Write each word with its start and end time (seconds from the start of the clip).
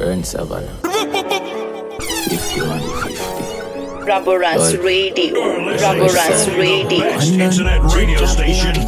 Burn 0.00 0.24
Savannah. 0.24 0.80
51 0.82 2.80
50. 2.80 4.08
Raboranks 4.08 4.72
Radio. 4.82 5.34
Raboranks 5.76 6.48
Radio. 6.56 7.04
Internet 7.20 7.82
radio 7.92 8.24
station 8.24 8.72
in 8.80 8.86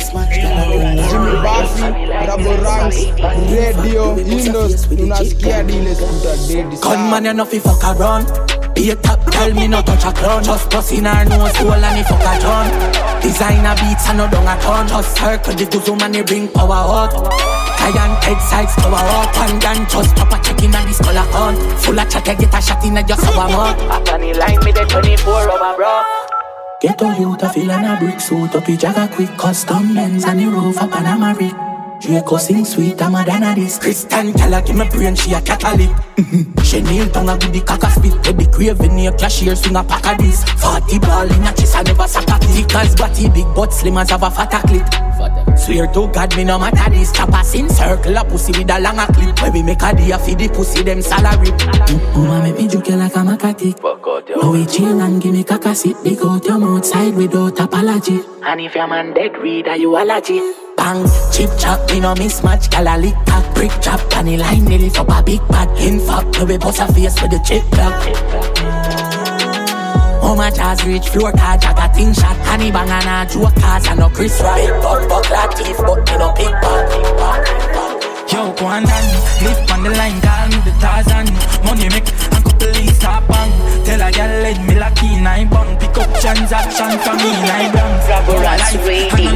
Jimmy 1.13 1.37
Buffy, 1.45 1.85
Raboranks 2.29 2.97
Radio 3.53 4.17
Indos 4.17 4.87
unasikia 4.91 5.63
dile 5.63 5.95
skuta 5.95 6.33
dedi 6.49 6.77
Gunman, 6.81 7.25
you 7.27 7.35
know 7.35 7.45
fi 7.45 7.59
fuck 7.61 7.85
around. 7.85 8.62
Be 8.75 8.91
a 8.91 8.97
top, 8.97 9.21
tell 9.31 9.53
me 9.55 9.69
no 9.69 9.83
touch 9.83 10.05
a 10.05 10.13
clown. 10.13 10.43
Just 10.45 10.71
bust 10.71 10.93
in 10.93 11.05
her 11.05 11.25
nose 11.25 11.57
hole 11.57 11.73
and 11.73 11.97
he 11.99 12.03
fuck 12.05 12.21
a 12.21 12.41
ton. 12.41 13.23
Designer 13.23 13.75
beats 13.77 14.09
and 14.09 14.19
no 14.19 14.29
dung 14.29 14.47
a 14.47 14.61
ton. 14.61 14.89
Just 14.89 15.17
circle 15.17 15.55
the 15.55 15.65
guzum 15.65 16.01
and 16.03 16.17
he 16.17 16.23
bring 16.23 16.49
power 16.49 16.73
out. 16.73 17.13
Giant 17.93 18.25
head 18.25 18.41
sides 18.41 18.75
cover 18.77 18.95
up 18.95 19.37
and 19.37 19.61
then 19.61 19.87
just 19.89 20.15
pop 20.17 20.33
a 20.33 20.43
check 20.43 20.63
in 20.63 20.75
and 20.75 20.89
this 20.89 20.99
color 20.99 21.27
on. 21.35 21.57
Full 21.79 21.99
of 21.99 22.09
chat, 22.09 22.25
get 22.25 22.55
a 22.55 22.63
shot 22.63 22.85
in 22.85 22.97
a 22.97 23.03
just 23.03 23.27
our 23.27 23.49
mouth. 23.49 23.77
Back 23.89 24.13
on 24.15 24.21
the 24.21 24.33
line, 24.35 24.65
me 24.65 24.73
the 24.73 24.85
24 24.85 25.51
over 25.51 25.77
bro. 25.77 26.03
Get 26.81 27.03
all 27.03 27.15
you 27.15 27.37
to 27.37 27.49
feel 27.51 27.71
and 27.71 27.87
a 27.87 27.97
brick 27.99 28.21
suit 28.21 28.55
up, 28.55 28.65
jagger 28.65 29.15
quick 29.15 29.37
custom 29.37 29.95
Benz 29.95 30.25
and 30.25 30.41
the 30.41 30.47
roof 30.47 30.79
up 30.79 30.95
and 30.95 31.23
a 31.23 31.35
Rick. 31.39 31.72
Draco 32.03 32.37
sing 32.37 32.65
sweet, 32.65 33.01
I'm 33.01 33.15
a 33.15 33.25
than 33.25 33.45
a 33.45 33.55
this. 33.55 33.79
Christian 33.79 34.33
Kella 34.33 34.61
give 34.63 34.75
me 34.77 34.89
brain, 34.89 35.15
she 35.15 35.33
a 35.35 35.41
Catholic. 35.41 35.89
Mhm. 36.17 36.65
She 36.65 36.81
nail 36.83 37.09
tongue 37.11 37.29
a 37.29 37.35
with 37.35 37.53
the 37.53 37.61
cock 37.61 37.85
a 37.85 37.91
spit. 37.91 38.13
With 38.27 38.39
the 38.39 38.47
craving 38.51 38.97
near 38.97 39.13
cashier, 39.13 39.55
swing 39.55 39.77
a 39.77 39.85
pack 39.85 40.07
of 40.07 40.19
this. 40.19 40.43
40 40.59 40.99
ball 40.99 41.31
in 41.31 41.47
a 41.47 41.53
chest, 41.53 41.77
I 41.77 41.83
never 41.83 42.09
sack 42.09 42.29
a 42.29 42.39
click. 42.45 42.75
As 42.75 42.95
body 42.97 43.29
big, 43.29 43.47
but 43.55 43.73
slim 43.73 43.99
as 43.99 44.11
have 44.11 44.25
a 44.25 44.31
fat 44.31 44.53
a 44.53 44.67
clit. 44.67 45.59
Swear 45.59 45.87
to 45.93 46.09
God, 46.09 46.37
me 46.37 46.43
no 46.43 46.59
matter 46.59 46.91
this. 46.91 47.13
Chopper 47.13 47.43
in 47.55 47.69
circle, 47.69 48.17
a 48.17 48.25
pussy 48.25 48.51
with 48.51 48.71
a 48.71 48.81
longer 48.81 49.07
clip. 49.13 49.41
Where 49.41 49.53
we 49.53 49.63
make 49.63 49.83
a 49.83 49.95
deal 49.95 50.19
for 50.19 50.35
the 50.35 50.49
pussy, 50.49 50.83
them 50.83 51.03
salary. 51.03 51.53
Mama 52.17 52.43
make 52.43 52.59
me 52.59 52.67
juke 52.67 52.89
you 52.89 52.97
like 52.97 53.15
a 53.15 53.21
macatic. 53.21 53.79
No 54.43 54.51
we 54.51 54.67
chill 54.67 55.01
and 55.01 55.23
give 55.23 55.33
me 55.33 55.45
caca 55.45 55.73
sit. 55.75 56.03
Big 56.03 56.19
out 56.25 56.45
your 56.45 56.59
mouth 56.59 56.85
side 56.85 57.15
without 57.15 57.61
apology. 57.61 58.21
And 58.43 58.61
if 58.61 58.75
your 58.75 58.89
man 58.89 59.15
dead, 59.15 59.39
read 59.39 59.69
a 59.69 59.77
you 59.77 59.97
allergy. 59.97 60.41
Bang, 60.83 61.07
chip 61.31 61.49
chop, 61.61 61.79
me 61.91 62.01
no 62.01 62.13
mismatch. 62.15 62.69
Gal 62.69 62.89
a 62.89 62.99
lick 62.99 63.15
back, 63.25 63.55
brick 63.55 63.71
chop, 63.81 64.01
the 64.11 64.37
line 64.37 64.65
nearly 64.65 64.91
for 64.91 65.07
a 65.09 65.23
big 65.23 65.39
bad. 65.47 65.69
In 65.79 66.01
fact, 66.01 66.43
we 66.43 66.59
bust 66.59 66.81
a 66.81 66.93
face 66.93 67.23
with 67.23 67.31
the 67.31 67.39
chip 67.47 67.63
back. 67.71 68.03
Oh 70.25 70.35
my 70.35 70.51
jazz 70.51 70.85
reach 70.85 71.09
floor 71.09 71.31
car 71.31 71.57
jagga 71.59 71.87
ting 71.95 72.13
shot 72.15 72.37
Honey 72.47 72.73
bang 72.73 72.91
and 72.91 73.29
a 73.29 73.33
joke 73.33 73.55
cars 73.61 73.87
and 73.87 74.01
no 74.01 74.09
Chris 74.09 74.41
Rock 74.41 74.57
Big 74.57 74.71
buck 74.83 75.09
buck 75.09 75.25
latif 75.27 75.79
but 75.87 76.03
me 76.09 76.17
no 76.19 76.33
big 76.33 76.51
bag 76.63 76.83
Yo, 78.33 78.53
go 78.55 78.67
on 78.67 78.83
and 78.83 79.09
live 79.45 79.71
on 79.71 79.83
the 79.83 79.91
line, 79.91 80.21
call 80.23 80.49
me 80.49 80.59
the 80.65 80.73
Tarzan 80.81 81.27
Money 81.65 81.89
make 81.91 82.09
couple 82.63 82.81
leaves 82.81 82.97
stop 82.97 83.27
bang 83.29 83.53
Tell 83.85 84.01
a 84.01 84.11
girl 84.13 84.43
let 84.43 84.59
me 84.67 84.75
lucky 84.79 85.21
nine 85.21 85.49
bang 85.49 85.79
Pick 85.79 85.99
up 85.99 86.11
transaction 86.21 86.99
from 87.01 87.17
me 87.17 87.33
nine 87.33 87.73
bang 87.73 88.01
Raboranks 88.09 88.87
Radio. 88.87 89.31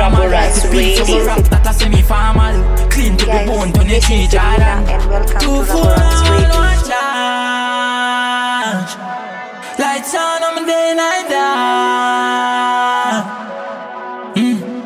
Raboranks 0.00 0.64
Radio. 0.72 1.42
That 1.50 1.66
a 1.66 1.72
semi-formal 1.72 2.56
Clean 2.88 3.16
to 3.16 3.24
the 3.26 3.44
bone, 3.46 3.72
turn 3.72 3.88
the 3.88 4.00
tree 4.00 4.26
Jordan 4.26 4.88
and 4.88 5.10
welcome 5.10 5.40
Two 5.40 5.58
to 5.58 5.66
for 5.66 5.86
Raboranks 5.88 6.22
all, 6.22 6.32
Radio. 6.34 6.58
one 6.58 6.82
charge 6.88 7.18
Lights 9.78 10.14
on, 10.14 10.42
I'm 10.42 10.66
day 10.66 10.94
night 10.96 11.28
down. 11.30 11.78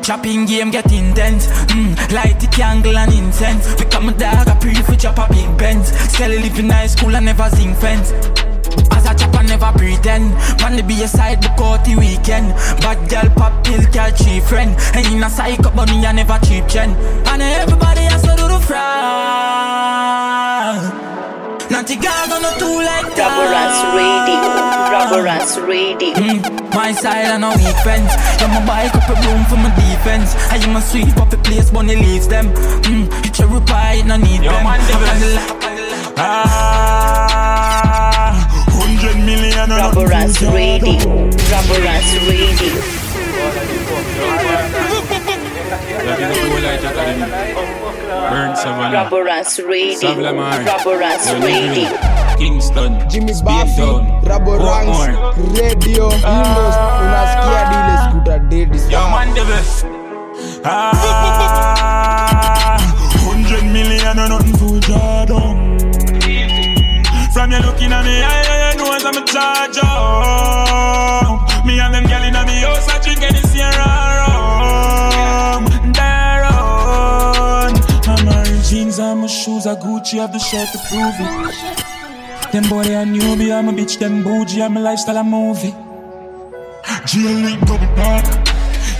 Chopping 0.03 0.45
game 0.45 0.69
get 0.69 0.91
intense. 0.91 1.47
Mm, 1.71 1.95
light 2.11 2.37
the 2.37 2.47
candle 2.47 2.97
and 2.97 3.13
incense. 3.13 3.73
Become 3.75 4.09
a 4.09 4.11
dog, 4.11 4.49
I 4.49 4.55
pre 4.59 4.73
for 4.75 4.95
chop 4.95 5.17
a 5.17 5.27
big 5.31 5.52
Benz. 6.23 6.33
Still 6.33 6.41
live 6.41 6.59
in 6.59 6.69
high 6.69 6.87
school, 6.87 7.15
I 7.15 7.19
never 7.19 7.49
sing 7.49 7.75
fence. 7.75 8.11
As 8.91 9.05
a 9.05 9.13
chopper 9.15 9.43
never 9.43 9.71
pretend 9.77 10.33
Man 10.61 10.77
to 10.77 10.83
be 10.83 11.03
a 11.03 11.07
side 11.07 11.41
book 11.41 11.59
out 11.59 11.85
the 11.85 11.95
weekend 11.95 12.55
Bad 12.81 13.07
girl 13.09 13.29
pop 13.35 13.63
pill 13.63 13.83
catch 13.91 14.23
cheap 14.23 14.43
friend 14.43 14.75
And 14.95 15.05
in 15.13 15.21
a 15.21 15.29
psycho 15.29 15.69
but 15.75 15.89
me 15.89 16.03
I 16.05 16.11
never 16.11 16.39
cheap 16.45 16.65
gen 16.67 16.95
And 17.27 17.41
everybody 17.41 18.01
has 18.09 18.21
to 18.23 18.33
do 18.35 18.47
the 18.47 18.59
fraud 18.65 18.83
Naughty 21.69 21.95
girl 21.95 22.25
gonna 22.29 22.57
do 22.57 22.81
like 22.81 23.13
that 23.13 23.29
Raboranks 23.29 23.81
Radio. 23.93 24.41
Raboranks 24.89 25.53
Radio. 25.67 26.13
Mm, 26.15 26.73
my 26.73 26.91
side 26.93 27.25
and 27.25 27.43
a 27.43 27.49
weak 27.49 27.77
fence. 27.83 28.13
Yeah, 28.41 28.47
my 28.47 28.65
bike 28.65 28.95
up 28.95 29.09
a 29.09 29.15
room 29.25 29.43
for 29.45 29.57
my 29.57 29.69
defense. 29.75 30.35
I 30.51 30.57
am 30.57 30.75
a 30.75 30.81
sweep 30.81 31.17
up 31.17 31.29
the 31.29 31.37
place, 31.37 31.71
bunny 31.71 31.95
leaves 31.95 32.27
them. 32.27 32.53
Mm, 32.83 33.25
you 33.25 33.31
cherry 33.31 33.61
pie, 33.65 34.01
no 34.05 34.17
need 34.17 34.43
Yo, 34.43 34.51
them. 34.51 34.63
man, 34.63 35.72
Up 36.17 36.25
devil. 36.25 36.35
on 36.35 36.65
the 36.65 36.73
left, 36.79 37.13
on 37.13 37.19
the. 37.21 37.37
Ah, 37.37 38.31
hundred 38.71 39.17
million 39.25 39.71
and 39.71 39.71
Raboranks 39.71 40.41
Radio. 40.53 40.97
Raboranks 41.51 42.13
Radio. 42.29 42.73
Burn 47.23 48.55
Savannah. 48.55 49.09
Raboranks 49.09 49.59
Radio. 49.67 49.99
Savlamar. 49.99 50.63
Raboranks 50.65 51.27
Radio. 51.43 51.89
Kingston. 52.37 52.91
Jimmy 53.09 53.33
Speed 53.33 53.45
Buffy, 53.45 53.81
Down. 53.81 54.05
Raboranks 54.23 54.85
Portmore. 54.85 55.13
Radio 55.59 56.09
Indos 56.11 56.75
unasikia 57.01 57.63
dile 57.71 57.95
skuta 58.09 58.39
dedi 58.49 58.77
Yo, 58.91 59.01
man, 59.09 59.33
devil. 59.33 59.63
Ah, 60.65 62.77
hundred 63.25 63.63
million 63.71 64.17
and 64.19 64.29
nothing 64.29 64.53
to 64.57 64.79
draw 64.79 65.25
down. 65.25 65.72
From 67.43 67.51
you 67.51 67.59
looking 67.59 67.91
at 67.91 68.05
me, 68.05 68.23
I, 68.23 68.71
I 68.71 68.75
know 68.77 68.93
as 68.95 69.03
I'm 69.03 69.17
a 69.21 69.25
charge 69.27 69.77
up. 69.83 71.43
Me 71.65 71.77
and 71.77 71.93
them 71.93 72.05
gyal 72.05 72.25
inna 72.25 72.45
me 72.45 72.55
house, 72.63 72.87
I 72.87 72.99
drink 73.03 73.21
any 73.21 73.39
Sierra 73.39 73.83
rum. 74.21 75.67
I'm 78.07 78.25
wearing 78.25 78.61
jeans 78.61 78.97
and 78.97 79.19
my 79.19 79.27
shoes 79.27 79.67
are 79.67 79.75
Gucci, 79.75 80.19
have 80.19 80.31
the 80.31 80.39
shirt 80.39 80.69
to 80.71 80.77
prove 80.87 81.19
it. 81.19 82.51
Them 82.53 82.63
boy 82.69 82.83
they 82.83 82.95
a 82.95 83.03
newbie, 83.03 83.51
I'm 83.53 83.67
a 83.67 83.73
bitch, 83.73 83.99
them 83.99 84.23
bougie, 84.23 84.61
I'm 84.63 84.77
a 84.77 84.79
lifestyle, 84.79 85.17
a 85.17 85.23
movie. 85.25 85.75
G-Elite 87.07 87.59
double 87.65 87.87
park 87.97 88.25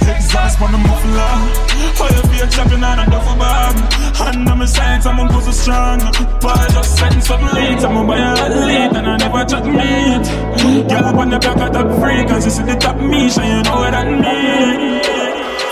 Exhaust 0.03 0.61
on 0.61 0.73
the 0.73 0.77
muffler 0.79 1.72
Fire 1.97 2.23
fear 2.29 2.47
chopping 2.47 2.83
on 2.83 2.99
a 2.99 3.05
duffel 3.09 3.35
bag 3.37 3.93
Hand 4.15 4.49
on 4.49 4.57
my 4.59 4.65
sides, 4.65 5.05
I'm 5.05 5.19
a 5.19 5.27
pussy 5.27 5.51
strong. 5.51 5.99
Boy, 6.41 6.65
just 6.73 6.97
send 6.97 7.23
some 7.23 7.45
leads 7.53 7.83
I'm 7.83 7.97
a 7.97 8.03
buy 8.05 8.17
a 8.17 8.49
lead 8.49 8.95
and 8.97 9.07
I 9.07 9.17
never 9.17 9.45
chat 9.45 9.65
meat. 9.65 10.89
Girl 10.89 11.05
up 11.05 11.15
on 11.15 11.29
the 11.29 11.39
back 11.39 11.57
of 11.57 11.71
top 11.73 11.99
free 11.99 12.25
Cause 12.25 12.45
you 12.45 12.51
see 12.51 12.63
the 12.63 12.75
top 12.75 12.97
me, 12.97 13.29
so 13.29 13.41
you 13.41 13.63
know 13.63 13.75
what 13.75 13.91
that 13.91 14.07
mean 14.07 15.12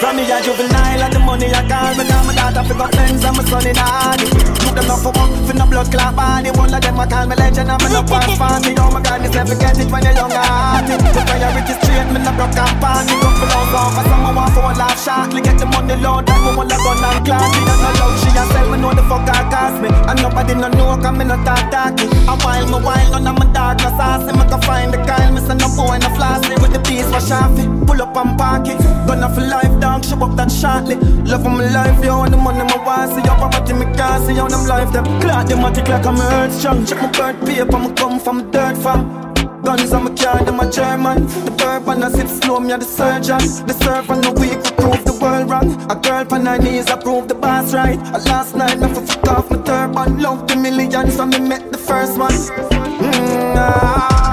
From 0.02 0.18
me 0.18 0.26
a 0.26 0.42
juvenile 0.42 1.04
and 1.06 1.14
the 1.14 1.20
money 1.22 1.54
I 1.54 1.62
call 1.70 1.94
me 1.94 2.10
now 2.10 2.26
my 2.26 2.34
daughter 2.34 2.66
fi 2.66 2.74
got 2.74 2.90
Benz 2.90 3.22
and 3.22 3.38
my 3.38 3.46
son 3.46 3.68
in 3.70 3.78
Hardy 3.78 4.26
Took 4.58 4.74
them 4.74 4.90
off 4.90 5.06
for 5.06 5.14
work 5.14 5.30
fi 5.46 5.54
no 5.54 5.70
blood 5.70 5.94
clot 5.94 6.18
body. 6.18 6.50
One 6.58 6.74
of 6.74 6.82
them 6.82 6.98
a 6.98 7.06
call 7.06 7.30
me 7.30 7.36
legend 7.38 7.70
and 7.70 7.78
me 7.78 7.90
no 7.94 8.02
pass 8.02 8.34
fancy 8.34 8.74
Oh 8.82 8.90
my 8.90 8.98
God, 8.98 9.22
this 9.22 9.30
never 9.38 9.54
get 9.54 9.78
it 9.78 9.94
when 9.94 10.02
you're 10.02 10.18
younger 10.18 10.42
hearted 10.42 11.06
The 11.06 11.22
priority 11.22 11.74
straight, 11.86 12.10
me 12.10 12.18
no 12.18 12.34
broke 12.34 12.58
up 12.58 12.74
party 12.82 13.14
Don't 13.22 13.36
pull 13.38 13.54
out 13.54 13.78
off 13.78 14.00
as 14.02 14.06
someone 14.10 14.34
want 14.34 14.52
for 14.58 14.66
a 14.66 14.74
laugh 14.74 14.98
shortly. 14.98 15.42
Get 15.46 15.62
the 15.62 15.70
money 15.70 15.94
low, 16.02 16.18
that 16.18 16.40
me 16.42 16.50
wanna 16.58 16.78
gun 16.82 16.98
and 16.98 17.22
class 17.22 17.50
Me. 17.54 17.62
Don't 17.62 17.96
love, 18.02 18.16
she 18.26 18.30
a 18.34 18.44
sell 18.50 18.68
me 18.74 18.78
know 18.82 18.94
the 18.98 19.06
fuck 19.06 19.30
I 19.30 19.46
cost 19.54 19.78
me. 19.86 19.90
And 20.10 20.18
nobody 20.18 20.54
no 20.58 20.68
know 20.74 20.98
cause 20.98 21.14
me 21.14 21.30
no 21.30 21.38
talk 21.46 21.62
talky. 21.70 22.10
A 22.26 22.34
while 22.42 22.66
me 22.66 22.78
while 22.82 23.10
none 23.14 23.30
of 23.30 23.38
my 23.38 23.46
dog 23.54 23.78
no 23.86 23.90
saucy 23.94 24.34
Me 24.34 24.44
can 24.50 24.62
find 24.66 24.90
the 24.90 24.98
kind, 25.06 25.38
me 25.38 25.42
say 25.46 25.54
no 25.54 25.70
boy 25.78 26.02
no 26.02 26.10
flossy 26.18 26.58
With 26.58 26.74
the 26.74 26.82
piece 26.82 27.06
for 27.14 27.22
sharpie, 27.22 27.70
pull 27.86 28.02
up 28.02 28.18
and 28.18 28.34
park 28.34 28.66
it. 28.66 28.82
Gonna 29.06 29.30
for 29.30 29.46
life 29.46 29.74
dog, 29.92 30.06
show 30.06 30.26
up 30.26 30.36
that 30.36 30.52
shortly 30.52 30.96
Love 31.26 31.46
of 31.46 31.52
my 31.52 31.70
life, 31.72 32.04
yo, 32.04 32.24
and 32.24 32.34
the 32.34 32.38
money 32.38 32.64
my 32.64 32.78
want 32.86 33.12
See 33.12 33.24
your 33.28 33.36
poverty, 33.36 33.74
me 33.74 33.86
can't 33.96 34.24
see 34.26 34.36
how 34.36 34.48
them 34.48 34.66
life 34.68 34.92
them 34.92 35.06
Clock 35.22 35.48
them 35.48 35.74
tick 35.74 35.88
like 35.88 36.06
I'm 36.06 36.20
earth 36.20 36.54
strong. 36.54 36.86
Check 36.86 37.02
my 37.02 37.12
birth 37.12 37.46
paper, 37.46 37.80
me 37.80 37.94
come 37.94 38.20
from 38.20 38.52
dirt 38.52 38.78
farm 38.78 39.22
Guns 39.64 39.94
on 39.94 40.06
my 40.06 40.16
car, 40.16 40.44
them 40.44 40.60
a 40.60 40.72
German. 40.72 41.28
The 41.46 41.52
bourbon 41.52 42.02
I 42.02 42.10
sip 42.10 42.28
slow, 42.28 42.60
me 42.60 42.72
a 42.72 42.80
the 42.80 42.86
surgeon. 42.86 43.38
The 43.68 43.74
servant 43.74 44.24
no 44.24 44.32
weak, 44.32 44.58
we 44.58 44.72
prove 44.72 45.06
the 45.06 45.16
world 45.22 45.52
wrong. 45.52 45.92
A 45.92 45.96
girl 45.96 46.26
on 46.34 46.48
her 46.48 46.58
knees, 46.58 46.88
I 46.88 47.00
prove 47.00 47.28
the 47.28 47.36
boss 47.36 47.72
right. 47.72 48.00
A 48.08 48.18
last 48.26 48.56
night, 48.56 48.80
for 48.80 49.06
fuck 49.06 49.28
off 49.28 49.52
my 49.52 49.58
turban. 49.58 50.20
Love 50.20 50.48
the 50.48 50.56
millions, 50.56 51.16
so 51.16 51.28
me 51.28 51.40
met 51.40 51.72
the 51.72 51.78
first 51.78 52.18
one. 52.18 52.32
Mm, 52.32 54.31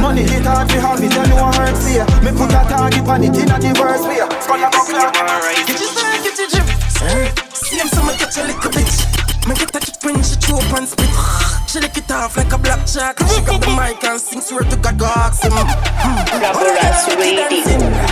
Money 0.00 0.22
hit 0.22 0.44
hard, 0.44 0.70
we 0.70 0.78
have 0.78 1.02
it, 1.02 1.12
you 1.12 1.26
know 1.30 1.44
I 1.44 1.54
hurt 1.56 1.76
fear 1.82 2.04
Me 2.22 2.30
put 2.36 2.50
a 2.50 2.62
target 2.68 3.08
on 3.08 3.24
it 3.24 3.36
in 3.36 3.50
a 3.50 3.58
diverse 3.58 4.04
way. 4.06 4.20
Skull 4.40 4.62
a 4.62 4.68
buckle 4.70 5.00
Get 5.66 5.80
your 5.80 5.90
sir, 5.90 6.12
get 6.22 6.38
your 6.38 6.48
drip 6.48 6.68
Sir, 6.90 7.32
see 7.52 7.78
him 7.78 7.88
so 7.88 8.02
me 8.02 8.16
catch 8.16 8.36
a 8.38 8.42
little 8.46 8.70
bitch 8.70 9.13
Me 9.48 9.54
get 9.54 9.76
a 9.76 9.80
chip 9.80 10.00
when 10.04 10.22
she 10.22 10.36
up 10.52 10.72
and 10.72 10.88
spit 10.88 11.10
She 11.68 11.78
lick 11.80 11.96
it 11.96 12.10
off 12.10 12.36
like 12.36 12.52
a 12.52 12.58
black 12.58 12.88
shark. 12.88 13.18
She 13.28 13.40
got 13.44 13.60
the 13.60 13.68
mic 13.76 14.02
and 14.04 14.20
sing 14.20 14.40
swear 14.40 14.64
to 14.64 14.76
God, 14.76 14.98
go 14.98 15.04
ask 15.04 15.42
him. 15.42 15.52
Raboranks 15.52 17.04
Radio. 17.18 17.44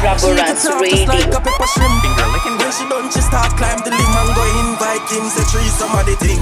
Raboranks 0.04 0.60
Just 0.60 0.68
like 0.68 1.08
Radio. 1.08 1.36
a 1.36 1.40
pepper 1.40 1.66
shrimp. 1.72 2.02
When 2.62 2.70
she 2.70 2.88
done, 2.88 3.10
she 3.10 3.20
start 3.20 3.56
climb 3.56 3.78
the 3.84 3.90
limb 3.90 4.16
and 4.20 4.34
go 4.36 4.44
invite 4.60 5.08
him. 5.08 5.24
Say 5.32 5.44
three 5.48 5.68
some 5.72 5.92
of 5.96 6.04
the 6.04 6.16
thing. 6.16 6.38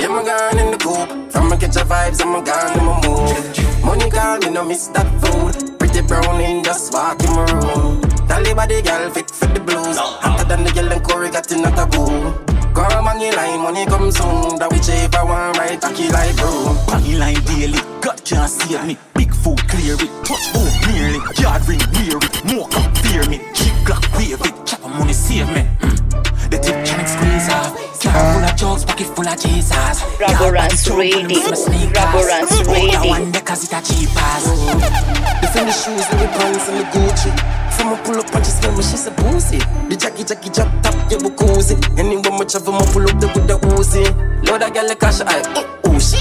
Yeah, 0.00 0.08
my 0.08 0.24
gone 0.24 0.58
in 0.58 0.70
the 0.72 0.78
coop. 0.78 1.30
From 1.30 1.50
me 1.50 1.56
catch 1.56 1.76
a 1.76 1.84
vibes, 1.84 2.20
I'm 2.20 2.42
gone 2.44 2.78
in 2.78 2.84
my 2.84 2.94
mood. 3.04 3.84
Money 3.84 4.10
call 4.10 4.38
me, 4.38 4.50
no 4.50 4.64
miss 4.64 4.88
that 4.88 5.08
food. 5.20 5.78
Pretty 5.78 6.00
brown 6.00 6.40
in 6.40 6.64
just 6.64 6.92
walk 6.92 7.22
in 7.22 7.30
my 7.32 7.44
room. 7.52 8.00
Tally 8.26 8.54
body 8.54 8.80
girl 8.82 9.10
fit 9.10 9.30
for 9.30 9.46
the 9.46 9.60
blues. 9.60 9.96
Hotter 9.98 10.44
than 10.44 10.64
the 10.64 10.72
girl 10.72 10.92
and 10.92 11.02
Corey 11.04 11.30
got 11.30 11.50
in 11.52 11.64
a 11.64 11.70
taboo. 11.70 12.63
Come 12.74 13.06
on, 13.06 13.20
line, 13.20 13.60
money 13.60 13.86
come 13.86 14.10
soon. 14.10 14.58
That 14.58 14.68
whichever 14.72 15.24
one 15.24 15.52
right, 15.52 15.80
cocky 15.80 16.08
like 16.08 16.34
broom. 16.36 16.76
Baggy 16.88 17.14
line 17.16 17.44
daily, 17.44 17.78
God 18.00 18.18
can't 18.24 18.50
save 18.50 18.84
me. 18.84 18.98
Big 19.14 19.32
food 19.32 19.58
clear 19.68 19.94
it, 19.94 20.10
touch 20.26 20.46
home 20.50 20.74
nearly. 20.90 21.20
Yard 21.38 21.62
ring 21.68 21.78
wear 21.94 22.18
it, 22.18 22.44
more 22.44 22.68
come 22.68 22.92
fear 22.96 23.22
me. 23.30 23.38
Cheap 23.84 23.96
Glock 23.96 24.16
wave 24.16 24.40
it, 24.40 24.66
chopper 24.66 24.88
money 24.88 25.12
save 25.12 25.48
me. 25.48 25.60
Mm. 25.80 26.50
The 26.50 26.58
tip 26.58 26.84
can 26.86 27.06
squeeze 27.06 27.48
off. 27.52 27.76
Car 28.00 28.32
full 28.32 28.44
of 28.44 28.56
jokes, 28.56 28.84
pocket 28.84 29.06
full 29.14 29.28
of 29.28 29.38
Jesus. 29.38 30.00
Raboranks 30.16 30.88
Radio. 30.96 31.28
Raboranks 31.28 32.66
Radio. 32.66 33.08
One 33.08 33.30
day 33.30 33.40
cause 33.40 33.64
it 33.64 33.72
a 33.72 33.80
cheap 33.84 34.08
ass. 34.16 34.44
The 34.44 35.48
Fendi 35.52 35.72
shoes 35.72 36.06
and 36.08 36.20
the 36.20 36.28
pants 36.32 36.68
and 36.68 36.80
the 36.80 36.84
Gucci. 36.96 37.30
From 37.76 37.92
a 37.92 37.96
pull 38.04 38.18
up 38.18 38.34
and 38.34 38.46
she 38.46 38.52
smell 38.52 38.72
me, 38.72 38.82
she's 38.82 39.06
a 39.06 39.10
boozy. 39.10 39.58
The 39.58 39.96
Jackie 39.96 40.24
Jackie 40.24 40.50
drop 40.50 40.70
top, 40.82 40.94
yeah, 41.10 41.18
we 41.20 41.30
cozy. 41.36 41.76
Anyone 41.98 42.38
much 42.38 42.54
of 42.54 42.64
them, 42.64 42.76
I 42.76 42.86
pull 42.86 43.04
up 43.04 43.20
the 43.20 43.28
with 43.34 43.46
the 43.46 43.58
Uzi. 43.74 44.04
Lord, 44.48 44.62
I 44.62 44.70
got 44.70 44.88
the 44.88 44.96
cash, 44.96 45.20
I, 45.20 45.42
oh, 45.56 45.80
oh, 45.84 45.98
she. 45.98 46.20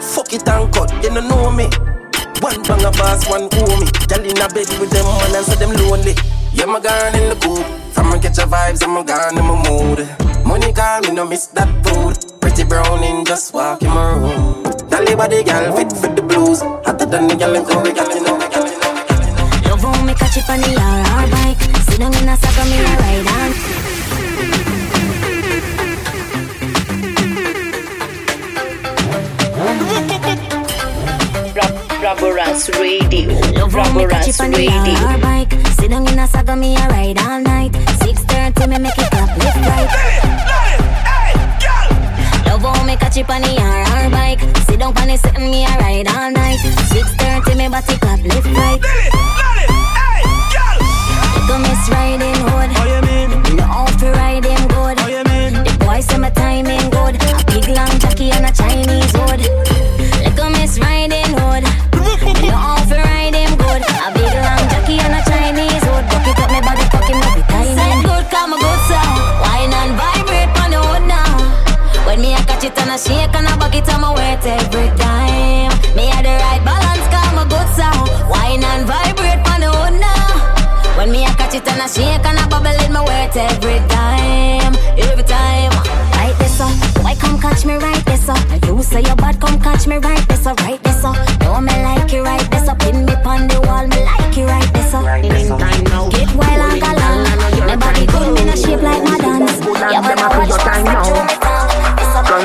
Fuck 0.00 0.32
it 0.32 0.48
and 0.48 0.72
cut, 0.74 0.90
you 1.04 1.10
don't 1.10 1.28
know 1.28 1.50
me. 1.50 1.70
One 2.40 2.62
bang 2.62 2.84
a 2.84 2.90
boss, 2.90 3.28
one 3.30 3.48
owe 3.52 3.80
me. 3.80 3.86
Girl 4.08 4.24
in 4.24 4.38
a 4.42 4.48
bed 4.48 4.68
with 4.80 4.90
them 4.90 5.06
man 5.06 5.36
and 5.36 5.44
say 5.46 5.56
them 5.56 5.72
lonely. 5.72 6.14
Yeah, 6.56 6.64
my 6.66 6.80
gone 6.80 7.14
in 7.14 7.28
the 7.28 7.36
coop. 7.36 7.64
From 7.92 8.12
a 8.12 8.18
catch 8.18 8.38
a 8.38 8.46
vibes, 8.46 8.82
I'ma 8.82 9.02
gone 9.02 9.36
in 9.36 9.44
my 9.44 9.56
mood. 9.68 9.98
Money 10.46 10.72
call 10.72 11.00
me, 11.02 11.10
no 11.12 11.26
miss 11.26 11.46
that 11.48 11.68
food. 11.84 12.16
Pretty 12.40 12.64
brown 12.64 13.04
in 13.04 13.24
just 13.24 13.52
walk 13.52 13.82
in 13.82 13.90
my 13.90 14.12
room. 14.16 14.62
Tally 14.88 15.14
body 15.14 15.42
girl 15.44 15.76
fit 15.76 15.92
for 15.92 16.08
the 16.08 16.22
blues. 16.22 16.60
Hotter 16.60 17.06
than 17.06 17.28
the 17.28 17.34
girl 17.36 17.54
in 17.54 17.64
Corey, 17.64 17.92
girl 17.92 18.10
in 18.10 18.24
the 18.24 18.30
girl 18.52 18.66
in 18.66 18.80
the 18.80 19.68
Love 19.68 19.82
how 19.82 20.04
me 20.06 20.14
catch 20.14 20.36
it 20.38 20.48
on 20.48 20.60
the 20.64 20.72
RR 20.72 21.26
bike. 21.34 21.60
Sit 21.88 21.98
down 22.00 22.14
in 22.14 22.28
a 22.28 22.36
sack 22.36 22.56
of 22.56 22.66
me 22.70 22.78
a 22.80 22.84
ride 23.04 23.26
on. 23.36 23.52
Rub- 31.56 32.18
Raboranks 32.18 32.68
Radio. 32.80 33.28
Love 33.58 33.72
how 33.72 33.92
me 33.92 34.06
catch 34.06 34.26
Raboranks 34.26 34.28
it 34.28 34.40
on 34.40 34.50
the 34.52 34.58
Radio. 34.58 35.65
Sit 35.78 35.90
down 35.90 36.06
in 36.08 36.18
a 36.18 36.24
of 36.24 36.58
me 36.58 36.74
a 36.76 36.88
ride 36.88 37.18
all 37.20 37.40
night. 37.40 37.72
6:30 38.02 38.68
me 38.68 38.78
make 38.78 38.98
it 38.98 39.10
clap 39.10 39.30
left 39.38 39.56
right. 39.68 39.90
Hey, 41.08 41.34
Love 42.46 42.62
how 42.62 42.84
me 42.84 42.96
catch 42.96 43.16
it 43.16 43.28
on 43.30 43.42
the 43.42 43.52
RR 43.56 44.10
bike. 44.10 44.40
Sit 44.66 44.80
down 44.80 44.96
on 44.96 45.08
the 45.08 45.16
sitting 45.16 45.50
me 45.50 45.64
a 45.64 45.74
ride 45.78 46.08
all 46.08 46.30
night. 46.30 46.60
6:30 46.92 47.54
me 47.56 47.68
body 47.68 47.96
clap 48.02 48.20
left 48.24 48.46
right. 48.58 48.80
Little 51.34 51.58
miss 51.58 51.88
riding 51.90 52.40
hood. 52.46 52.70
How 52.76 52.86
you 52.92 53.00
mean? 53.08 53.56
No 53.56 53.64
off 53.64 53.96
to 54.00 54.10
ride 54.12 54.44
him 54.44 54.62
good. 54.68 54.98
How 54.98 55.08
you 55.08 55.24
mean? 55.30 55.52
The 55.64 55.72
boy 55.84 56.00
say 56.00 56.18
my 56.18 56.30
timing 56.30 56.88
good. 56.90 57.14
A 57.16 57.44
big 57.52 57.68
long 57.76 57.92
jockey 58.02 58.30
and 58.30 58.46
a 58.46 58.52
Chinese 58.52 59.12
hood. 59.12 59.75
A 72.96 72.98
shake 72.98 73.34
and 73.34 73.46
a 73.46 73.56
buck 73.58 73.74
it 73.74 73.88
on 73.92 74.00
my 74.00 74.14
weight 74.14 74.40
every 74.46 74.88
time. 74.96 75.68
Me 75.96 76.08
a 76.08 76.18
the 76.24 76.32
right 76.40 76.62
balance, 76.64 77.04
come 77.12 77.36
a 77.36 77.44
good 77.44 77.68
sound. 77.76 78.08
Wine 78.30 78.64
and 78.64 78.86
vibrate 78.88 79.44
on 79.52 79.60
the 79.60 79.68
hood 79.68 80.00
now. 80.00 80.96
When 80.96 81.12
me 81.12 81.24
a 81.24 81.30
catch 81.36 81.54
it 81.54 81.68
and 81.68 81.82
a 81.84 81.88
shake 81.88 82.24
and 82.24 82.38
a 82.40 82.48
bubble 82.48 82.72
in 82.84 82.92
my 82.92 83.04
weight 83.04 83.36
every 83.36 83.80
time, 83.92 84.72
every 84.96 85.24
time. 85.24 85.72
Right 86.16 86.36
this 86.38 86.58
up, 86.58 86.72
why 87.04 87.14
come 87.16 87.38
catch 87.38 87.66
me 87.66 87.74
right 87.76 88.02
this 88.06 88.28
up? 88.30 88.40
You 88.64 88.82
say 88.82 89.02
you 89.02 89.16
bad, 89.16 89.40
come 89.40 89.60
catch 89.60 89.86
me 89.86 89.96
right 89.98 90.26
this 90.28 90.46
up, 90.46 90.58
right 90.60 90.82
this 90.82 91.04
up. 91.04 91.16
No 91.40 91.60
me 91.60 91.76
like 91.84 92.10
you 92.12 92.22
right 92.22 92.50
this 92.50 92.66
up, 92.68 92.78
pin 92.78 93.04
me 93.04 93.14
pon 93.22 93.46
the 93.46 93.60
wall, 93.60 93.86
me 93.86 94.00
like 94.08 94.36
you 94.36 94.46
right 94.46 94.72
this 94.72 94.94
up. 94.94 95.04
Get 95.04 96.30
wild 96.32 96.62
and 96.64 96.80
galant, 96.80 97.28
my 97.68 97.76
body 97.76 98.06
good, 98.06 98.32
me 98.32 98.44
no 98.46 98.56
shape 98.56 98.80
like 98.80 99.02
my 99.04 99.18
dance. 99.18 99.60
You 99.60 100.00
better 100.00 100.28
watch 100.32 100.48
what's 100.48 100.64
through 100.64 100.84
me 100.84 100.90
tongue. 100.90 100.95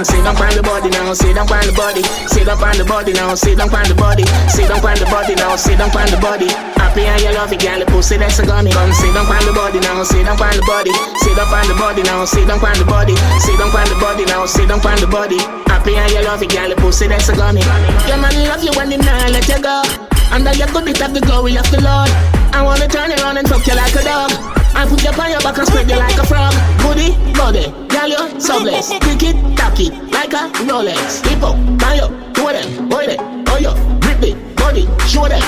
Come 0.01 0.17
sit 0.17 0.25
down 0.25 0.33
on 0.33 0.49
the 0.57 0.65
body 0.65 0.89
now, 0.89 1.13
sit 1.13 1.37
down 1.37 1.45
on 1.45 1.61
the 1.61 1.77
body, 1.77 2.01
sit 2.25 2.49
down 2.49 2.57
on 2.57 2.73
the 2.73 2.81
body 2.89 3.13
now, 3.13 3.37
sit 3.37 3.53
down 3.53 3.69
on 3.69 3.85
the 3.85 3.93
body, 3.93 4.25
sit 4.49 4.65
down 4.65 4.81
on 4.81 4.97
the 4.97 5.05
body 5.05 5.37
now, 5.37 5.53
sit 5.53 5.77
down 5.77 5.93
on 5.93 6.09
the 6.09 6.17
body. 6.17 6.49
Happy 6.81 7.05
and 7.05 7.21
you 7.21 7.29
love 7.37 7.53
it, 7.53 7.61
girl, 7.61 7.85
pussy 7.85 8.17
that's 8.17 8.41
a 8.41 8.45
gummy. 8.49 8.73
Come 8.73 8.89
sit 8.97 9.13
down 9.13 9.29
on 9.29 9.45
the 9.45 9.53
body 9.53 9.77
now, 9.77 10.01
sit 10.01 10.25
down 10.25 10.41
on 10.41 10.57
the 10.57 10.65
body, 10.65 10.89
sit 11.21 11.37
down 11.37 11.53
on 11.53 11.69
the 11.69 11.77
body 11.77 12.01
now, 12.01 12.25
sit 12.25 12.49
down 12.49 12.57
on 12.57 12.73
the 12.81 12.85
body, 12.89 13.13
sit 13.45 13.53
down 13.61 13.69
on 13.69 13.85
the 13.85 13.97
body 14.01 14.25
now, 14.25 14.41
sit 14.49 14.65
down 14.65 14.81
on 14.81 14.97
the 14.97 15.05
body. 15.05 15.37
Happy 15.69 15.93
and 15.93 16.09
you 16.09 16.25
love 16.25 16.41
it, 16.41 16.49
girl, 16.49 16.73
pussy 16.81 17.05
that's 17.05 17.29
a 17.29 17.37
gummy. 17.37 17.61
Your 18.09 18.17
man 18.17 18.33
love 18.49 18.65
you 18.65 18.73
when 18.73 18.89
he 18.89 18.97
not 18.97 19.29
let 19.29 19.45
you 19.45 19.61
go. 19.61 19.85
And 20.33 20.41
that 20.49 20.57
you 20.57 20.65
bit 20.65 20.97
of 20.97 21.13
the 21.13 21.21
glory 21.21 21.61
of 21.61 21.69
the 21.69 21.77
Lord. 21.77 22.09
I 22.57 22.65
wanna 22.65 22.89
turn 22.89 23.13
around 23.21 23.37
and 23.37 23.45
fuck 23.45 23.61
you 23.69 23.77
like 23.77 23.93
a 23.93 24.01
dog. 24.01 24.60
I 24.81 24.87
put 24.87 25.03
your 25.03 25.13
back 25.13 25.57
and 25.59 25.67
spread 25.67 25.87
you 25.87 25.95
like 25.95 26.17
a 26.17 26.25
frog. 26.25 26.55
Booty, 26.81 27.13
body, 27.37 27.69
girl, 27.87 28.07
you 28.09 28.41
so 28.41 28.61
blessed. 28.61 28.99
Kick 29.01 29.21
it, 29.21 29.55
tack 29.55 29.79
it, 29.79 29.93
like 30.11 30.33
a 30.33 30.49
Rolex. 30.65 31.23
Hip 31.27 31.43
up, 31.43 31.55
tie 31.77 31.99
up, 31.99 32.09
do 32.33 32.47
them, 32.51 32.89
boy 32.89 33.15
oh 33.15 33.57
yo, 33.61 33.75
grip 33.99 34.23
it, 34.23 34.55
body, 34.55 34.87
show 35.07 35.27
them. 35.27 35.39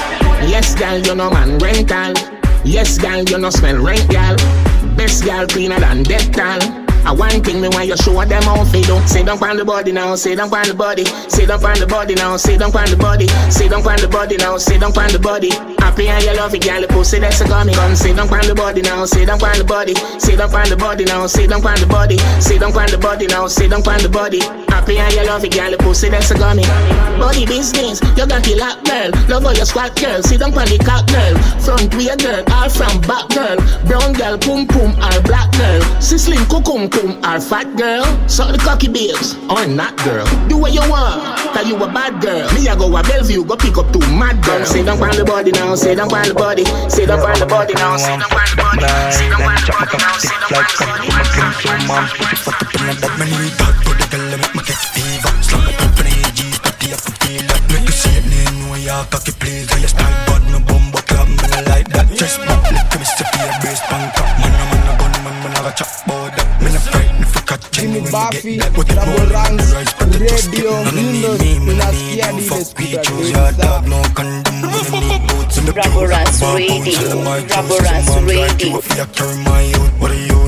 Yes, 0.48 0.76
girl, 0.76 1.00
you 1.00 1.16
know 1.16 1.32
man 1.32 1.58
rental. 1.58 2.14
Yes, 2.64 3.00
girl, 3.00 3.24
you 3.24 3.40
know 3.40 3.50
smell 3.50 3.84
rent, 3.84 4.08
girl. 4.12 4.36
Best 4.96 5.26
girl 5.26 5.48
cleaner 5.48 5.80
than 5.80 6.04
Dettol. 6.04 6.83
I 7.06 7.12
one 7.12 7.44
thing 7.44 7.60
me 7.60 7.68
when 7.70 7.88
you 7.88 7.98
show 7.98 8.16
them 8.24 8.44
how 8.44 8.64
they 8.66 8.82
do. 8.82 8.96
Sit 9.08 9.26
down 9.26 9.44
on 9.44 9.58
the 9.58 9.66
body 9.66 9.92
now, 9.92 10.16
sit 10.16 10.38
down 10.38 10.54
on 10.54 10.68
the 10.68 10.74
body, 10.74 11.06
sit 11.28 11.48
down 11.48 11.64
on 11.64 11.76
the 11.80 11.86
body 11.86 12.16
now, 12.16 12.38
sit 12.38 12.60
down 12.60 12.76
on 12.76 12.86
the 12.88 12.96
body, 12.96 13.28
sit 13.52 13.70
down 13.70 13.86
on 13.86 13.98
the 13.98 14.08
body 14.08 14.38
now, 14.38 14.58
sit 14.58 14.80
down 14.80 14.98
on 14.98 15.12
the 15.12 15.20
body. 15.20 15.50
Happy 15.80 16.08
and 16.08 16.24
you 16.24 16.34
love 16.36 16.56
it, 16.56 16.64
girl, 16.64 16.86
pussy 16.88 17.20
that's 17.20 17.42
a 17.42 17.48
gummy. 17.48 17.74
Come 17.74 17.96
sit 17.96 18.16
down 18.16 18.32
on 18.32 18.48
the 18.48 18.56
body 18.56 18.82
now, 18.82 19.06
sit 19.06 19.28
down 19.28 19.44
on 19.44 19.58
the 19.58 19.66
body, 19.66 19.96
sit 20.20 20.38
down 20.38 20.54
on 20.56 20.70
the 20.70 20.78
body 20.78 21.06
now, 21.06 21.28
sit 21.28 21.50
down 21.50 21.66
on 21.66 21.76
the 21.76 21.88
body, 21.88 22.18
sit 22.40 22.60
down 22.60 22.72
on 22.72 22.88
the 22.88 22.98
body 22.98 23.28
now, 23.28 23.48
sit 23.48 23.70
down 23.70 23.84
on 23.88 24.00
the 24.00 24.10
body. 24.10 24.40
Happy 24.84 24.98
and 24.98 25.14
you 25.16 25.24
love 25.24 25.46
it, 25.46 25.54
girl, 25.54 25.72
the 25.72 25.78
pussy 25.78 26.10
that's 26.10 26.30
a 26.32 26.36
gummy. 26.36 26.68
Body 27.16 27.46
business, 27.46 28.04
you 28.20 28.28
got 28.28 28.44
the 28.44 28.52
lock, 28.60 28.84
girl. 28.84 29.16
Love 29.32 29.48
how 29.48 29.56
you 29.56 29.64
squat, 29.64 29.96
girl. 29.96 30.20
Sit 30.20 30.44
down 30.44 30.52
on 30.52 30.68
the 30.68 30.76
cock, 30.76 31.08
girl. 31.08 31.40
Front 31.64 31.96
way, 31.96 32.12
girl, 32.20 32.44
all 32.52 32.68
from 32.68 33.00
back, 33.08 33.32
girl. 33.32 33.56
Brown 33.88 34.12
girl, 34.12 34.36
pum 34.36 34.68
pum, 34.68 34.92
or 35.00 35.16
black 35.24 35.48
girl. 35.56 35.80
Sisling, 36.04 36.44
kukum 36.52 36.92
kum, 36.92 37.16
or 37.24 37.40
fat 37.40 37.72
girl. 37.80 38.04
Suck 38.28 38.52
the 38.52 38.60
cocky 38.60 38.92
babes, 38.92 39.40
or 39.48 39.64
not, 39.72 39.96
girl. 40.04 40.28
Do 40.52 40.60
what 40.60 40.76
you 40.76 40.84
want, 40.92 41.24
cause 41.56 41.64
you 41.64 41.80
a 41.80 41.88
bad 41.88 42.20
girl. 42.20 42.44
Me, 42.52 42.68
I 42.68 42.76
go 42.76 42.92
a 42.92 43.00
Bellevue, 43.08 43.48
go 43.48 43.56
pick 43.56 43.80
up 43.80 43.88
two 43.96 44.04
mad 44.12 44.44
girls. 44.44 44.68
Sit 44.68 44.84
down 44.84 45.00
on 45.00 45.16
the 45.16 45.24
body 45.24 45.56
now, 45.56 45.80
sit 45.80 45.96
down 45.96 46.12
on 46.12 46.28
the 46.28 46.36
body, 46.36 46.68
sit 46.92 47.08
down 47.08 47.24
on 47.24 47.40
the 47.40 47.48
body 47.48 47.72
now, 47.80 47.96
sit 47.96 48.20
down 48.20 48.28
on 48.36 48.52
the 48.52 48.60
body, 48.60 48.84
sit 49.16 49.32
down 49.32 49.48
on 49.48 49.56
the 49.56 49.64
body 49.64 49.88
now, 49.88 50.28
sit 51.56 51.72
down 51.72 51.88
on 51.88 53.00
the 53.00 53.08
body. 53.08 54.13
Get 54.74 54.90
fever. 54.90 55.30
Slam 55.46 55.70
up 55.70 56.02
in 56.02 56.18
the 56.18 56.34
G's, 56.34 56.58
body 56.58 56.88
I 56.90 56.98
can 56.98 57.14
feel 57.22 57.46
that. 57.46 57.62
Make 57.70 57.86
you 57.86 57.94
see 57.94 58.18
it, 58.18 58.26
know 58.58 58.74
ya 58.74 59.06
cocky 59.06 59.30
please. 59.38 59.70
How 59.70 59.78
you 59.78 59.86
style 59.86 60.18
bad, 60.26 60.42
no 60.50 60.58
bumbo 60.66 60.98
club, 61.06 61.30
me 61.30 61.46
I 61.46 61.62
like 61.70 61.90
that. 61.94 62.10
Chest 62.18 62.42
bump, 62.42 62.66
lick 62.74 62.90
me 62.98 63.06
see 63.06 63.22
your 63.22 63.54
brace 63.62 63.86
punk 63.86 64.18
up. 64.18 64.26
Man, 64.42 64.50
a 64.50 64.66
man 64.74 64.90
a 64.90 64.98
gun, 64.98 65.14
man, 65.22 65.38
man 65.46 65.54
a 65.62 65.72
chop 65.78 65.94
bout 66.10 66.34
that. 66.34 66.50
Me 66.58 66.74
no 66.74 66.82
frightened 66.90 67.22
if 67.22 67.38
you 67.38 67.44
catch 67.46 67.70
me 67.78 67.86
when 67.86 68.02
me 68.02 68.18
get 68.34 68.66
that. 68.66 68.74
What 68.74 68.90
the 68.90 68.98
roll 68.98 69.30
the 69.30 69.38
Ranks, 69.38 69.94
but 69.94 70.10
the 70.10 70.26
trust 70.26 70.50
Radio, 70.50 70.74
Raboranks 75.78 76.42
Bar 76.42 76.58
Radio, 78.26 78.82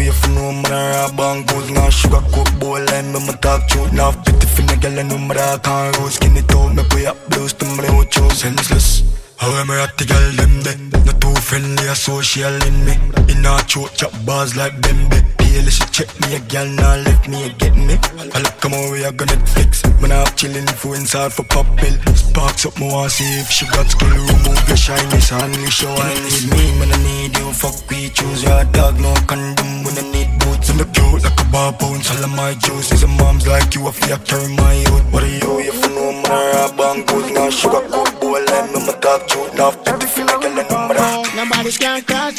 if 0.08 0.28
man 0.30 0.66
a 0.66 0.90
rob 0.92 1.20
and 1.20 1.48
goes 1.48 1.70
Now 1.72 1.90
sugar 1.90 2.22
coat 2.32 2.52
bowl 2.60 2.80
line, 2.80 3.12
me 3.14 3.20
my 3.26 3.34
talk 3.42 3.68
truth 3.68 3.92
Now 3.94 4.12
pity 4.12 4.48
finna 4.48 4.80
girl, 4.82 5.00
I 5.00 5.04
know 5.04 5.18
me 5.18 5.34
that 5.34 5.64
can't 5.64 5.98
roll. 5.98 6.10
Skinny 6.10 6.42
toe, 6.44 6.70
me 6.70 6.84
pay 6.90 7.06
up 7.06 7.18
blues 7.30 7.54
to 7.54 7.66
me 7.66 7.88
out 7.88 8.12
choose 8.12 8.40
Senseless 8.40 9.25
how 9.38 9.52
am 9.62 9.72
I 9.72 9.84
at 9.84 9.98
the 9.98 10.06
girl 10.06 10.32
them 10.40 10.62
there? 10.64 11.04
Not 11.06 11.22
too 11.22 11.36
friendly 11.42 11.88
or 11.88 11.96
social 11.96 12.56
in 12.68 12.86
me 12.86 12.94
In 13.32 13.46
a 13.46 13.58
throat 13.60 13.92
chop 13.96 14.14
bars 14.26 14.56
like 14.56 14.80
them 14.82 15.10
Bembe 15.10 15.38
Pale 15.38 15.70
she 15.70 15.86
check 15.92 16.10
me 16.22 16.36
a 16.36 16.40
girl 16.52 16.68
now 16.68 16.96
left 16.98 17.28
me 17.28 17.46
a 17.46 17.50
get 17.54 17.76
me 17.76 17.98
I 18.34 18.40
look 18.40 18.58
come 18.60 18.74
we 18.92 19.06
are 19.06 19.12
gonna 19.12 19.36
Netflix. 19.56 19.86
When 20.02 20.12
I'm 20.12 20.28
chilling, 20.36 20.68
inside 20.68 21.34
for 21.34 21.44
pop 21.44 21.66
pill. 21.78 21.96
Sparks 22.16 22.66
up, 22.66 22.78
more 22.80 23.10
see 23.10 23.40
if 23.40 23.50
she 23.50 23.66
got 23.68 23.88
skill. 23.90 24.10
Remove 24.10 24.68
your 24.68 24.78
shyness, 24.78 25.32
only 25.32 25.70
show 25.70 25.90
I 25.90 26.14
need 26.14 26.46
me. 26.52 26.80
When 26.80 26.92
I 26.92 26.98
need 27.04 27.38
you, 27.38 27.52
fuck 27.54 27.90
we 27.90 28.10
choose 28.10 28.44
your 28.44 28.64
dog, 28.66 29.00
no 29.00 29.14
condom. 29.28 29.84
When 29.84 29.98
I 29.98 30.06
need 30.12 30.30
boots 30.40 30.70
in 30.70 30.78
the 30.78 30.86
cute 30.86 31.24
like 31.24 31.40
a 31.40 31.46
bar 31.52 31.74
bones. 31.74 32.10
All 32.12 32.24
of 32.24 32.32
my 32.36 32.52
is 32.52 33.04
a 33.04 33.08
moms 33.08 33.48
like 33.48 33.74
you, 33.76 33.88
I 33.88 33.92
feel 33.92 34.18
carry 34.18 34.54
my 34.56 34.74
youth. 34.74 35.06
What 35.12 35.24
are 35.24 35.28
you 35.28 35.35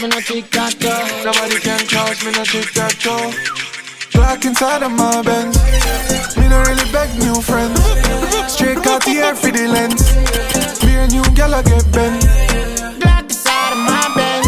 me 0.07 0.15
no 0.15 0.21
tic 0.21 0.51
tac 0.51 0.73
toe. 0.79 1.23
Nobody 1.25 1.59
can 1.61 1.87
catch 1.87 2.25
me 2.25 2.33
no 2.33 2.45
tic 2.45 2.71
tac 2.73 2.93
toe. 3.03 3.33
Black 4.13 4.45
inside 4.45 4.83
of 4.83 4.93
my 4.93 5.23
Benz. 5.23 5.57
Me 6.37 6.49
no 6.49 6.59
really 6.63 6.87
beg 6.93 7.11
new 7.19 7.41
friends. 7.41 7.81
Straight 8.53 8.87
out 8.87 9.03
the 9.05 9.15
air 9.25 9.35
for 9.35 9.51
the 9.51 9.67
lens. 9.67 10.05
Me 10.85 10.93
and 11.03 11.13
you, 11.13 11.25
girl, 11.35 11.55
I 11.55 11.63
get 11.63 11.87
bent. 11.93 12.23
Black 13.01 13.25
inside 13.25 13.73
of 13.73 13.81
my 13.91 14.05
Benz. 14.17 14.47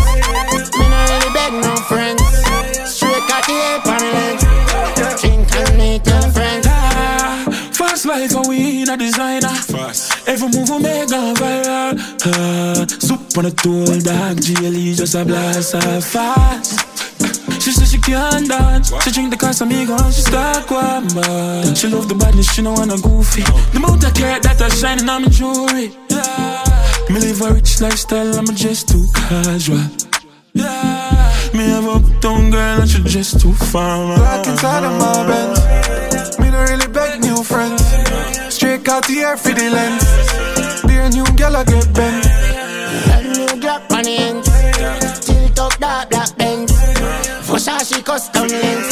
Me 0.79 0.87
no 0.93 0.99
really 1.11 1.33
beg 1.35 1.53
no 1.65 1.75
friends. 1.91 2.23
Straight 2.87 3.31
out 3.35 3.45
the 3.47 3.57
air 3.69 3.81
for 3.87 3.99
the 3.99 4.11
lens. 4.17 4.43
Drink 5.21 5.49
and 5.57 5.77
meet 5.79 6.07
your 6.07 6.27
friends. 6.37 6.67
Fast 7.77 8.07
like 8.07 8.33
a 8.33 8.49
we 8.49 8.83
in 8.83 8.91
a 8.91 8.97
designer. 8.97 9.49
Fast. 9.49 10.29
Every 10.29 10.49
move 10.49 10.69
we 10.71 10.79
make 10.79 11.09
go 11.09 11.35
viral. 11.35 11.58
Soup 11.58 11.58
on 13.39 13.47
a 13.47 13.51
tool, 13.53 14.01
dog. 14.01 14.37
GLE 14.41 14.95
just 14.95 15.15
a 15.15 15.25
blast 15.25 15.75
off 15.75 16.05
fast. 16.05 17.63
She 17.63 17.71
said 17.71 17.87
she 17.87 17.99
can't 17.99 18.49
dance. 18.49 18.93
She 19.05 19.11
drink 19.13 19.31
the 19.31 19.37
Casamigo 19.37 19.97
she 20.13 20.23
start 20.23 20.67
guamba. 20.67 21.77
She 21.77 21.87
love 21.89 22.09
the 22.09 22.15
badness, 22.15 22.53
she 22.53 22.63
no 22.63 22.73
wanna 22.73 22.97
goofy. 22.99 23.43
The 23.43 23.79
amount 23.79 24.05
of 24.05 24.15
care 24.15 24.41
that 24.41 24.61
I 24.61 24.69
shining 24.69 25.07
my 25.07 25.23
jewelry. 25.29 25.95
Yeah. 26.11 26.65
Me 27.11 27.21
live 27.21 27.43
a 27.43 27.53
rich 27.55 27.81
lifestyle, 27.81 28.35
I'm 28.35 28.47
just 28.57 28.89
too 28.89 29.07
casual. 29.15 29.85
Yeah. 30.55 31.53
Me 31.55 31.65
have 31.71 31.87
uptown 31.87 32.51
girl 32.51 32.81
and 32.81 32.91
she 32.91 33.03
just 33.05 33.41
too 33.41 33.53
far. 33.53 34.17
Black 34.17 34.47
inside 34.49 34.83
of 34.83 34.95
my 34.99 35.27
Benz. 35.29 36.39
Me 36.41 36.51
no 36.51 36.61
really 36.65 36.89
beg 36.89 37.21
new 37.21 37.43
friends. 37.45 37.83
Straight 38.53 38.89
out 38.89 39.07
the 39.07 39.21
air 39.21 39.37
for 39.37 39.55
the 39.55 39.71
lens. 39.71 40.85
Me 40.85 40.95
and 40.97 41.15
you, 41.15 41.25
girl, 41.37 41.55
I 41.57 41.65
get 41.65 41.95
bent. 41.95 42.28
Drop 43.87 44.07
ends. 44.07 44.49
Tilt 45.21 45.59
up 45.59 45.73
that 45.79 46.11
black 46.11 46.37
Benz. 46.37 46.73
Versace 47.47 48.05
custom 48.05 48.49
lens. 48.49 48.89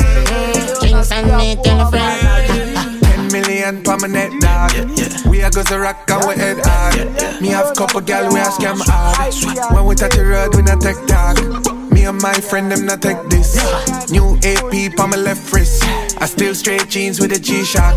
Drinks 0.81 1.11
mm-hmm. 1.11 1.28
and 1.28 1.37
meet 1.38 1.66
your 1.66 1.90
friends. 1.90 3.00
Ten 3.02 3.33
million 3.33 3.83
per 3.83 3.97
my 3.99 4.07
net 4.07 4.33
dog. 4.40 4.73
We 5.26 5.43
are 5.43 5.50
goes 5.50 5.71
a 5.71 5.78
rock 5.78 6.09
and 6.09 6.25
we 6.26 6.35
head 6.35 6.59
hard. 6.62 7.40
Me 7.40 7.49
have 7.49 7.75
couple 7.76 8.00
gal 8.00 8.33
we 8.33 8.40
a 8.40 8.45
scam 8.45 8.78
hard. 8.81 9.75
When 9.75 9.87
we 9.87 9.95
touch 9.95 10.14
the 10.14 10.25
road, 10.25 10.55
we 10.55 10.62
not 10.62 10.81
take 10.81 11.05
dog. 11.07 11.75
Me 12.06 12.10
and 12.10 12.22
my 12.22 12.34
friend 12.34 12.70
them 12.70 12.86
not 12.86 13.02
take 13.02 13.20
this. 13.30 13.58
New 14.12 14.38
AP 14.44 14.96
on 15.00 15.10
my 15.10 15.16
left 15.16 15.52
wrist. 15.52 15.82
I 16.22 16.26
still 16.26 16.54
straight 16.54 16.88
jeans 16.88 17.18
with 17.18 17.32
a 17.32 17.38
G-Shock. 17.40 17.96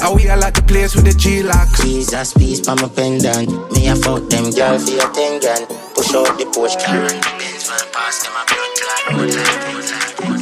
I 0.00 0.10
we 0.14 0.30
are 0.30 0.38
like 0.38 0.54
the 0.54 0.62
place 0.62 0.96
with 0.96 1.04
the 1.04 1.12
G-Lock. 1.12 1.68
Jesus 1.76 2.32
peace 2.32 2.60
for 2.64 2.74
my 2.76 2.88
pendant. 2.88 3.50
Me 3.72 3.90
I 3.90 3.94
fuck 3.96 4.30
them 4.30 4.50
girl 4.50 4.78
for 4.78 4.90
your 4.90 5.12
ten 5.12 5.40
gun. 5.44 5.66
Push 5.92 6.14
out 6.14 6.38
the 6.38 6.48
Porsche 6.56 6.80
car 6.80 7.04
and 7.04 7.20
the 7.20 7.32
Benz 7.36 7.68
van 7.68 7.84
past 7.92 8.24
them 8.24 8.32
a 8.32 8.48
blood 8.48 8.72
clot. 8.80 9.04
Like, 9.12 9.28
road 9.28 9.84
like, 9.92 10.16
road. 10.24 10.40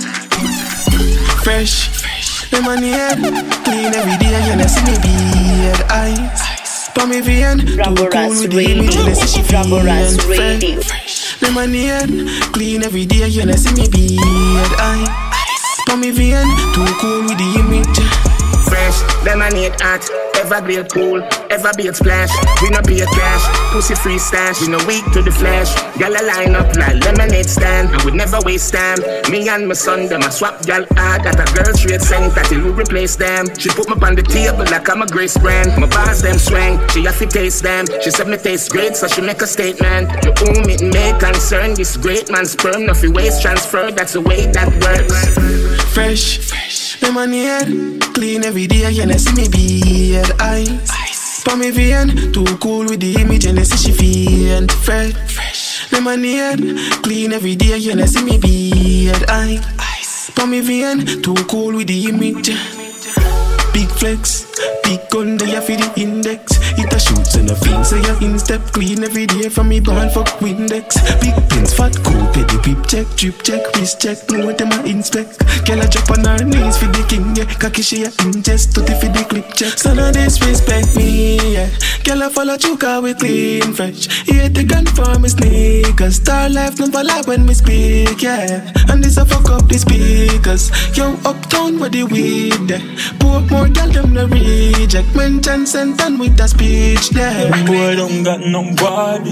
Fresh, 1.42 1.90
them 2.52 2.68
on 2.68 2.78
the 2.78 2.94
head. 2.94 3.18
Clean 3.66 3.94
every 3.98 4.14
day, 4.22 4.38
you 4.46 4.54
know 4.54 4.70
see 4.70 4.86
me 4.86 4.94
beard 5.02 5.82
eyes. 5.90 6.38
For 6.94 7.04
me 7.08 7.20
vein, 7.20 7.58
too 7.58 7.82
cool 7.82 7.82
Rubberas 7.82 8.42
with 8.42 8.52
the 8.52 8.62
image, 8.62 8.94
you 8.94 9.02
know 9.06 9.14
see 9.14 9.42
she 9.42 9.42
Rubberas 9.42 10.22
feel 10.22 11.27
Head, 11.40 12.10
clean 12.52 12.82
every 12.82 13.06
day, 13.06 13.28
you 13.28 13.44
know 13.44 13.54
see 13.54 13.72
me 13.74 13.88
beard. 13.88 14.72
I, 14.78 15.06
For 15.88 15.96
me 15.96 16.10
vein, 16.10 16.46
too 16.74 16.84
cool 17.00 17.22
with 17.22 17.38
the 17.38 17.48
image. 17.58 17.98
Fresh, 18.68 18.98
lemonade 19.24 19.80
hot, 19.80 20.02
evergreen 20.36 20.86
cool, 20.86 21.20
ever 21.50 21.70
be 21.76 21.88
it 21.88 21.96
splash. 21.96 22.30
We 22.62 22.70
no 22.70 22.82
be 22.82 23.00
a 23.00 23.06
cash, 23.06 23.44
pussy 23.72 23.94
free 23.94 24.18
stash. 24.18 24.60
We 24.60 24.68
no 24.68 24.78
weak 24.86 25.04
to 25.12 25.22
the 25.22 25.30
flash. 25.30 25.74
Gal 25.98 26.12
a 26.12 26.22
line 26.22 26.54
up 26.54 26.74
like 26.76 27.02
lemonade 27.04 27.48
stand, 27.48 27.94
I 27.94 28.04
would 28.04 28.14
never 28.14 28.38
waste 28.44 28.72
time. 28.74 28.98
Me 29.30 29.48
and 29.48 29.68
my 29.68 29.74
son, 29.74 30.06
them 30.06 30.22
a 30.22 30.30
swap 30.30 30.62
gal 30.66 30.84
hard. 30.92 31.24
Got 31.24 31.40
a 31.40 31.46
girl 31.54 31.74
straight 31.74 32.02
saying 32.02 32.30
that 32.34 32.50
will 32.50 32.72
replace 32.72 33.16
them. 33.16 33.46
She 33.58 33.68
put 33.70 33.88
me 33.88 33.96
on 34.06 34.14
the 34.14 34.22
table 34.22 34.64
like 34.70 34.88
I'm 34.88 35.02
a 35.02 35.06
grace 35.06 35.36
brand. 35.36 35.80
My 35.80 35.86
bars 35.88 36.22
them 36.22 36.38
swing, 36.38 36.78
she 36.90 37.04
have 37.04 37.18
to 37.18 37.26
taste 37.26 37.62
them. 37.62 37.86
She 38.02 38.10
said 38.10 38.28
me 38.28 38.36
taste 38.36 38.70
great, 38.70 38.96
so 38.96 39.08
she 39.08 39.20
make 39.20 39.42
a 39.42 39.46
statement. 39.46 40.10
You 40.24 40.32
own 40.46 40.68
it, 40.68 40.82
may 40.82 41.16
concern 41.18 41.74
this 41.74 41.96
great 41.96 42.30
man's 42.30 42.52
sperm, 42.52 42.86
no 42.86 42.92
nothing 42.92 43.12
waste 43.12 43.42
transfer. 43.42 43.90
That's 43.90 44.12
the 44.12 44.20
way 44.20 44.46
that 44.52 44.68
works. 44.82 45.94
Fresh, 45.94 46.38
fresh. 46.38 46.88
On 47.08 47.30
the 47.30 47.38
head, 47.38 48.14
clean 48.14 48.44
every 48.44 48.66
day, 48.66 48.90
you 48.92 49.06
know 49.06 49.16
see 49.16 49.32
me 49.34 49.48
beard 49.48 50.30
eyes. 50.40 51.07
Me 51.58 51.70
vein, 51.70 52.32
too 52.32 52.44
cool 52.60 52.84
with 52.84 53.00
the 53.00 53.20
image, 53.20 53.44
and 53.46 53.58
they 53.58 53.64
see 53.64 53.90
she 53.90 53.92
feel 53.92 54.68
fresh. 54.68 55.12
fresh. 55.32 55.92
On 55.92 56.04
clean 57.02 57.32
every 57.32 57.56
day, 57.56 57.76
you 57.78 57.96
know 57.96 58.06
see 58.06 58.22
me 58.22 58.38
beard 58.38 59.28
eyes. 59.28 60.30
For 60.36 60.46
me 60.46 60.60
vein, 60.60 61.04
too 61.20 61.34
cool 61.48 61.74
with 61.74 61.88
the 61.88 62.08
image. 62.08 62.50
Big 63.72 63.88
flex, 63.88 64.46
big 64.84 65.00
gun 65.10 65.36
there 65.36 65.60
for 65.60 65.72
the 65.72 65.92
index. 65.96 66.57
A 66.92 66.98
shoots 67.00 67.34
and 67.34 67.50
a 67.50 67.54
fin, 67.54 67.84
so 67.84 67.96
you 67.96 68.26
in 68.26 68.38
step 68.38 68.60
clean 68.72 69.04
every 69.04 69.26
day 69.26 69.48
from 69.48 69.68
me 69.68 69.80
born 69.80 70.10
fuck 70.10 70.26
Windex. 70.40 70.96
Big 71.20 71.34
pins, 71.48 71.72
fat 71.72 71.94
cool, 72.02 72.26
petty 72.32 72.58
peep 72.58 72.86
check, 72.86 73.06
drip 73.16 73.42
check, 73.42 73.62
wrist 73.76 74.00
check, 74.00 74.18
know 74.30 74.46
what 74.46 74.58
them 74.58 74.72
a 74.72 74.82
inspect. 74.84 75.38
Girl 75.66 75.80
a 75.80 75.86
drop 75.88 76.10
on 76.10 76.24
her 76.24 76.44
knees 76.44 76.76
for 76.76 76.86
the 76.86 77.04
king, 77.08 77.36
yeah. 77.36 77.44
Cocky 77.58 77.82
she 77.82 78.04
a 78.04 78.08
ingest, 78.24 78.74
tutti 78.74 78.94
for 78.94 79.12
the 79.12 79.24
clip 79.28 79.52
check. 79.54 79.78
So 79.78 79.94
no 79.94 80.10
disrespect 80.10 80.96
me, 80.96 81.54
yeah. 81.54 81.70
Girl 82.04 82.22
I 82.22 82.28
follow 82.30 82.56
chuka 82.56 83.02
we 83.02 83.14
clean 83.14 83.72
fresh. 83.74 84.08
Yeah, 84.26 84.48
the 84.48 84.64
gun 84.64 84.86
for 84.86 85.18
me 85.18 85.28
sneakers. 85.28 86.16
Star 86.16 86.48
life 86.48 86.78
never 86.80 87.04
lie 87.04 87.22
when 87.26 87.46
we 87.46 87.54
speak, 87.54 88.22
yeah. 88.22 88.72
And 88.88 89.04
this 89.04 89.18
a 89.18 89.24
fuck 89.24 89.48
up 89.50 89.68
the 89.68 89.78
speakers. 89.78 90.70
Yo, 90.96 91.14
uptown 91.24 91.78
where 91.78 91.90
the 91.90 92.04
weed 92.04 92.66
there. 92.66 92.82
Poor 93.20 93.40
more 93.42 93.68
girl 93.68 93.88
them 93.88 94.14
no 94.14 94.26
reject. 94.26 95.14
Mention 95.14 95.66
sentence 95.66 96.18
with 96.18 96.40
a 96.40 96.48
speech 96.78 97.10
there. 97.10 97.50
Boy, 97.66 97.96
don't 97.96 98.22
got 98.22 98.40
no 98.40 98.62
body. 98.74 99.30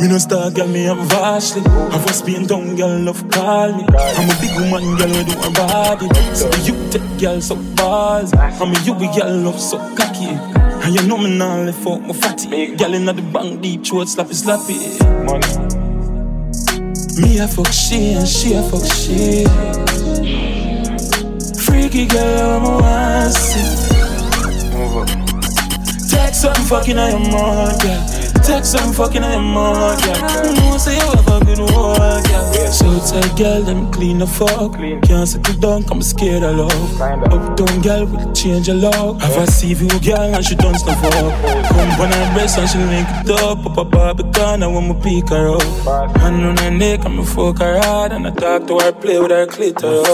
Me 0.00 0.08
no 0.08 0.18
star, 0.18 0.50
girl, 0.50 0.68
me 0.68 0.86
am 0.86 1.08
vastly. 1.08 1.62
Have 1.62 2.06
a 2.06 2.12
spin 2.12 2.46
down, 2.46 2.76
girl, 2.76 2.98
love 3.00 3.28
call 3.30 3.72
me. 3.76 3.84
I'm 3.88 4.30
a 4.30 4.34
big 4.40 4.54
woman, 4.58 4.96
girl, 4.96 5.08
we 5.08 5.24
do 5.24 5.34
her 5.38 5.50
body. 5.50 6.08
So 6.34 6.46
you 6.64 6.74
take 6.90 7.20
girl 7.20 7.40
so 7.40 7.56
balls. 7.76 8.32
I'm 8.34 8.74
a 8.74 8.80
you, 8.84 8.94
we 8.94 9.06
girl, 9.16 9.36
love 9.36 9.60
so 9.60 9.78
cocky. 9.96 10.32
And 10.84 10.94
you 10.94 11.06
know 11.06 11.18
me 11.18 11.36
now, 11.36 11.62
left 11.62 11.86
out 11.86 12.00
my 12.02 12.14
fatty. 12.14 12.76
Girl 12.76 12.94
in 12.94 13.04
the 13.04 13.12
bank, 13.12 13.60
deep 13.60 13.84
throat, 13.84 14.08
slappy, 14.08 14.34
slappy. 14.42 14.78
Money. 15.26 15.76
Me 17.20 17.38
a 17.38 17.48
fuck 17.48 17.72
she 17.72 18.12
and 18.12 18.28
she 18.28 18.54
a 18.54 18.62
fuck 18.62 18.84
she. 18.92 19.44
Freaky 21.64 22.06
girl, 22.06 22.58
I'm 22.58 22.64
a 22.64 22.66
want 22.78 23.34
see. 23.34 23.88
Take 26.08 26.34
some 26.34 26.54
fucking 26.54 26.98
on 26.98 27.10
your 27.10 27.32
mouth, 27.32 27.82
girl. 27.82 28.06
Take 28.42 28.64
some 28.64 28.92
fucking 28.92 29.22
on 29.22 29.32
your 29.32 29.42
mouth, 29.42 30.02
girl. 30.02 30.54
No 30.54 30.78
say 30.78 30.94
you 30.94 31.00
have 31.00 31.28
a 31.28 31.44
good 31.44 31.60
work, 31.60 32.24
girl. 32.24 32.72
So 32.72 32.98
tight, 33.00 33.36
girl, 33.36 33.62
them 33.62 33.92
clean 33.92 34.18
the 34.18 34.26
fuck. 34.26 34.72
Can't 35.04 35.28
settle 35.28 35.54
down, 35.60 35.84
I'm 35.90 36.00
scared 36.00 36.42
of 36.42 36.56
love. 36.56 37.00
Uptown 37.00 37.80
girl 37.82 38.06
will 38.06 38.32
change 38.32 38.68
a 38.68 38.74
love. 38.74 39.20
Have 39.20 39.36
a 39.36 39.66
you 39.66 39.88
girl 40.00 40.34
and 40.34 40.44
she 40.44 40.54
done 40.54 40.78
stuff 40.78 41.02
up. 41.04 41.12
Come 41.68 42.00
on 42.00 42.12
her 42.12 42.34
breast 42.34 42.58
and 42.58 42.68
she 42.68 42.78
link 42.78 43.08
it 43.10 43.30
up. 43.42 43.66
Up 43.66 43.76
a 43.76 43.84
barbican, 43.84 44.62
I 44.62 44.66
want 44.66 44.88
me 44.88 45.20
pick 45.20 45.28
her 45.30 45.48
up. 45.48 46.16
Hand 46.16 46.44
on 46.44 46.56
her 46.56 46.70
neck, 46.70 47.04
I'm 47.04 47.18
a 47.18 47.24
fuck 47.24 47.58
her 47.58 47.78
hard. 47.80 48.12
And 48.12 48.26
I 48.26 48.30
talk 48.30 48.66
to 48.68 48.78
her, 48.78 48.92
play 48.92 49.18
with 49.18 49.30
her 49.30 49.46
clitoris. 49.46 50.08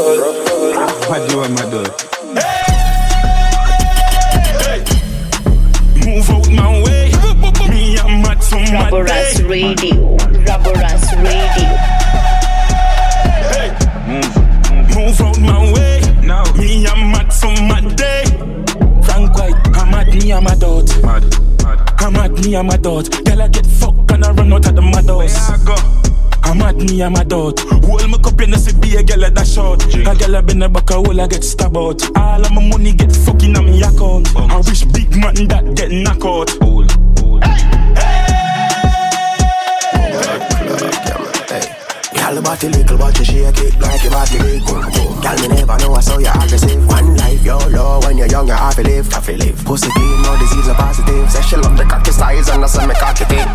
What 1.09 1.29
do 1.29 1.35
you 1.35 1.41
want, 1.41 2.14
Move 6.15 6.31
out 6.31 6.49
my 6.49 6.83
way. 6.85 7.11
Me, 7.69 7.99
I'm 7.99 8.23
mad 8.23 8.45
from 8.45 8.63
my 8.63 8.89
Rubberas 8.89 9.37
day. 9.37 9.43
Radio. 9.43 10.17
Rubberas 10.47 11.11
Radio. 11.25 11.71
Move 14.95 15.21
out 15.21 15.41
my 15.41 15.73
way. 15.73 16.01
Now 16.23 16.45
me 16.53 16.87
I'm 16.87 17.11
mad 17.11 17.33
from 17.33 17.67
my 17.67 17.81
day. 17.97 18.23
Frank 19.03 19.35
White, 19.35 19.57
I'm 19.77 19.91
mad, 19.91 20.15
me 20.15 20.33
I'm 20.33 20.47
a 20.47 20.55
dot. 20.55 21.03
Mad, 21.03 21.25
mad. 21.65 21.95
I'm 21.99 22.13
mad, 22.13 22.31
me 22.45 22.55
I'm 22.55 22.71
a 22.71 22.79
dot. 22.79 23.11
Girl 23.25 23.43
I 23.43 23.49
get 23.49 23.67
fucked 23.67 24.13
and 24.13 24.25
I 24.25 24.31
run 24.31 24.53
out 24.53 24.69
of 24.69 24.77
the 24.77 24.83
mad 24.83 25.09
house. 25.09 26.04
I'm 26.45 26.59
mad 26.59 26.77
me, 26.77 27.03
I'm 27.03 27.15
a 27.15 27.25
doubt. 27.25 27.61
Hold 27.61 28.09
my 28.11 28.19
cup, 28.19 28.41
you 28.41 28.47
know, 28.47 28.57
see 28.57 28.79
be 28.79 28.97
a 28.97 29.03
girl 29.03 29.25
at 29.25 29.35
that 29.35 29.47
shot. 29.47 29.83
A 29.95 30.15
girl 30.15 30.37
I 30.37 30.41
been 30.41 30.63
a 30.63 30.69
back 30.69 30.91
all 30.91 31.21
I 31.21 31.27
get 31.27 31.43
stabbed 31.43 31.77
out. 31.77 32.03
All 32.17 32.45
of 32.45 32.53
my 32.53 32.69
money 32.69 32.93
get 32.93 33.15
fucking 33.15 33.57
on 33.57 33.67
me 33.67 33.83
account. 33.83 34.35
I 34.37 34.59
wish 34.59 34.85
big 34.85 35.11
man 35.17 35.49
that 35.49 35.75
get 35.75 35.91
knocked 35.91 36.25
out. 36.25 36.84
body 42.45 42.69
little, 42.69 42.99
but 42.99 43.19
you 43.19 43.25
shake 43.25 43.59
it 43.59 43.81
like 43.81 44.03
your 44.05 44.13
body 44.13 44.39
big. 44.39 44.63
Girl, 44.65 45.37
me 45.41 45.49
never 45.49 45.77
know 45.81 45.95
I 45.95 46.01
saw 46.01 46.19
you 46.19 46.29
aggressive. 46.29 46.87
One 46.87 47.17
life, 47.17 47.43
you're 47.43 48.01
when 48.05 48.19
you're 48.19 48.29
young, 48.29 48.47
you 48.47 48.53
have 48.53 48.75
to 48.77 48.83
live, 48.83 49.11
have 49.13 49.25
to 49.25 49.37
live. 49.37 49.65
Pussy 49.65 49.89
clean, 49.91 50.23
no 50.23 50.37
disease, 50.39 50.69
no 50.69 50.75
positive. 50.75 51.31
Say 51.33 51.43
she 51.43 51.57
love 51.57 51.77
the 51.77 51.85
cocky 51.85 52.13
size 52.13 52.49
and 52.51 52.63
I 52.63 52.67
say 52.69 52.87
me 52.87 52.95
cocky 52.95 53.25
thick. 53.25 53.49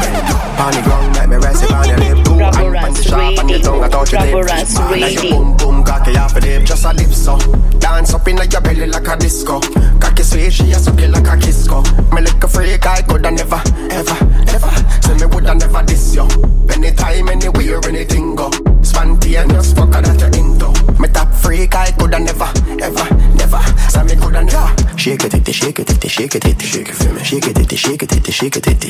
On 0.57 0.71
the 0.73 0.81
ground, 0.83 1.13
make 1.13 1.29
me 1.29 1.37
rest 1.37 1.63
it 1.63 1.71
on 1.71 1.87
your 1.87 1.97
lip. 1.97 2.25
Two 2.25 2.33
hand 2.33 2.75
on 2.77 2.93
the 2.93 3.03
sharp 3.03 3.37
and 3.37 3.49
the 3.49 3.59
tongue, 3.59 3.83
I 3.83 3.89
touch 3.89 4.11
your 4.11 4.21
lip. 4.25 4.47
Like 4.89 5.13
your 5.13 5.31
boom 5.31 5.57
boom 5.57 5.83
cocky, 5.83 6.13
half 6.15 6.35
a 6.35 6.41
dip, 6.41 6.65
just 6.65 6.85
a 6.85 6.93
dip 6.93 7.13
so. 7.13 7.37
Dance 7.77 8.13
up 8.13 8.27
in 8.27 8.37
your 8.37 8.61
belly 8.61 8.87
like 8.87 9.07
a 9.07 9.15
disco. 9.15 9.61
Cocky 10.01 10.23
sweet, 10.23 10.51
she 10.51 10.71
a 10.71 10.77
sucky 10.81 11.11
like 11.11 11.29
a 11.29 11.37
kisco. 11.37 11.83
Me 12.11 12.21
like 12.21 12.43
a 12.43 12.47
freak, 12.47 12.85
I 12.85 13.01
coulda 13.03 13.29
never, 13.31 13.61
ever, 13.93 14.17
ever. 14.49 14.71
Say 15.05 15.13
me 15.21 15.25
woulda 15.29 15.53
never 15.53 15.83
diss 15.83 16.15
you. 16.15 16.25
Anytime, 16.73 17.29
anywhere, 17.29 17.79
anything 17.85 18.35
go. 18.35 18.49
Spontaneous, 18.89 19.73
fuck 19.73 19.91
that 19.91 20.17
you 20.17 20.33
into. 20.33 20.69
Me 20.99 21.07
top 21.09 21.29
freak, 21.31 21.75
I 21.75 21.91
coulda 21.91 22.19
never, 22.19 22.49
ever, 22.81 23.05
never. 23.37 23.61
Say 23.87 24.03
me 24.03 24.15
coulda 24.17 24.41
never. 24.43 24.97
Shake 24.97 25.23
it, 25.23 25.31
shake 25.31 25.47
it, 25.47 25.53
shake 25.53 25.79
it, 25.79 26.05
it, 26.05 26.09
shake 26.09 26.35
it, 26.35 26.45
it, 26.45 26.61
shake 26.61 26.89
it 26.89 26.95
for 26.95 27.13
me. 27.13 27.23
Shake 27.23 27.47
it, 27.47 27.59
it, 27.59 27.77
shake 27.77 28.03
it, 28.03 28.11
it, 28.11 28.33
shake 28.33 28.57
it, 28.57 28.67
it. 28.67 28.81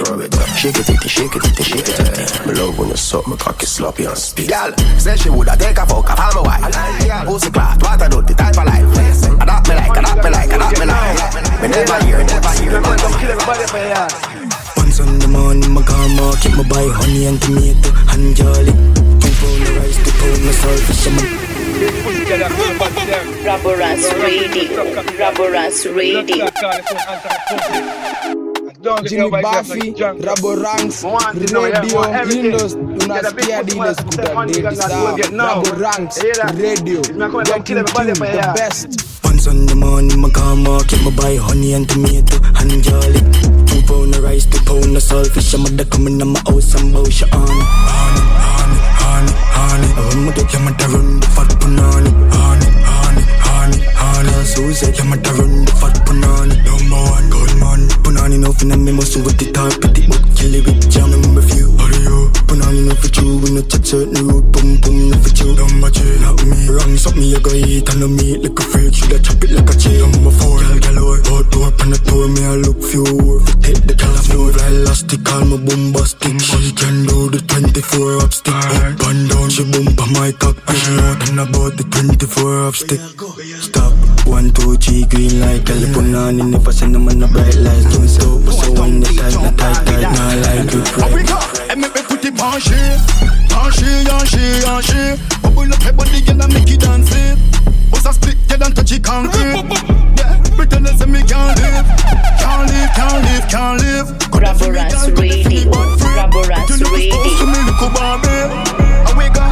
Shake 0.56 0.78
it, 0.80 0.90
it, 0.90 1.04
shake 1.04 1.36
it, 1.36 1.46
it, 1.46 1.64
shake 1.64 1.90
it, 1.90 2.00
it. 2.00 2.48
Me 2.48 2.54
love 2.54 2.80
when 2.80 2.90
you 2.90 2.96
suck 2.96 3.28
my 3.28 3.36
cocky 3.36 3.66
sloppy 3.66 4.06
and 4.06 4.18
speed. 4.18 4.50
Girl, 4.50 4.72
say 4.98 5.18
she 5.18 5.30
woulda 5.30 5.56
take 5.58 5.78
a 5.78 5.86
fuck 5.86 6.10
off 6.10 6.36
my 6.36 6.42
wife. 6.42 7.28
Pussy 7.28 7.52
clot, 7.52 7.82
what 7.84 8.02
I 8.02 8.08
do, 8.08 8.22
the 8.22 8.34
type 8.34 8.58
of 8.58 8.66
life. 8.66 8.88
Adopt 9.44 9.68
me 9.68 9.76
like, 9.76 9.98
adopt 9.98 10.24
me 10.24 10.30
like, 10.32 10.52
adopt 10.52 10.80
me 10.80 10.86
like. 10.88 11.62
Me 11.62 11.68
never 11.68 12.00
hear, 12.08 12.24
never 12.24 12.52
hear. 12.56 12.82
Once 14.78 15.00
on 15.02 15.20
the 15.20 15.28
morning, 15.28 15.72
my 15.72 15.84
grandma 15.84 16.34
keep 16.42 16.56
my 16.56 16.64
buy 16.64 16.88
honey 16.88 17.26
and 17.28 17.42
tomato 17.42 17.92
and 18.16 18.36
jolly. 18.36 19.19
Two 20.30 20.36
pound 20.36 20.46
of 20.46 20.46
rice, 20.46 20.46
two 20.46 20.46
pound 20.46 20.46
of 20.46 20.56
salt 20.56 20.80
for 20.80 20.94
some. 20.94 21.18
Raboras 23.44 24.04
Radio. 24.22 24.86
Raboras 25.18 25.78
Radio. 25.96 26.46
Jimmy 29.04 29.30
Buffy, 29.30 29.92
Rabo 29.94 30.52
Ranks, 30.62 31.04
Radio, 31.04 31.62
Windows, 32.28 32.74
tunasikia 32.76 33.64
dile 33.64 33.96
skuta 33.96 34.46
dedi 34.46 34.76
sawa. 34.76 35.18
Rabo 35.18 35.72
Ranks, 35.80 36.18
Radio, 36.58 37.02
Joking 37.02 37.64
King, 37.64 37.84
the 37.84 38.54
best. 38.56 38.88
Once 39.24 39.48
on 39.48 39.66
the 39.66 39.76
morning, 39.76 40.20
my 40.22 40.30
grandma 40.30 40.80
keep 40.88 41.02
my 41.04 41.12
buy 41.12 41.36
honey 41.38 41.74
and 41.74 41.90
tomato 41.90 42.38
and 42.60 42.84
jolly. 42.84 43.22
Two 43.66 43.82
pound 43.88 44.16
of 44.16 44.24
rice, 44.24 44.46
two 44.46 44.62
pound 44.64 44.96
of 44.96 45.02
salt 45.04 45.28
for 45.28 45.42
some. 45.42 45.64
Mother 45.64 45.86
coming 45.86 46.20
to 46.20 46.26
my 46.26 46.40
house 46.48 46.76
and 46.76 46.94
bow 46.94 47.04
she 47.10 47.26
on. 47.26 48.39
Honey, 49.20 49.34
honey, 49.34 49.52
honey, 49.52 49.88
honey. 49.88 49.98
Oh, 49.98 50.24
mother, 50.24 50.46
yeah, 50.48 50.60
mother 50.64 50.88
run 50.88 52.69
honey. 54.40 54.48
Susie, 54.48 54.92
yeah, 54.92 55.04
mother 55.04 55.34
run 55.34 55.66
the 55.66 55.72
fat 55.76 55.96
punani. 56.06 56.56
Number 56.66 57.02
one, 57.12 57.30
gold 57.30 57.54
man. 57.60 57.82
Punani 58.04 58.40
no 58.40 58.52
finna 58.52 58.78
me 58.78 58.92
muscle 58.92 59.24
with 59.24 59.38
the 59.38 59.52
top, 59.52 59.72
pretty 59.82 60.08
but 60.08 60.24
kill 60.36 60.56
it 60.56 60.66
with 60.66 60.90
jam 60.92 61.14
and 61.14 61.26
review. 61.36 61.72
Hurry 61.78 62.08
up, 62.08 62.34
punani 62.48 62.88
no 62.88 62.96
for 62.96 63.10
you, 63.20 63.40
we 63.40 63.50
no 63.52 63.62
touch 63.62 63.86
certain 63.86 64.28
road, 64.28 64.52
boom 64.52 64.80
boom 64.82 65.10
no 65.12 65.18
for 65.20 65.32
you. 65.36 65.56
Number 65.56 65.90
two, 65.90 66.20
not 66.20 66.44
me. 66.46 66.58
Wrong, 66.70 66.96
suck 66.98 67.16
me, 67.16 67.36
I 67.36 67.40
mm. 67.40 67.44
go 67.44 67.52
eat 67.54 67.90
and 67.90 68.00
no 68.00 68.08
meat 68.08 68.40
like 68.44 68.60
a 68.60 68.64
freak. 68.64 68.94
Shoulda 68.94 69.20
chop 69.20 69.44
it 69.44 69.52
like 69.52 69.70
a 69.70 69.76
chain. 69.78 70.12
Number 70.12 70.32
four, 70.32 70.60
girl 70.60 70.80
galore. 70.80 71.20
Hot 71.30 71.46
door, 71.52 71.72
pan 71.72 71.92
the 71.92 72.00
door, 72.08 72.28
me 72.28 72.42
I 72.46 72.56
look 72.56 72.80
few. 72.84 73.06
If 73.06 73.50
it 73.50 73.60
take 73.62 73.84
the 73.88 73.96
color 73.96 74.24
flow, 74.24 74.52
fly 74.52 74.68
elastic, 74.68 75.24
call 75.24 75.44
me 75.46 75.58
bombastic. 75.60 76.40
She 76.40 76.72
can 76.74 77.06
do 77.06 77.30
the 77.30 77.42
24 77.44 78.24
up 78.24 78.34
stick. 78.34 78.56
Up 78.56 79.02
and 79.08 79.30
down, 79.30 79.50
she 79.50 79.64
bump 79.68 80.00
on 80.00 80.10
my 80.14 80.32
cock. 80.40 80.58
She 80.72 80.92
out 80.96 81.22
and 81.30 81.40
about 81.40 81.76
the 81.78 81.84
24 81.84 82.68
up 82.68 82.76
stick. 82.76 83.02
Stop, 83.62 83.94
one, 84.30 84.52
two, 84.52 84.78
three, 84.78 85.04
green 85.06 85.40
light. 85.42 85.66
Girl, 85.66 85.82
punani 85.94 86.50
never 86.50 86.72
send 86.72 86.96
them 86.96 87.08
on 87.08 87.20
the 87.20 87.28
bright 87.28 87.56
lights. 87.58 87.86
Don't 87.90 88.08
stop, 88.08 88.46
so 88.54 88.72
when 88.80 89.00
the 89.02 89.10
tight, 89.10 89.34
the 89.34 89.52
tight, 89.58 89.86
tight, 89.86 90.02
nah 90.06 90.34
like 90.46 90.70
it 90.70 90.88
Up 91.02 91.10
we 91.12 91.22
right. 91.22 91.28
go, 91.28 91.38
and 91.70 91.82
make 91.82 91.96
me 91.96 92.02
put 92.06 92.24
it 92.24 92.40
on 92.40 92.60
she, 92.62 92.78
on 93.58 93.72
she, 93.74 93.90
on 94.10 94.26
she, 94.30 94.44
on 94.70 94.82
she. 94.86 95.02
Bubble 95.42 95.74
up 95.74 95.82
her 95.82 95.94
body, 95.94 96.22
girl, 96.22 96.42
and 96.42 96.54
make 96.54 96.70
it 96.70 96.80
dance 96.80 97.10
it. 97.12 97.38
Bust 97.92 98.06
a 98.06 98.14
split, 98.14 98.38
girl, 98.48 98.64
and 98.64 98.76
touch 98.76 98.92
it 98.92 99.04
concrete. 99.04 99.66
Yeah, 100.18 100.38
pretend 100.56 100.88
as 100.88 101.02
if 101.02 101.10
me 101.10 101.22
can't 101.26 101.58
live, 101.58 101.88
can't 102.38 102.70
live, 102.70 102.90
can't 102.94 103.20
live, 103.26 103.46
can't 103.50 103.82
live. 103.82 104.08
Raboras 104.40 105.10
Radio. 105.18 105.74
Raboras 106.16 106.68
To 106.68 106.86
Radio. 106.94 107.18
me, 107.50 107.60
little 107.66 107.90
Barbie. 107.98 108.46
Up 109.10 109.18
we 109.18 109.28
go. 109.34 109.42
She 109.42 109.49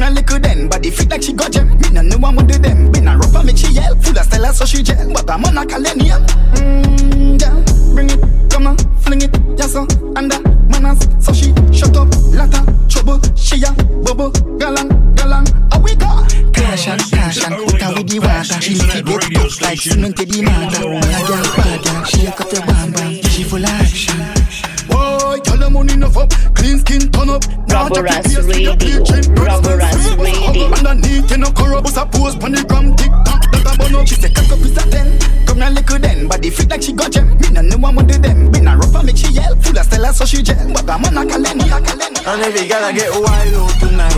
now 0.00 0.10
little 0.10 0.40
then, 0.40 0.68
body 0.68 0.90
fit 0.90 1.10
like 1.10 1.22
she 1.22 1.32
got 1.34 1.52
gem. 1.52 1.68
Me 1.78 1.90
no 1.92 2.00
know 2.00 2.18
would 2.18 2.46
do 2.48 2.58
them. 2.58 2.90
Been 2.90 3.06
a 3.06 3.16
rough 3.16 3.34
and 3.36 3.46
make 3.46 3.58
she 3.58 3.70
yell. 3.72 3.94
Full 3.96 4.18
of 4.18 4.24
style 4.24 4.52
so 4.52 4.64
she 4.64 4.82
gel. 4.82 5.12
But 5.12 5.30
I'm 5.30 5.44
on 5.44 5.58
a 5.58 5.66
calendar. 5.66 6.18
Mmm, 6.56 7.40
yeah. 7.40 7.94
Bring 7.94 8.08
it, 8.08 8.50
come 8.50 8.66
on, 8.66 8.78
fling 9.02 9.22
it, 9.22 9.36
yes 9.58 9.72
sir. 9.72 9.86
Under 10.16 10.40
manners, 10.72 11.00
so 11.20 11.32
she 11.32 11.52
shut 11.70 11.94
up. 11.96 12.08
Lotta 12.32 12.64
trouble, 12.88 13.20
she 13.36 13.62
a 13.62 13.72
bubble, 14.02 14.32
galang, 14.58 14.88
galang. 15.14 15.46
Up 15.72 15.82
we 15.82 15.94
go. 15.94 16.08
Caution, 16.56 16.98
caution, 17.12 17.52
put 17.66 17.82
her 17.82 17.94
with 17.94 18.08
the 18.08 18.20
water 18.20 18.60
She 18.60 18.74
lick 18.74 18.94
it 18.94 19.04
get 19.04 19.20
tough 19.34 19.60
like 19.60 19.80
cement 19.80 20.16
to 20.16 20.24
the 20.24 20.42
matter 20.42 20.88
Me 20.88 20.98
a 20.98 21.26
girl 21.26 21.42
bad 21.56 21.84
girl, 21.84 22.04
she 22.04 22.26
a 22.26 22.32
cut 22.32 22.52
your 22.52 22.64
bam 22.64 22.92
bam 22.92 23.22
She 23.24 23.42
full 23.42 23.58
of 23.58 23.68
action 23.68 24.39
Them 25.70 25.86
money 25.86 25.92
enough 25.92 26.16
up. 26.16 26.30
Clean 26.54 26.78
skin 26.80 27.12
turn 27.12 27.30
up. 27.30 27.42
Raboras 27.70 28.26
Radio. 28.48 28.74
Raboras 28.74 30.18
Radio. 30.18 30.66
Underneath, 30.74 31.30
you 31.30 31.38
know, 31.38 31.52
corrupt. 31.52 31.84
Bust 31.84 31.96
a 31.96 32.06
post 32.06 32.42
on 32.42 32.52
the 32.52 32.64
gram, 32.64 32.96
tick 32.96 33.10
tock, 33.24 33.42
that 33.52 33.74
a 33.74 33.78
bun 33.78 33.94
up. 33.94 34.08
She 34.08 34.16
say, 34.16 34.30
cock 34.30 34.50
up 34.50 34.58
is 34.58 34.76
a 34.76 34.90
ten. 34.90 35.46
Come 35.46 35.58
now, 35.60 35.70
little 35.70 35.98
then. 35.98 36.26
Body 36.26 36.50
fit 36.50 36.70
like 36.70 36.82
she 36.82 36.92
got 36.92 37.12
gem. 37.12 37.38
Me 37.38 37.50
no 37.50 37.62
know 37.62 37.78
one 37.78 37.94
yell. 40.00 40.12
Full 40.12 40.12
of 40.12 40.14
stella, 40.14 40.14
so 40.14 40.24
she 40.24 40.42
gel. 40.42 40.72
But 40.72 40.90
I'm 40.90 41.04
on 41.04 41.18
a 41.18 41.26
calendar, 41.26 41.64
calendar. 41.64 42.22
And 42.26 42.42
every 42.42 42.68
girl 42.68 42.84
I 42.84 42.92
get 42.92 43.10
wild 43.12 43.54
out 43.54 43.78
tonight. 43.80 44.16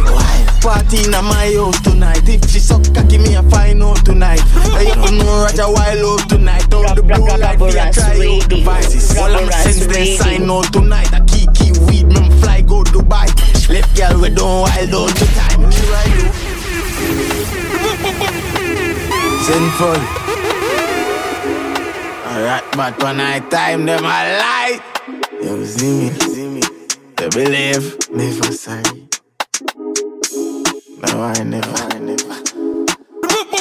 Party 0.62 1.04
in 1.04 1.10
my 1.10 1.52
house 1.54 1.80
tonight. 1.82 2.28
If 2.28 2.50
she 2.50 2.58
suck 2.60 2.84
cocky, 2.94 3.18
me 3.18 3.34
a 3.34 3.42
find 3.42 3.82
out 3.82 4.04
tonight. 4.04 4.40
I 4.54 4.84
have 4.94 5.04
to 5.06 5.12
know 5.12 5.44
Roger 5.44 5.70
wild 5.70 6.20
out 6.20 6.28
tonight. 6.28 6.74
All 6.74 6.94
the 6.94 7.02
blue 7.02 7.26
light, 7.26 7.60
we 7.60 7.68
a 7.68 7.92
try 7.92 8.14
out 8.14 8.48
devices. 8.48 9.16
All 9.18 9.34
I'm 9.34 9.50
sense 9.50 9.86
then 9.86 10.16
sign 10.18 10.50
out 10.50 10.72
tonight. 10.72 11.12
A 11.12 11.20
key 11.24 11.46
key 11.54 11.72
weed, 11.86 12.06
me 12.06 12.30
fly 12.40 12.60
go 12.62 12.82
Dubai. 12.84 13.28
Left 13.68 13.96
girl 13.96 14.20
we 14.20 14.28
don't 14.30 14.62
wild 14.62 14.94
out 14.94 15.14
the 15.18 15.26
time. 15.34 15.70
She 15.70 15.82
ride 15.90 16.14
you. 16.18 16.28
Sinful. 19.42 19.98
Alright, 22.32 22.64
but 22.72 23.02
when 23.02 23.20
I 23.20 23.40
time 23.40 23.84
them 23.84 24.04
I 24.04 24.38
light. 24.38 24.71
You 25.42 25.66
see 25.66 25.98
me, 25.98 26.10
see 26.20 26.48
me. 26.48 26.62
You 27.20 27.28
believe, 27.30 27.98
never 28.10 28.52
sorry. 28.52 29.08
No, 31.02 31.22
I 31.22 31.42
never, 31.42 31.68
I 31.68 31.98
never. 31.98 32.32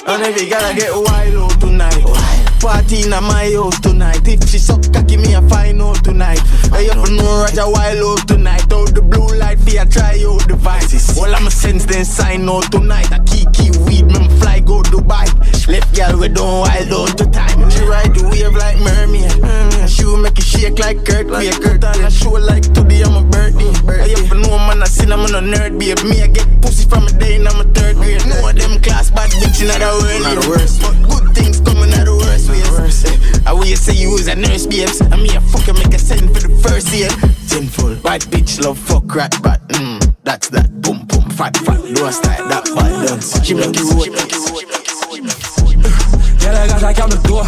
And 0.08 0.24
every 0.24 0.48
girl 0.48 0.62
I 0.62 0.74
get 0.76 0.94
wild 0.94 1.52
out 1.52 1.60
tonight. 1.60 2.52
Party 2.62 3.02
in 3.02 3.10
my 3.10 3.52
house 3.56 3.80
tonight. 3.80 4.22
If 4.28 4.48
she 4.48 4.60
suck 4.60 4.94
cocky, 4.94 5.18
me 5.18 5.34
a 5.34 5.42
find 5.50 5.82
out 5.82 6.04
tonight. 6.04 6.40
I 6.72 6.86
to 6.88 7.12
know 7.16 7.42
Roger 7.42 7.68
wild 7.68 8.20
out 8.20 8.28
tonight. 8.28 8.72
Out 8.72 8.94
the 8.94 9.02
blue 9.02 9.28
light, 9.40 9.58
ya 9.66 9.86
try 9.86 10.24
out 10.24 10.48
devices. 10.48 11.18
All 11.18 11.34
I'm 11.34 11.50
sense 11.50 11.86
then 11.86 12.06
sign 12.06 12.48
out 12.48 12.72
tonight. 12.72 13.12
A 13.12 13.24
key 13.24 13.48
key 13.54 13.72
weed, 13.86 14.06
me 14.06 14.28
fly 14.40 14.60
go 14.60 14.84
Dubai. 14.84 15.26
Left 15.72 15.96
girl 15.96 16.20
we 16.20 16.28
don't 16.28 16.68
wild 16.68 16.92
out 16.92 17.16
the 17.18 17.24
time. 17.32 17.70
She 17.72 17.80
ride 17.88 18.12
the 18.12 18.28
wave 18.28 18.52
like 18.60 18.76
mermaid. 18.84 19.32
Mm, 19.40 19.88
She 19.88 20.04
will 20.04 20.18
make 20.18 20.38
it 20.38 20.44
shake 20.44 20.80
like 20.80 21.06
Kurt 21.06 21.28
Quake. 21.32 21.56
Kurt 21.64 21.84
on 21.88 21.96
a 22.04 22.12
show 22.12 22.32
like 22.36 22.68
today 22.76 23.04
I'm 23.08 23.16
a 23.16 23.24
birthday. 23.24 23.72
I 23.88 24.12
have 24.12 24.36
know 24.36 24.60
man 24.68 24.84
I 24.84 24.92
sin 24.92 25.14
I'm 25.16 25.24
a 25.24 25.32
nerd 25.40 25.80
babe. 25.80 26.04
Me 26.04 26.22
I 26.24 26.28
get 26.28 26.44
pussy 26.62 26.84
from 26.90 27.08
a 27.08 27.12
day 27.16 27.36
in 27.40 27.48
I'm 27.48 27.56
a 27.62 27.64
third 27.72 27.96
grade. 27.96 28.20
Know 28.28 28.52
them 28.52 28.84
class 28.84 29.12
bad 29.12 29.32
bitch 29.32 29.64
in 29.64 29.72
the 29.72 29.80
world. 29.80 30.20
Not 30.28 30.44
the 30.44 30.50
worst. 30.52 30.84
But 30.84 30.96
good 31.08 31.26
things 31.40 31.64
coming 31.64 31.94
out 31.96 32.04
of 32.04 32.20
the 32.20 32.20
worst 32.20 32.52
ways. 32.52 33.48
I 33.48 33.54
will 33.54 33.64
say 33.80 33.96
you 33.96 34.12
was 34.12 34.28
a 34.28 34.36
nurse 34.36 34.68
babes. 34.68 35.00
And 35.00 35.24
me 35.24 35.32
a 35.36 35.40
fucking 35.40 35.76
make 35.80 35.96
a 35.96 36.00
send 36.00 36.36
for 36.36 36.44
the 36.44 36.52
first 36.68 36.92
year. 36.92 37.08
Sinful. 37.48 38.04
Bad 38.04 38.28
bitch 38.28 38.60
love 38.60 38.78
fuck 38.78 39.08
rat 39.16 39.40
but 39.42 39.64
mm, 39.70 40.04
that's 40.28 40.50
that. 40.50 40.68
Boom 40.82 41.08
boom 41.08 41.30
fat 41.32 41.56
fat. 41.64 41.80
Low 41.80 42.12
style 42.12 42.44
that 42.52 42.68
bad 42.76 43.08
dance. 43.08 43.40
She 43.48 43.54
make 43.56 43.72
you 43.80 43.88
roll. 43.96 44.81
Girl, 46.62 46.70
I 46.70 46.78
got 46.78 46.84
a 46.84 46.94
camel 46.94 47.18
door. 47.26 47.46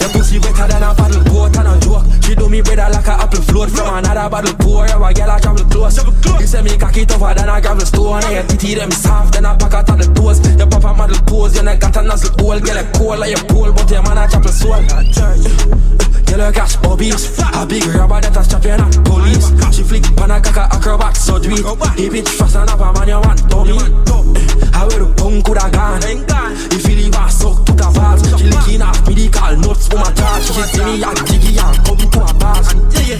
Your 0.00 0.08
pussy 0.16 0.38
wetter 0.38 0.66
than 0.68 0.82
a 0.82 0.94
paddle 0.94 1.24
boat 1.24 1.56
and 1.60 1.68
a 1.68 1.76
joke. 1.84 2.04
She 2.24 2.34
do 2.34 2.48
me 2.48 2.62
better 2.62 2.88
like 2.88 3.06
a 3.06 3.12
apple 3.20 3.42
float 3.42 3.68
from 3.68 3.98
another 3.98 4.30
bottle 4.30 4.54
pour. 4.56 4.86
Yeah, 4.86 4.96
a 4.96 5.12
girl 5.12 5.30
I 5.30 5.38
travel 5.40 5.64
close. 5.68 6.00
You 6.40 6.46
say 6.46 6.62
me 6.62 6.78
cocky 6.78 7.04
tougher 7.04 7.34
than 7.36 7.50
a 7.50 7.60
gravel 7.60 7.84
stone. 7.84 8.24
And 8.24 8.32
your 8.32 8.44
titty 8.44 8.74
them 8.76 8.90
soft 8.92 9.34
than 9.34 9.44
a 9.44 9.56
packet 9.58 9.90
on 9.90 9.98
the 9.98 10.08
toes. 10.16 10.40
Your 10.56 10.66
papa 10.68 10.94
model 10.96 11.20
pose, 11.28 11.56
you 11.56 11.62
not 11.64 11.80
got 11.80 11.96
a 11.96 12.02
nozzle 12.02 12.32
hole. 12.40 12.60
Girl, 12.60 12.78
a 12.78 12.84
cold 12.96 13.18
like 13.18 13.30
your 13.36 13.44
pole, 13.44 13.72
but 13.72 13.90
your 13.90 14.02
man 14.08 14.16
a 14.16 14.24
chapel 14.24 14.52
soul. 14.52 14.80
Yellow 16.30 16.52
cash, 16.52 16.80
obese. 16.80 17.36
A 17.44 17.66
big 17.66 17.84
rubber 17.92 18.20
that 18.24 18.40
a 18.40 18.48
champion 18.48 18.80
at 18.80 18.96
police. 19.04 19.52
She 19.76 19.82
flick 19.84 20.08
pan 20.16 20.32
a 20.32 20.40
caca 20.40 20.64
acrobat, 20.72 21.12
so 21.16 21.38
do 21.38 21.52
it. 21.52 21.60
He 22.00 22.08
bitch 22.08 22.32
fast 22.40 22.56
up 22.56 22.72
a 22.72 22.88
man 22.96 23.08
you 23.08 23.20
want, 23.20 23.44
dummy. 23.52 23.76
I 24.72 24.86
wear 24.88 25.04
the 25.04 25.12
punk 25.12 25.44
coulda 25.44 25.68
gone. 25.68 26.00
If 26.72 26.88
you 26.88 26.96
leave 26.96 27.14
her 27.14 27.28
suck 27.28 27.59
the 27.76 27.88
vase, 27.92 28.24
she 28.38 28.46
licking 28.48 28.82
off 28.82 28.98
medical 29.06 29.56
nuts 29.60 29.88
for 29.88 29.98
my 29.98 30.10
charge. 30.12 30.46
She 30.46 30.62
see 30.62 30.84
me 30.84 31.02
and 31.02 31.20
jiggy 31.28 31.58
and 31.58 31.76
come 31.84 31.98
to 31.98 32.20
a 32.22 32.32
bars. 32.40 32.68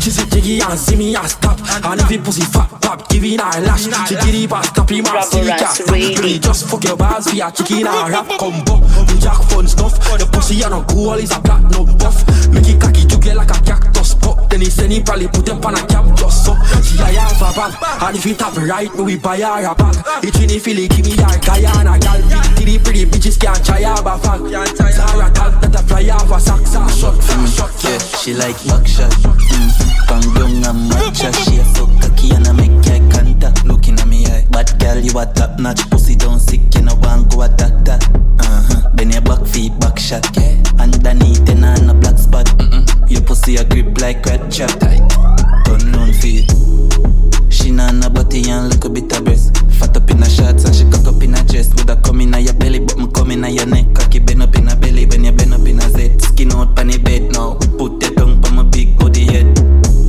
She 0.01 0.11
see 0.11 0.27
jiggy 0.31 0.61
and 0.61 0.79
see 0.79 0.97
me 0.97 1.15
and 1.15 1.29
stop. 1.29 1.59
And 1.85 2.01
if 2.01 2.09
the 2.09 2.19
pussy 2.19 2.45
fat 2.49 2.71
pop, 2.81 3.09
giving 3.09 3.39
her 3.39 3.61
lash. 3.61 3.85
She 4.09 4.15
get 4.17 4.35
it 4.35 4.49
past 4.49 4.71
stop 4.71 4.91
him 4.91 5.07
and 5.07 5.25
see 5.25 5.47
cat. 5.47 5.77
Really 5.91 6.39
just 6.39 6.69
fuck 6.69 6.85
your 6.85 6.97
bars 6.97 7.29
for 7.29 7.37
your 7.37 7.51
chicken 7.51 7.87
and 7.87 8.11
rap 8.11 8.29
combo. 8.39 8.81
The 9.05 9.19
jack 9.21 9.43
fun 9.51 9.67
stuff. 9.69 9.99
The 10.19 10.27
pussy 10.33 10.63
and 10.63 10.75
a 10.75 10.81
goal 10.89 11.21
is 11.21 11.33
a 11.37 11.41
platinum 11.41 11.97
buff. 11.99 12.25
Make 12.49 12.69
it 12.69 12.81
cocky 12.81 13.05
to 13.07 13.17
get 13.19 13.37
like 13.37 13.51
a 13.51 13.61
cactus 13.63 14.00
pop. 14.35 14.51
Then 14.51 14.61
he 14.61 14.71
send 14.71 14.93
he 14.93 15.01
probably 15.03 15.29
put 15.29 15.47
them 15.47 15.65
on 15.65 15.75
a 15.75 15.87
cap 15.87 16.05
just 16.17 16.45
so. 16.45 16.55
She 16.83 16.99
a 16.99 17.07
have 17.07 17.43
a 17.43 17.51
bag. 17.55 18.03
And 18.03 18.17
if 18.17 18.27
it 18.27 18.41
have 18.41 18.57
right, 18.57 18.93
we 18.97 19.17
buy 19.17 19.39
her 19.39 19.67
a 19.67 19.75
bag. 19.75 19.97
It 20.23 20.63
feel 20.63 20.79
it, 20.79 20.91
give 20.91 21.05
me 21.05 21.17
her 21.17 21.39
Guyana 21.41 21.99
gal. 21.99 22.21
Pretty 22.57 22.79
pretty 22.79 23.05
bitches 23.07 23.39
can't 23.41 23.65
try 23.65 23.83
her 23.83 23.93
a 23.93 24.19
fag. 24.19 24.41
Sarah 24.77 25.31
talk 25.33 25.61
that 25.61 25.75
a 25.75 25.83
fly 25.85 26.09
off 26.11 26.31
a 26.31 26.41
sack. 26.41 26.67
Sack 26.67 26.91
shot, 26.91 27.17
shot. 27.49 27.71
Yeah, 27.85 27.99
she 27.99 28.35
like 28.35 28.57
buckshot. 28.67 29.11
Mm. 29.11 29.71
Bang 30.09 30.27
young 30.37 30.65
and 30.67 30.91
matcha. 30.91 31.33
She 31.45 31.59
a 31.59 31.65
so 31.65 31.87
cocky 32.01 32.31
and 32.35 32.47
I 32.47 32.53
make 32.53 32.87
eye 32.87 33.03
contact. 33.11 33.65
Looking 33.65 33.99
at 33.99 34.07
me 34.07 34.27
eye. 34.27 34.47
Bad 34.51 34.79
girl, 34.79 34.99
you 34.99 35.19
a 35.19 35.27
top 35.27 35.59
notch. 35.59 35.89
Pussy 35.91 36.17
don't 36.17 36.41
sick, 36.41 36.61
you 36.75 36.83
know 36.83 36.95
want 36.97 37.31
go 37.33 37.43
a 37.43 37.49
doctor. 37.49 37.99
Uh 38.39 38.63
huh. 38.69 38.89
Bend 38.95 39.13
your 39.13 39.23
back 39.23 39.47
feet, 39.47 39.79
back 39.81 39.99
shot. 39.99 40.27
Yeah. 40.37 40.60
Underneath 40.79 41.49
and 41.49 41.65
on 41.65 41.91
a 41.91 41.95
black 41.95 42.19
spot. 42.19 42.47
Mm-mm. 42.59 43.11
Your 43.11 43.23
pussy 43.23 43.57
a 43.57 43.65
grip 43.65 43.99
like 44.01 44.25
red 44.27 44.51
chop. 44.53 44.71
Turn 44.79 45.95
on 45.95 46.13
feet. 46.13 46.51
She 47.51 47.71
not 47.71 48.05
a 48.05 48.11
body 48.11 48.49
and 48.49 48.69
little 48.69 48.91
bit 48.91 49.13
of 49.17 49.25
breast. 49.25 49.57
Fat 49.79 49.97
up 49.97 50.11
in 50.11 50.19
her 50.19 50.29
shorts 50.29 50.65
and 50.65 50.75
she 50.75 50.85
cock 50.85 51.07
up 51.07 51.23
in 51.23 51.33
her 51.35 51.45
chest. 51.45 51.75
Woulda 51.77 52.01
come 52.03 52.21
in 52.21 52.33
your 52.33 52.55
belly, 52.55 52.79
but 52.79 52.97
me 52.99 53.09
come 53.13 53.33
in 53.33 53.45
your 53.45 53.67
neck. 53.67 53.87
Cocky 53.95 54.21
bend 54.21 54.43
up 54.43 54.55
in 54.55 54.67
her 54.67 54.77
belly 54.77 55.07
when 55.07 55.25
you 55.25 55.33
bend 55.33 55.55
up 55.55 55.67
in 55.67 55.79
her 55.79 55.91
zed. 55.91 56.23
Skin 56.23 56.53
out 56.53 56.77
pon 56.77 56.89
the 56.89 56.99
bed 56.99 57.33
now. 57.33 57.55
Put 57.77 58.03
your 58.03 58.15
tongue 58.15 58.41
pon 58.41 58.57
my 58.57 58.63
big 58.63 58.97
body 58.99 59.25
head. 59.25 59.47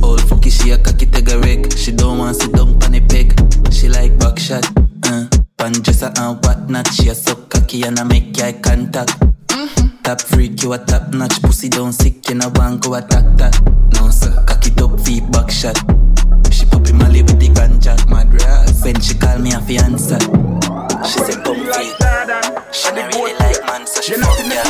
Old 0.02 0.20
fucky 0.20 0.50
she 0.50 0.70
a 0.70 0.78
cocky 0.78 1.06
take 1.06 1.30
a 1.30 1.38
wreck. 1.40 1.72
She 1.76 1.92
don't 1.92 2.18
want 2.18 2.36
sit 2.36 2.52
down 2.52 2.78
pon 2.78 2.92
the 2.92 3.00
peg. 3.00 3.34
She 3.72 3.88
like 3.88 4.18
back 4.18 4.38
shot. 4.38 4.64
Uh, 5.04 5.26
pan 5.56 5.72
dresser 5.72 6.12
and 6.16 6.38
whatnot. 6.44 6.86
She 6.94 7.08
a 7.08 7.14
so 7.14 7.34
cocky 7.34 7.82
and 7.82 7.98
I 7.98 8.04
make 8.04 8.40
eye 8.40 8.52
contact. 8.52 9.12
Top 10.02 10.20
freak, 10.20 10.62
you 10.62 10.72
a 10.72 10.78
top 10.78 11.14
notch. 11.14 11.40
Pussy 11.42 11.68
don't 11.68 11.92
sick, 11.92 12.28
you 12.28 12.34
know 12.34 12.50
want 12.56 12.82
go 12.82 12.94
attack 12.94 13.24
that. 13.36 13.54
No 13.94 14.10
sir, 14.10 14.34
cock 14.46 14.66
it 14.66 14.80
up, 14.82 14.98
feet 15.00 15.30
back 15.30 15.50
shot. 15.50 15.78
She 16.50 16.66
puppy 16.66 16.92
Molly 16.92 17.22
with 17.22 17.38
the 17.38 17.48
ganja, 17.48 17.94
mad 18.10 18.30
grass. 18.30 18.84
When 18.84 19.00
she 19.00 19.14
call 19.14 19.38
me 19.38 19.52
a 19.52 19.60
fiance, 19.60 20.18
she 21.06 21.18
say 21.22 21.38
pump 21.42 21.62
feet. 21.74 21.94
She 22.74 22.90
don't 22.90 23.14
really 23.14 23.34
like 23.38 23.64
man, 23.64 23.86
so 23.86 24.02
she 24.02 24.14
fuck 24.14 24.38
me 24.44 24.58
up. 24.58 24.66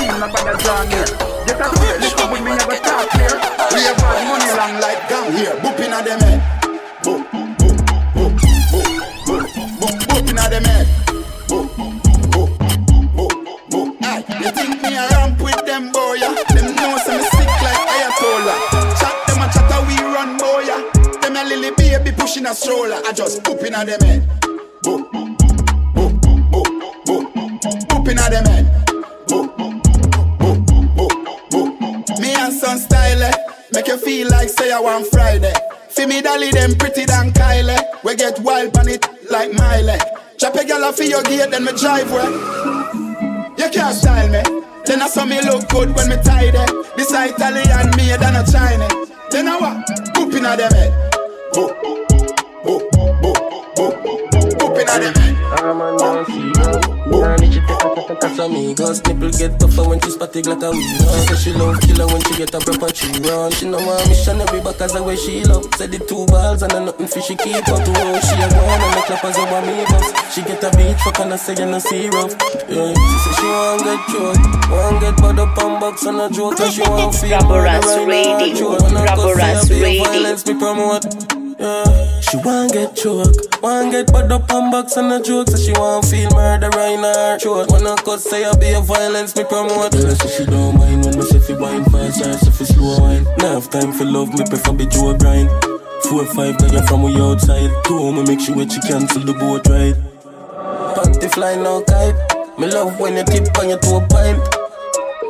Get 1.47 1.61
a 1.61 1.65
clear, 1.65 1.99
listen 1.99 2.31
with 2.31 2.43
me, 2.45 2.53
never 2.53 2.77
talk 2.85 3.09
clear. 3.11 3.33
We 3.73 3.81
have 3.89 3.97
got 3.97 4.21
money 4.29 4.53
long 4.53 4.81
like 4.85 5.09
gum 5.09 5.33
here. 5.33 5.57
Boop 5.65 5.81
inna 5.81 6.03
them 6.05 6.21
head. 6.21 6.41
Boop, 7.03 7.25
boop, 7.33 7.57
boop, 7.57 7.79
boop, 8.15 8.33
boop, 9.25 9.49
boop, 9.81 9.97
boop 10.07 10.29
inna 10.29 10.49
them 10.51 10.65
head. 10.65 11.02
You 14.41 14.51
think 14.53 14.83
me 14.83 14.97
a 14.97 15.09
ramp 15.09 15.41
with 15.41 15.65
them 15.67 15.91
boy? 15.93 16.15
Yeah? 16.15 16.35
Them 16.55 16.75
know 16.77 16.97
some 17.05 17.21
sick 17.21 17.51
like 17.63 17.83
Ayatollah. 17.93 18.57
Chat 19.01 19.17
them 19.27 19.43
a 19.43 19.47
chat 19.53 19.71
a 19.73 19.79
we 19.87 19.97
run 20.15 20.37
boy. 20.39 20.63
Yeah? 20.67 20.83
Them 21.21 21.37
a 21.37 21.45
lily 21.45 21.71
baby 21.77 22.13
pushing 22.17 22.47
a 22.47 22.55
stroller. 22.55 23.01
I 23.05 23.13
just 23.13 23.43
boop 23.43 23.63
inna 23.65 23.85
them 23.85 24.01
head. 24.01 24.29
Boop, 24.83 25.11
boop, 25.11 25.37
boop, 25.95 26.21
boop, 26.51 26.67
boop, 27.07 27.87
boop 27.89 28.09
inna 28.09 28.31
them 28.31 28.45
head. 28.47 28.67
Boop, 29.27 29.57
boop, 29.57 29.85
boop, 30.39 31.49
boop. 31.51 32.21
Me 32.21 32.35
and 32.35 32.53
son 32.53 32.79
style 32.79 33.23
eh? 33.23 33.33
Make 33.75 33.89
you 33.89 33.99
feel 33.99 34.29
like 34.29 34.49
say 34.49 34.73
I 34.73 34.81
want 34.81 35.07
Friday. 35.09 35.53
See 35.89 36.07
me 36.07 36.23
dolly 36.23 36.51
them 36.51 36.75
pretty 36.75 37.05
than 37.05 37.33
Kylie. 37.33 37.79
We 38.05 38.17
get 38.17 38.39
wild 38.41 38.77
on 38.79 38.89
it 38.89 39.07
like 39.31 39.53
Miley. 39.53 39.99
Chop 40.39 40.55
a 40.55 40.65
gal 40.65 40.91
for 40.93 41.03
your 41.03 41.23
gate, 41.23 41.51
then 41.51 41.65
me 41.65 41.73
drive 41.73 42.11
where. 42.11 42.82
You 43.63 43.71
can't 43.71 43.95
style 43.95 44.29
me. 44.29 44.43
Then 44.85 45.03
I 45.03 45.07
saw 45.07 45.25
me 45.25 45.41
look 45.43 45.69
good 45.69 45.95
when 45.95 46.09
me 46.09 46.17
tidy. 46.17 46.59
This 46.97 47.13
a 47.13 47.29
Italian 47.29 47.91
made 47.97 48.19
than 48.19 48.35
a 48.35 48.45
Chinese. 48.45 49.13
Then 49.31 49.47
I 49.47 49.57
what? 49.57 49.87
Boop 50.15 50.35
inna 50.35 50.57
them 50.57 50.73
head. 50.73 51.13
Boop, 51.53 51.71
boop, 51.81 52.91
boop, 52.91 52.91
boop, 53.23 54.05
boop 54.05 54.22
head. 55.01 55.33
I'm 55.53 55.81
Cause 58.21 58.39
amigos 58.39 59.03
nipple 59.05 59.31
get 59.31 59.59
tougher 59.61 59.89
when 59.89 60.01
she 60.01 60.11
spotted 60.11 60.47
like 60.47 60.63
a 60.63 60.71
weed 60.71 61.01
She 61.29 61.37
she 61.37 61.53
love 61.53 61.81
killer 61.81 62.07
when 62.07 62.23
she 62.25 62.37
get 62.37 62.55
a 62.55 62.59
proper 62.59 62.91
chew 62.93 63.13
run 63.29 63.51
She 63.53 63.69
know 63.69 63.79
want 63.79 64.09
missionary 64.09 64.61
back 64.61 64.81
as 64.81 64.93
the 64.93 65.03
way 65.03 65.17
she 65.17 65.45
love 65.45 65.67
Said 65.77 65.93
the 65.93 65.99
two 65.99 66.25
balls 66.27 66.63
and 66.63 66.73
nothing 66.73 67.07
for 67.07 67.21
she 67.21 67.37
keep 67.37 67.65
to 67.65 67.73
how 67.75 68.21
she 68.21 68.37
a 68.41 68.49
go 68.49 68.61
and 68.65 68.83
the 68.97 69.03
clappers 69.07 69.37
over 69.37 69.61
me 69.67 69.85
bus 69.93 70.35
She 70.35 70.43
get 70.43 70.65
a 70.65 70.71
beat 70.77 70.99
fuck 71.01 71.19
and 71.21 71.35
I 71.35 71.37
say 71.37 71.55
you 71.55 71.67
no 71.67 71.79
see 71.79 72.09
rough 72.09 72.33
Yeah, 72.69 72.95
she 72.95 73.17
say 73.21 73.33
she 73.37 73.47
want 73.51 73.83
get 73.85 74.01
choked 74.09 74.45
Want 74.73 75.01
get 75.01 75.17
bad 75.21 75.39
up 75.39 75.59
and 75.59 75.81
box 75.81 76.05
and 76.05 76.21
a 76.21 76.31
joke 76.31 76.61
And 76.61 76.73
she 76.73 76.83
want 76.83 77.15
feel 77.15 77.39
right 77.39 77.83
now 77.83 78.07
Radio, 78.07 78.71
When 78.83 78.97
I 78.97 79.17
go 79.17 79.35
Rubberas 79.35 79.67
say 79.69 79.77
I 79.77 79.79
be 79.79 79.81
a 79.81 79.85
Radio. 79.85 80.05
violence 80.05 80.47
me 80.47 80.55
promote 80.59 81.42
yeah. 81.59 82.21
She 82.21 82.37
want 82.39 82.73
get 82.73 82.97
choke, 82.97 83.35
want 83.63 83.93
get 83.93 84.13
bad 84.13 84.33
up 84.33 84.51
on 84.53 84.71
box 84.71 84.97
and 84.97 85.13
a 85.13 85.23
joke, 85.23 85.49
so 85.49 85.57
she 85.57 85.73
want 85.73 86.07
feel 86.07 86.31
murder 86.31 86.71
in 86.81 87.01
her 87.01 87.39
throat. 87.39 87.71
When 87.71 87.87
I 87.87 87.97
cut 87.97 88.21
say 88.21 88.45
I 88.45 88.55
be 88.57 88.73
a 88.73 88.81
violence, 88.81 89.37
me 89.37 89.45
promote. 89.45 89.93
Girl, 89.93 90.15
so 90.15 90.29
she 90.29 90.45
don't 90.45 90.79
mind 90.79 91.05
when 91.05 91.17
me 91.19 91.23
say 91.23 91.41
fi 91.41 91.55
wine 91.55 91.85
fast, 91.85 92.21
or 92.25 92.33
say 92.39 92.51
fi 92.51 92.65
slow 92.65 92.99
wine. 93.01 93.25
Now 93.39 93.61
have 93.61 93.71
time 93.71 93.93
for 93.93 94.05
love, 94.05 94.29
me 94.35 94.45
prefer 94.45 94.73
be 94.73 94.87
Joe 94.87 95.17
grind. 95.17 95.51
Four 96.05 96.27
five 96.27 96.59
that 96.59 96.73
you 96.73 96.83
from 96.87 97.03
way 97.03 97.15
outside. 97.17 97.71
Two 97.85 97.99
home, 97.99 98.25
make 98.25 98.41
sure 98.41 98.57
what 98.57 98.73
she 98.73 98.81
cancel 98.81 99.23
the 99.23 99.35
boat 99.35 99.67
ride. 99.69 99.97
Panty 100.97 101.31
fly 101.33 101.57
now 101.57 101.83
kite. 101.83 102.59
Me 102.59 102.67
love 102.67 102.99
when 103.01 103.17
you 103.17 103.25
tip 103.25 103.57
on 103.59 103.69
your 103.69 103.79
toe 103.79 104.01
pipe. 104.09 104.37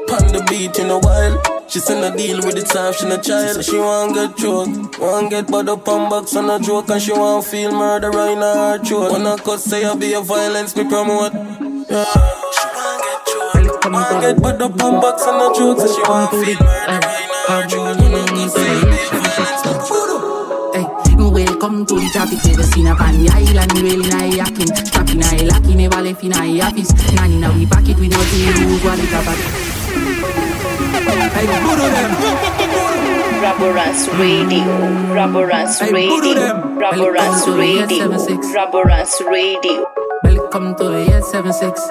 Pon 0.08 0.26
the 0.32 0.44
beach 0.48 0.78
in 0.78 0.90
a 0.90 0.98
while. 0.98 1.61
She 1.72 1.80
send 1.80 2.04
a 2.04 2.14
deal 2.14 2.36
with 2.44 2.54
the 2.54 2.60
time, 2.60 2.92
she 2.92 3.08
no 3.08 3.16
child. 3.16 3.64
She 3.64 3.78
want 3.78 4.12
get 4.12 4.36
choked, 4.36 5.00
want 5.00 5.30
get 5.30 5.50
bad 5.50 5.70
up 5.70 5.88
on 5.88 6.10
box 6.10 6.36
on 6.36 6.50
a 6.50 6.60
joke, 6.60 6.90
and 6.90 7.00
she 7.00 7.12
want 7.12 7.46
feel 7.46 7.72
murder 7.72 8.12
in 8.28 8.44
her 8.44 8.76
throat. 8.84 9.16
I 9.16 9.36
cut 9.40 9.58
say 9.58 9.82
I 9.82 9.96
be 9.96 10.12
a 10.12 10.20
violence, 10.20 10.76
me 10.76 10.84
promote. 10.84 11.32
Yeah. 11.32 12.04
She 12.52 12.68
want 12.76 13.00
get 13.00 13.24
choked, 13.24 13.88
want 13.88 14.20
get 14.20 14.42
bad 14.42 14.60
up 14.60 14.82
on 14.84 15.00
box 15.00 15.22
on 15.24 15.40
a 15.40 15.48
joke, 15.56 15.80
so 15.80 15.88
she 15.88 16.02
want 16.02 16.30
feel 16.44 16.60
murder 16.60 16.92
in 16.92 17.32
her 17.48 17.64
throat. 17.72 18.04
I 18.04 18.28
cut 18.28 18.52
say 18.52 18.68
I 18.68 18.84
be 18.84 19.00
a 19.00 19.24
violence, 19.32 19.64
me 19.64 19.72
promote. 19.72 20.32
Welcome 21.32 21.86
to 21.86 21.94
the 21.94 22.10
traffic, 22.12 22.44
never 22.44 22.62
seen 22.64 22.86
on 22.88 22.98
the 22.98 23.30
island, 23.32 23.72
really 23.80 24.10
nice 24.10 24.36
yacking. 24.36 24.76
Strapping 24.86 25.22
I 25.24 25.40
lucky, 25.48 25.74
never 25.74 26.02
left 26.02 26.22
in 26.22 26.34
I 26.34 26.60
office. 26.60 26.92
Nanny 27.14 27.38
now 27.38 27.56
we 27.56 27.64
pack 27.64 27.88
it 27.88 27.96
with 27.98 28.10
no 28.10 28.20
use, 28.20 28.84
what 28.84 28.98
it 28.98 29.08
about. 29.08 29.61
Hey, 31.04 31.46
Budo 31.46 31.86
them. 31.90 32.10
Rubberas 33.42 34.06
Radio, 34.18 34.62
Rubberas 35.12 35.80
Radio, 35.80 36.54
Rubberas 36.78 37.46
Radio, 37.48 38.08
Rubberas 38.54 39.20
Radio. 39.26 40.11
Welcome 40.52 40.76
to 40.76 40.84
the 40.84 41.00
876. 41.16 41.88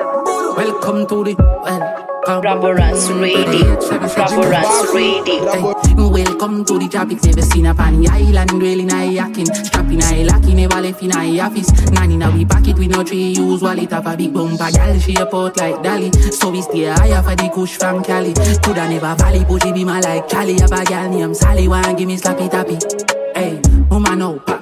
Welcome 0.55 1.07
to 1.07 1.23
the 1.23 1.33
welcome. 1.33 2.43
Rubberas 2.45 3.09
Radio, 3.19 3.75
Rubberas 3.75 4.93
Radio. 4.93 6.09
Welcome 6.11 6.63
to 6.65 6.77
the 6.77 6.87
traffic, 6.87 7.23
never 7.23 7.41
seen 7.41 7.65
on 7.65 7.75
the 7.99 8.07
island, 8.07 8.53
really 8.61 8.85
nice 8.85 9.17
yacking. 9.17 9.51
Strapping 9.65 10.03
I 10.03 10.21
lucky, 10.21 10.53
never 10.53 10.79
left 10.79 11.01
in 11.01 11.11
I 11.11 11.39
office. 11.39 11.71
Nanny 11.89 12.17
now 12.17 12.29
we 12.29 12.45
pack 12.45 12.67
it 12.67 12.77
with 12.77 12.91
no 12.91 13.03
tree 13.03 13.29
use 13.29 13.63
wallet 13.63 13.89
have 13.89 14.05
a 14.05 14.15
big 14.15 14.31
bumper, 14.31 14.69
gal 14.69 14.99
she 14.99 15.15
a 15.15 15.25
port 15.25 15.57
like 15.57 15.81
Dolly. 15.81 16.11
So 16.11 16.51
we 16.51 16.61
stay 16.61 16.85
higher 16.85 17.23
for 17.23 17.35
the 17.35 17.49
kush 17.49 17.77
from 17.77 18.03
Cali. 18.03 18.35
Coulda 18.61 18.87
never 18.87 19.15
valley, 19.15 19.43
but 19.43 19.63
she 19.63 19.73
be 19.73 19.83
my 19.83 20.01
like 20.01 20.29
Cali. 20.29 20.59
Have 20.59 20.71
a 20.71 20.85
gal 20.85 21.09
named 21.09 21.35
Sally, 21.35 21.67
want 21.67 21.97
give 21.97 22.07
me 22.07 22.15
slappy 22.15 22.47
tappy. 22.51 23.20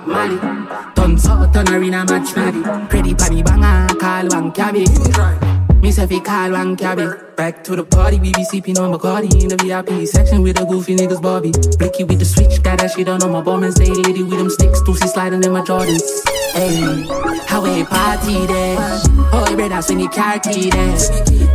Now 0.10 0.28
pop 0.28 0.39
Molly. 0.39 0.95
Turn 0.95 1.17
so 1.17 1.50
turn 1.54 1.67
her 1.67 1.82
in 1.82 1.93
a 1.93 2.06
match 2.06 2.34
naggy. 2.34 2.89
Pretty 2.89 3.13
panny 3.13 3.43
banger, 3.43 3.88
call 4.00 4.28
one 4.30 4.52
cabby. 4.52 4.86
Me 5.82 5.92
say 5.92 6.08
fi 6.08 6.20
call 6.20 6.52
one 6.52 6.76
cabby. 6.76 7.08
Back 7.38 7.63
to 7.63 7.76
the 7.76 7.86
party, 7.86 8.20
we 8.20 8.34
be 8.34 8.44
sipping 8.44 8.78
on 8.78 8.92
Bacardi 8.92 9.42
in 9.42 9.48
the 9.48 9.56
VIP 9.56 10.06
section 10.06 10.44
with 10.44 10.58
the 10.58 10.65
goofy 10.65 10.96
niggas 10.96 11.22
Bobby. 11.22 11.52
Blicky 11.78 12.04
with 12.04 12.20
the 12.20 12.26
switch, 12.26 12.62
got 12.62 12.80
that 12.80 12.92
shit 12.92 13.08
on 13.08 13.24
on 13.24 13.32
my 13.32 13.42
bum 13.42 13.63
and 13.63 13.74
stay 13.74 13.89
lady 13.89 14.24
with 14.24 14.38
them 14.38 14.50
sticks, 14.50 14.82
Tusi 14.82 15.08
sliding 15.08 15.42
in 15.42 15.52
my 15.54 15.62
Jordans. 15.62 16.04
Hey, 16.52 17.08
how 17.48 17.63
we 17.63 17.86
party 17.86 18.46
there? 18.46 18.78
Oh, 19.32 19.56
brother, 19.56 19.82
swing 19.82 20.00
the 20.00 20.08
car 20.10 20.39
key 20.39 20.70
there. 20.70 20.98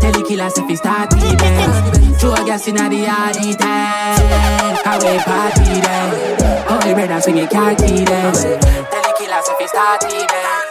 Tell 0.00 0.16
you 0.16 0.26
killers 0.26 0.56
if 0.56 0.70
it's 0.70 0.80
starty 0.80 1.20
there. 1.36 2.04
Girl 2.20 2.46
gas 2.46 2.66
in 2.66 2.76
the 2.76 2.96
yard 2.96 3.36
eating. 3.36 3.60
How 3.60 4.96
we 4.96 5.18
party 5.20 5.80
then? 5.84 6.64
Oh, 6.70 6.80
we 6.86 6.94
better 6.94 7.20
swing 7.20 7.40
a 7.40 7.46
car 7.46 7.74
key 7.74 8.04
then. 8.04 8.32
Tell 8.32 9.04
you 9.04 9.14
killers 9.18 9.48
if 9.48 9.60
it's 9.60 9.72
starty 9.72 10.26
then. 10.26 10.63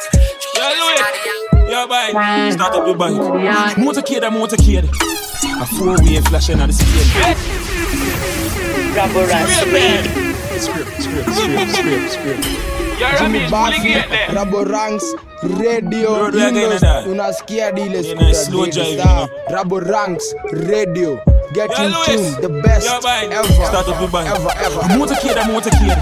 Yo, 1.74 1.86
Louis. 1.88 2.08
Yo, 2.08 2.14
bye. 2.14 2.52
Start 2.52 2.76
up 2.76 2.86
your 2.88 2.96
bike. 2.96 3.14
Motorcade, 3.78 4.30
motorcade. 4.30 4.88
A 5.62 5.66
four-way 5.66 6.22
flashing 6.22 6.60
at 6.62 6.68
the 6.68 6.74
speed. 6.74 7.08
Raboranks 8.96 9.58
Radio. 9.74 10.24
Script, 10.60 11.02
script, 11.02 11.30
script, 11.34 11.72
script, 11.72 12.12
script. 12.12 12.48
Jimmy 13.20 13.50
Buffy, 13.50 13.94
Rabo 14.30 14.64
Ranks, 14.70 15.04
Radio, 15.44 16.14
Road 16.26 16.36
again, 16.36 16.54
Windows, 16.54 16.82
dad. 16.82 17.08
unasikia 17.08 17.72
dile 17.72 18.02
Yeah, 18.02 18.14
nice, 18.22 18.46
slow 18.46 18.66
skuta 18.66 18.84
drive. 18.96 19.30
Rabo 19.50 19.80
Ranks, 19.80 20.36
Radio, 20.54 21.20
get 21.54 21.72
Yo, 21.72 21.84
in 21.86 21.92
tune, 22.06 22.42
the 22.42 22.50
best 22.62 22.86
Yo, 22.86 23.02
bye. 23.02 23.28
ever. 23.32 23.66
Start 23.66 23.88
up 23.88 24.00
your 24.00 24.10
bike. 24.10 24.28
Ever, 24.30 24.52
ever. 24.62 24.80
A 24.82 24.88
motorcade, 24.98 25.38
a 25.42 25.44
motorcade. 25.50 25.98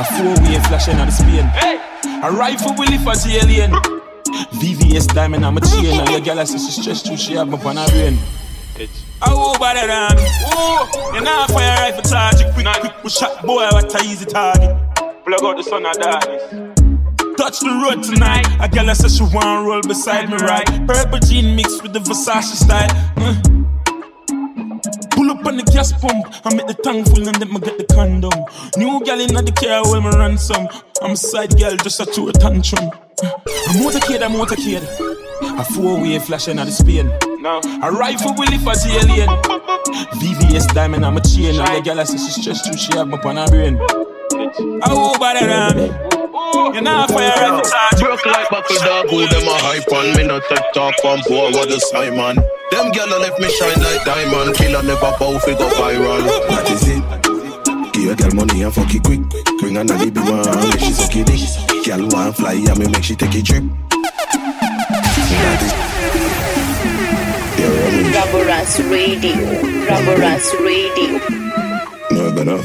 A 0.00 0.04
four-way 0.04 0.58
flashing 0.68 0.98
at 0.98 1.06
the 1.06 1.12
speed. 1.12 1.46
A 2.22 2.30
rifle 2.32 2.74
will 2.74 2.90
lift 2.90 3.06
as 3.08 3.26
alien. 3.26 3.72
VVS 4.58 5.14
diamond, 5.14 5.44
I'm 5.44 5.56
a 5.56 5.60
chain. 5.60 6.00
And 6.00 6.10
your 6.10 6.20
girl, 6.26 6.38
I 6.40 6.44
say 6.44 6.58
she 6.58 6.80
stressed 6.80 7.06
too, 7.06 7.16
she 7.16 7.34
have 7.34 7.48
my 7.48 7.58
on 7.64 7.76
her 7.76 7.88
brain. 7.88 8.18
Oh, 9.22 9.58
better 9.58 9.86
than 9.86 10.16
me. 10.16 10.22
Oh, 10.46 11.12
you 11.14 11.20
know, 11.20 11.46
fire 11.48 11.90
rifle 11.90 12.02
charge 12.08 12.40
it 12.40 12.54
quick, 12.54 12.66
quick. 12.80 13.04
We 13.04 13.10
shot 13.10 13.44
boy, 13.44 13.66
what 13.72 13.92
a 13.94 14.04
easy 14.04 14.24
target. 14.24 14.76
Plug 15.24 15.42
out 15.42 15.56
the 15.56 15.62
sun 15.62 15.84
of 15.84 15.96
darkness. 15.96 16.78
Touch 17.36 17.60
the 17.60 17.70
road 17.82 18.02
tonight. 18.02 18.46
A 18.60 18.68
girl, 18.68 18.90
I 18.90 18.92
say 18.92 19.08
she 19.08 19.22
want 19.22 19.66
roll 19.66 19.82
beside 19.82 20.28
me, 20.28 20.36
right? 20.36 20.66
Purple 20.86 21.18
jean 21.18 21.56
mixed 21.56 21.82
with 21.82 21.92
the 21.92 22.00
Versace 22.00 22.54
style. 22.54 22.88
Uh. 23.16 23.34
Pull 25.10 25.30
up 25.32 25.44
on 25.46 25.56
the 25.56 25.64
gas 25.64 25.92
pump, 25.92 26.26
I 26.44 26.54
make 26.54 26.68
the 26.68 26.74
tank 26.74 27.08
full 27.08 27.26
and 27.26 27.36
then 27.36 27.50
I 27.50 27.58
get 27.58 27.76
the 27.78 27.92
condom. 27.92 28.30
New 28.76 29.04
gal 29.04 29.18
in 29.18 29.34
the 29.34 29.52
car, 29.52 29.82
hold 29.84 30.04
my 30.04 30.10
ransom. 30.16 30.68
I'm 31.02 31.12
a 31.12 31.16
side 31.16 31.58
girl, 31.58 31.76
just 31.76 31.98
a 31.98 32.06
two 32.06 32.28
a 32.28 32.32
tantrum. 32.32 32.90
A 33.20 33.72
motorcade, 33.74 34.22
a 34.22 34.28
motorcade. 34.28 34.86
A 35.58 35.64
four-way 35.64 36.18
flashing 36.20 36.58
at 36.58 36.66
the 36.66 36.72
Spain. 36.72 37.12
No. 37.40 37.60
A 37.82 37.90
rifle 37.90 38.32
will 38.34 38.48
lift 38.48 38.66
as 38.68 38.86
alien. 38.86 39.28
VVS 40.22 40.72
diamond, 40.72 41.04
I'm 41.04 41.16
a 41.16 41.20
chain. 41.20 41.58
And 41.58 41.76
the 41.76 41.80
gal 41.82 41.98
I 41.98 42.04
say 42.04 42.18
she 42.18 42.40
stressed 42.42 42.66
too, 42.66 42.78
she 42.78 42.96
have 42.96 43.08
my 43.08 43.18
on 43.18 43.36
her 43.36 43.48
brain. 43.48 43.78
Oh, 44.86 45.18
better 45.18 45.46
than 45.46 45.76
me. 45.76 45.86
You 46.76 46.80
know, 46.80 47.06
fire 47.08 47.34
rifle 47.34 47.68
charge. 47.68 48.00
Broke 48.00 48.26
like 48.26 48.50
buckle 48.50 48.76
dog, 48.76 49.10
who 49.10 49.26
them 49.26 49.48
a 49.48 49.54
hype 49.66 49.92
on 49.92 50.16
Me 50.16 50.24
not 50.24 50.42
take 50.48 50.72
talk 50.72 50.94
from 51.02 51.20
poor, 51.26 51.50
what 51.50 51.68
a 51.70 51.80
Simon 51.80 52.36
Them 52.70 52.92
gyal 52.92 53.10
left 53.20 53.40
me 53.40 53.50
shine 53.50 53.82
like 53.82 54.04
diamond 54.04 54.54
Killer 54.54 54.82
never 54.82 55.12
bow, 55.18 55.38
fi 55.40 55.54
go 55.54 55.68
viral 55.70 56.22
That 56.48 56.70
is 56.70 56.86
it 56.86 57.92
Give 57.92 58.04
your 58.04 58.16
girl 58.16 58.34
money 58.34 58.62
and 58.62 58.72
fuck 58.72 58.94
it 58.94 59.02
quick 59.02 59.20
Bring 59.58 59.74
her 59.74 59.82
a 59.82 59.98
baby 59.98 60.20
man, 60.20 60.78
she 60.78 60.92
suck 60.92 61.16
it 61.16 61.77
Girl 61.88 62.04
want 62.08 62.36
fly, 62.36 62.52
and 62.52 62.78
me 62.78 62.86
make 62.86 63.02
she 63.02 63.16
take 63.16 63.34
a 63.34 63.40
trip. 63.40 63.64
That 65.40 65.60
is 65.64 65.72
Raboranks 68.12 68.76
Radio. 68.92 69.32
Raboranks 69.88 70.52
Radio. 70.60 71.16
No, 72.10 72.28
better. 72.36 72.60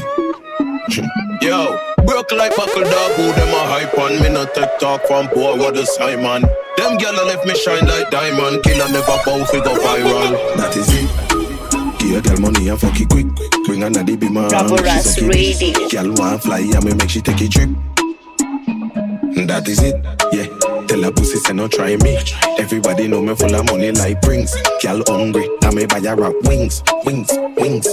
Yo, 1.40 1.72
broke 2.04 2.32
like 2.32 2.54
buckle 2.54 2.82
dog, 2.82 3.12
who 3.12 3.32
them 3.32 3.48
a 3.48 3.64
hype 3.64 3.96
on? 3.96 4.20
Me 4.22 4.28
not 4.28 4.54
take 4.54 4.78
talk 4.78 5.00
from 5.06 5.28
poor, 5.28 5.56
what 5.56 5.74
a 5.78 5.86
Simon? 5.86 6.42
Them 6.76 6.98
gyal 6.98 7.16
left 7.24 7.46
me 7.46 7.54
shine 7.54 7.86
like 7.86 8.10
diamond. 8.10 8.62
Killer 8.62 8.90
never 8.92 9.18
bow, 9.24 9.42
fi 9.46 9.58
go 9.64 9.74
viral. 9.74 10.56
That 10.58 10.76
is 10.76 10.86
it. 10.92 11.98
Give 11.98 12.10
your 12.10 12.20
girl 12.20 12.40
money 12.40 12.68
and 12.68 12.78
fuck 12.78 13.00
it 13.00 13.08
quick. 13.08 13.28
Bring 13.64 13.80
her 13.80 13.88
a 13.88 14.04
baby 14.04 14.28
man, 14.28 14.42
make 14.42 14.50
she 14.50 14.56
Raboranks 14.56 15.00
suck 15.00 15.24
it 15.24 15.28
Radio. 15.34 15.88
Girl 15.88 16.12
want 16.12 16.42
fly, 16.42 16.58
and 16.58 16.84
me 16.84 16.92
make 16.92 17.08
she 17.08 17.22
take 17.22 17.40
a 17.40 17.48
trip 17.48 17.70
That 19.34 19.66
is 19.68 19.82
it, 19.82 19.96
yeah 20.32 20.46
Tell 20.86 21.02
her 21.02 21.10
pussy 21.12 21.38
say 21.38 21.52
no 21.52 21.66
try 21.68 21.96
me. 21.96 22.18
Everybody 22.58 23.08
know 23.08 23.20
me 23.20 23.34
full 23.34 23.54
of 23.54 23.66
money 23.66 23.90
like 23.90 24.22
rings 24.22 24.54
Girl 24.82 25.02
hungry, 25.08 25.48
I 25.62 25.74
me 25.74 25.86
buy 25.86 26.00
her 26.00 26.14
rap 26.16 26.34
wings 26.44 26.82
Wings, 27.04 27.30
wings 27.56 27.86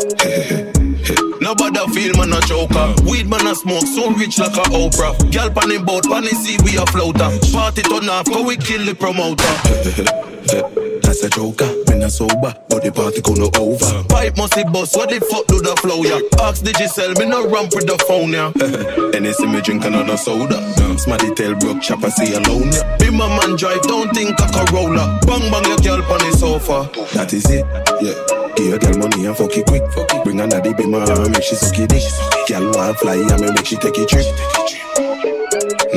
Nobody 1.41 1.79
feel 1.89 2.13
man 2.17 2.33
a 2.33 2.39
joker 2.45 2.93
Weed 3.09 3.27
man 3.27 3.47
a 3.47 3.55
smoke, 3.55 3.87
so 3.87 4.11
rich 4.11 4.37
like 4.37 4.53
a 4.53 4.63
Oprah. 4.69 5.17
Girl 5.33 5.49
pan 5.49 5.69
the 5.69 5.81
boat, 5.83 6.05
pan 6.05 6.23
sea, 6.37 6.57
we 6.63 6.77
a 6.77 6.85
floater. 6.85 7.33
Party 7.51 7.81
turn 7.81 8.07
off, 8.09 8.29
go 8.29 8.43
we 8.45 8.55
kill 8.57 8.85
the 8.85 8.93
promoter. 8.93 9.41
That's 11.01 11.23
a 11.23 11.29
joker, 11.29 11.65
me 11.89 11.97
not 11.99 12.11
sober 12.11 12.53
But 12.69 12.83
the 12.83 12.91
party 12.93 13.21
gonna 13.21 13.49
over. 13.57 14.03
Pipe 14.07 14.37
must 14.37 14.55
be 14.55 14.63
bust, 14.63 14.95
what 14.95 15.09
the 15.09 15.19
fuck 15.19 15.47
do 15.47 15.59
the 15.59 15.75
flow, 15.81 16.05
yeah? 16.05 16.21
Ask 16.45 16.63
the 16.63 16.77
Giselle, 16.77 17.17
me 17.17 17.25
no 17.25 17.49
ramp 17.49 17.73
with 17.73 17.89
the 17.89 17.97
phone, 18.05 18.37
yeah. 18.37 18.53
Anything 19.17 19.51
me 19.51 19.61
drink 19.61 19.83
another 19.83 20.17
soda. 20.17 20.61
Smarty 20.99 21.33
tail 21.33 21.55
broke, 21.57 21.81
chopper 21.81 22.11
see 22.11 22.33
alone, 22.35 22.69
yeah 22.69 22.97
Be 22.97 23.09
my 23.09 23.25
man 23.27 23.57
drive, 23.57 23.81
don't 23.83 24.13
think 24.13 24.37
a 24.37 24.45
Corolla 24.53 25.19
Bang 25.25 25.49
bang 25.49 25.65
your 25.65 25.81
girl 25.81 26.01
pan 26.05 26.21
the 26.21 26.37
sofa. 26.37 26.85
That 27.17 27.33
is 27.33 27.49
it, 27.49 27.65
yeah 28.05 28.40
Give 28.55 28.67
your 28.67 28.79
girl 28.79 28.97
money 28.97 29.25
and 29.25 29.35
fuck 29.37 29.55
it 29.55 29.65
quick. 29.65 29.83
Bring 30.23 30.39
her 30.39 30.47
the 30.47 30.61
baby 30.61 30.85
man, 30.87 31.31
make 31.31 31.43
she 31.43 31.55
suck 31.55 31.77
it 31.79 31.89
dick. 31.89 32.03
Girl 32.47 32.71
want 32.71 32.97
fly, 32.99 33.15
and 33.15 33.41
me 33.41 33.51
make 33.51 33.65
she 33.65 33.75
take 33.77 33.97
a 33.97 34.05
trip. 34.05 34.25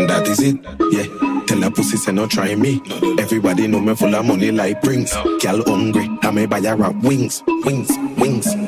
That 0.08 0.26
is 0.26 0.40
it, 0.40 0.58
yeah. 0.90 1.06
Tell 1.46 1.60
her 1.62 1.70
pussy 1.70 1.96
say 1.96 2.12
no 2.12 2.26
try 2.26 2.54
me. 2.54 2.80
Everybody 3.18 3.66
know 3.66 3.80
me 3.80 3.94
full 3.94 4.14
of 4.14 4.24
money 4.24 4.50
like 4.50 4.82
rings. 4.82 5.12
Girl 5.40 5.62
hungry, 5.66 6.08
I 6.22 6.30
may 6.30 6.46
buy 6.46 6.60
her 6.60 6.76
rap 6.76 6.94
wings, 7.02 7.42
wings, 7.64 7.90
wings. 8.16 8.54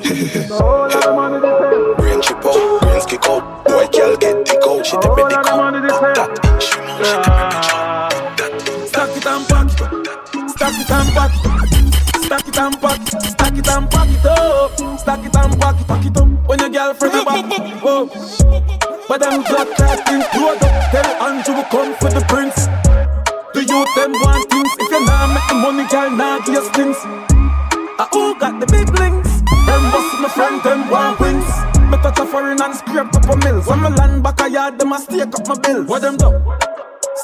brain 1.97 2.21
chip 2.23 2.45
out, 2.45 2.81
brains 2.81 3.07
kick 3.07 3.27
out. 3.29 3.65
Boy, 3.65 3.87
girl 3.89 4.17
get 4.17 4.45
dick 4.45 4.63
out. 4.67 4.87
She 4.87 4.97
take 4.97 5.17
me 5.17 5.25
dick 5.29 5.47
out. 5.47 5.73
That 5.73 6.63
she 6.63 6.81
know 6.81 6.99
she 6.99 7.11
take 7.11 7.23
me 7.23 7.41
bitch 7.51 7.71
out. 7.73 8.89
Stack 8.89 9.17
it 9.17 9.27
and 9.27 9.49
pack 9.49 9.67
it. 9.67 10.51
Stack 10.51 10.75
it 10.81 10.91
and 10.91 11.09
pack 11.15 11.71
it. 11.73 11.76
It 12.57 12.63
and 12.63 12.81
pack 12.81 13.01
it. 13.03 13.23
Stack 13.23 13.59
it 13.59 13.69
and 13.69 13.91
pack 13.91 14.09
it 14.09 14.25
up. 14.25 14.99
Stack 14.99 15.25
it 15.27 15.37
and 15.37 15.61
pack 15.61 15.79
it. 15.79 15.87
Pack 15.87 16.07
it 16.07 16.17
up. 16.17 16.29
When 16.49 16.59
your 16.59 16.71
girlfriend 16.71 17.15
a 17.15 17.25
back. 17.25 17.83
Whoa. 17.85 18.07
But 19.09 19.21
them 19.21 19.43
got 19.45 19.69
that 19.77 20.01
thing 20.09 20.25
load 20.41 20.63
up. 20.65 20.73
Tell 20.89 21.09
Andrew 21.29 21.63
come 21.69 21.93
for 22.01 22.09
the 22.09 22.25
prince. 22.25 22.57
The 23.53 23.61
youth 23.61 23.93
them 23.93 24.13
want 24.25 24.49
things. 24.49 24.73
If 24.81 24.89
you 24.89 25.05
not 25.05 25.37
make 25.37 25.49
the 25.49 25.55
money, 25.61 25.85
girl, 25.91 26.11
not 26.17 26.47
give 26.47 26.55
you 26.55 26.65
stings. 26.73 26.97
I 28.01 28.09
all 28.13 28.35
got 28.35 28.59
the 28.59 28.67
big 28.73 28.89
links. 28.99 29.29
Them 29.69 29.83
bust 29.93 30.17
my 30.25 30.29
friend, 30.33 30.63
them 30.63 30.89
want 30.89 31.21
wings. 31.21 31.45
Me 31.93 31.99
touch 32.01 32.19
a 32.21 32.25
foreign 32.25 32.63
and 32.63 32.75
scrape 32.75 33.13
up 33.13 33.29
a 33.29 33.37
mills. 33.45 33.67
When 33.67 33.83
me 33.83 33.91
land 33.91 34.23
back 34.23 34.41
a 34.41 34.49
yard, 34.49 34.79
them 34.79 34.93
a 34.93 34.99
stake 34.99 35.35
up 35.35 35.47
my 35.47 35.59
bills. 35.61 35.87
What 35.89 36.01
them 36.01 36.17
do? 36.17 36.33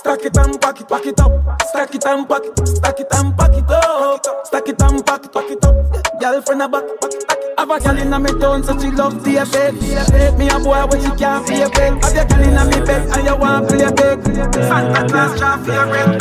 Stack 0.03 0.25
it 0.25 0.37
and 0.37 0.61
pack 0.61 0.81
it, 0.81 0.89
pack 0.89 1.07
it 1.07 1.21
up. 1.21 1.63
Stack 1.63 1.95
it 1.95 2.05
and 2.05 2.29
pack 2.29 2.43
it, 2.45 2.67
stack 2.67 2.99
it 2.99 3.07
and 3.13 3.39
pack 3.39 3.55
it 3.55 3.71
up. 3.71 4.27
Stack 4.45 4.69
it 4.69 4.83
and 4.83 5.07
pack 5.07 5.25
it, 5.25 5.33
pack 5.33 5.49
it 5.49 5.65
up. 5.65 6.21
Girlfriend 6.21 6.63
a 6.63 6.69
back, 6.69 6.83
back, 7.01 7.29
back. 7.29 7.39
Have 7.57 7.71
a 7.71 7.79
girl 7.79 7.99
inna 7.99 8.19
me 8.19 8.31
town, 8.41 8.65
so 8.65 8.77
she 8.81 8.91
love 8.91 9.23
the 9.23 9.49
bed. 9.53 9.75
Me 10.37 10.49
a 10.49 10.59
boy, 10.59 10.87
but 10.91 11.01
she 11.01 11.11
can't 11.17 11.47
play 11.47 11.69
bed. 11.71 12.03
Have 12.03 12.15
your 12.17 12.25
girl 12.25 12.43
inna 12.43 12.65
me 12.65 12.81
bed, 12.85 13.17
and 13.17 13.27
you 13.29 13.37
want 13.37 13.69
play 13.69 13.93
bed. 13.93 14.25
Santa 14.55 15.07
Claus 15.07 15.39
try 15.39 15.57
for 15.63 15.71
your 15.71 15.87
red 15.87 16.21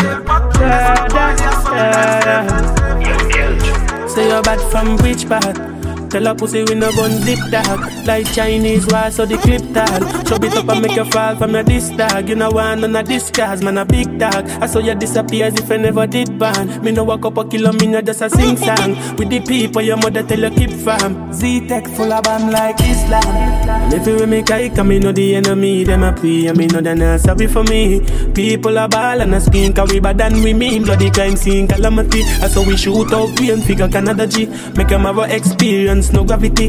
Say 4.11 4.27
you're 4.27 4.43
bad 4.43 4.61
from 4.69 4.97
which 4.97 5.27
part? 5.27 5.70
Tell 6.11 6.27
a 6.27 6.35
pussy 6.35 6.61
we 6.65 6.75
no 6.75 6.91
gun 6.91 7.21
dip 7.25 7.39
dog. 7.49 7.89
Like 8.05 8.25
Chinese 8.33 8.85
war 8.87 9.09
so 9.11 9.25
the 9.25 9.37
clip 9.37 9.61
tag. 9.73 10.01
Chop 10.27 10.43
it 10.43 10.53
up 10.57 10.67
and 10.67 10.81
make 10.81 10.97
you 10.97 11.05
fall 11.05 11.37
from 11.37 11.53
your 11.53 11.63
disc 11.63 11.95
tag 11.95 12.27
You 12.27 12.35
know 12.35 12.49
one 12.51 12.83
on 12.83 12.93
a 12.97 13.01
disguise 13.01 13.63
man 13.63 13.77
a 13.77 13.85
big 13.85 14.19
tag. 14.19 14.45
I 14.61 14.65
saw 14.65 14.79
you 14.79 14.93
disappear 14.93 15.45
as 15.45 15.53
if 15.57 15.71
I 15.71 15.77
never 15.77 16.05
did 16.07 16.37
ban 16.37 16.83
Me 16.83 16.91
no 16.91 17.05
walk 17.05 17.25
up 17.25 17.37
a 17.37 17.47
kilo 17.47 17.71
me 17.71 17.87
no 17.87 18.01
just 18.01 18.21
a 18.21 18.29
sing 18.29 18.57
song. 18.57 19.15
With 19.15 19.29
the 19.29 19.39
people 19.39 19.81
your 19.81 19.95
mother 19.95 20.23
tell 20.23 20.39
you 20.39 20.49
keep 20.49 20.71
fam 20.71 21.31
Z-Tech 21.31 21.87
full 21.87 22.11
of 22.11 22.23
bam 22.23 22.51
like 22.51 22.75
Islam. 22.81 23.23
And 23.69 23.93
if 23.93 24.05
you 24.05 24.15
with 24.15 24.27
me 24.27 24.41
kike 24.41 24.77
and 24.77 24.89
me 24.89 24.99
know 24.99 25.13
the 25.13 25.35
enemy 25.35 25.85
Them 25.85 26.03
a 26.03 26.11
pray. 26.11 26.47
And 26.47 26.57
me 26.57 26.67
know 26.67 26.81
they 26.81 26.93
not 26.93 27.21
sorry 27.21 27.47
for 27.47 27.63
me. 27.63 28.01
People 28.33 28.77
a 28.77 28.89
ball 28.89 29.21
and 29.21 29.33
a 29.33 29.39
skin 29.39 29.71
Cause 29.71 29.89
we 29.93 30.01
bad 30.01 30.17
than 30.17 30.43
we 30.43 30.53
mean. 30.53 30.83
Bloody 30.83 31.09
crime 31.09 31.37
scene 31.37 31.69
calamity. 31.69 32.21
I 32.41 32.49
saw 32.49 32.67
we 32.67 32.75
shoot 32.75 33.13
out 33.13 33.39
we 33.39 33.51
and 33.51 33.63
figure 33.63 33.87
Canada 33.87 34.27
G. 34.27 34.47
Make 34.75 34.89
them 34.89 35.03
have 35.03 35.17
a 35.17 35.33
experience 35.33 36.00
no 36.09 36.23
gravity. 36.23 36.67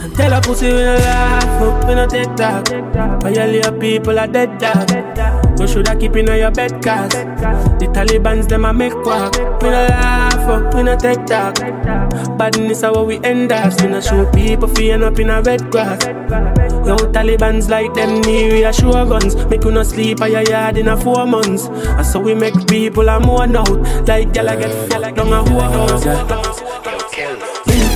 And 0.00 0.14
Tell 0.16 0.32
a 0.32 0.40
pussy 0.40 0.66
we 0.66 0.80
no 0.80 0.96
laugh 0.96 1.62
up, 1.62 1.88
we 1.88 1.94
no 1.94 2.06
take 2.06 2.34
talk 2.36 2.66
your 3.60 3.72
people 3.78 4.18
are 4.18 4.26
dead 4.26 4.58
dog 4.58 4.88
So 5.58 5.66
should 5.66 5.88
I 5.88 5.96
keep 5.96 6.16
in 6.16 6.26
your 6.26 6.50
bed 6.50 6.82
cause 6.82 7.12
The 7.12 7.86
Taliban's 7.92 8.46
them 8.46 8.64
a 8.64 8.72
make 8.72 8.94
quack. 9.02 9.36
We 9.62 9.68
no 9.68 9.86
laugh 9.86 10.29
up, 10.42 10.74
we 10.74 10.82
no 10.82 10.96
take 10.96 11.24
talk 11.26 11.54
Badness 12.38 12.82
how 12.82 13.02
we 13.04 13.18
end 13.24 13.52
us 13.52 13.80
We 13.82 13.88
no 13.88 14.00
show 14.00 14.30
people 14.32 14.68
feeling 14.68 15.02
up 15.02 15.18
in 15.18 15.30
a 15.30 15.42
red 15.42 15.70
grass. 15.70 16.04
Yo, 16.86 16.96
Taliban's 17.12 17.68
like 17.68 17.92
them 17.94 18.22
reassure 18.22 19.06
guns. 19.06 19.36
Make 19.46 19.64
you 19.64 19.70
no 19.70 19.82
sleep 19.82 20.20
at 20.22 20.30
your 20.30 20.42
yard 20.42 20.78
in 20.78 20.88
a 20.88 20.96
four 20.96 21.26
months. 21.26 21.66
And 21.66 22.06
so 22.06 22.20
we 22.20 22.34
make 22.34 22.66
people 22.66 23.08
a 23.08 23.20
mourn 23.20 23.56
out. 23.56 23.80
Like 24.08 24.32
gyal 24.32 24.52
a 24.52 24.56
get 24.56 24.90
fucked 24.90 25.16
down 25.16 25.32
a 25.32 26.89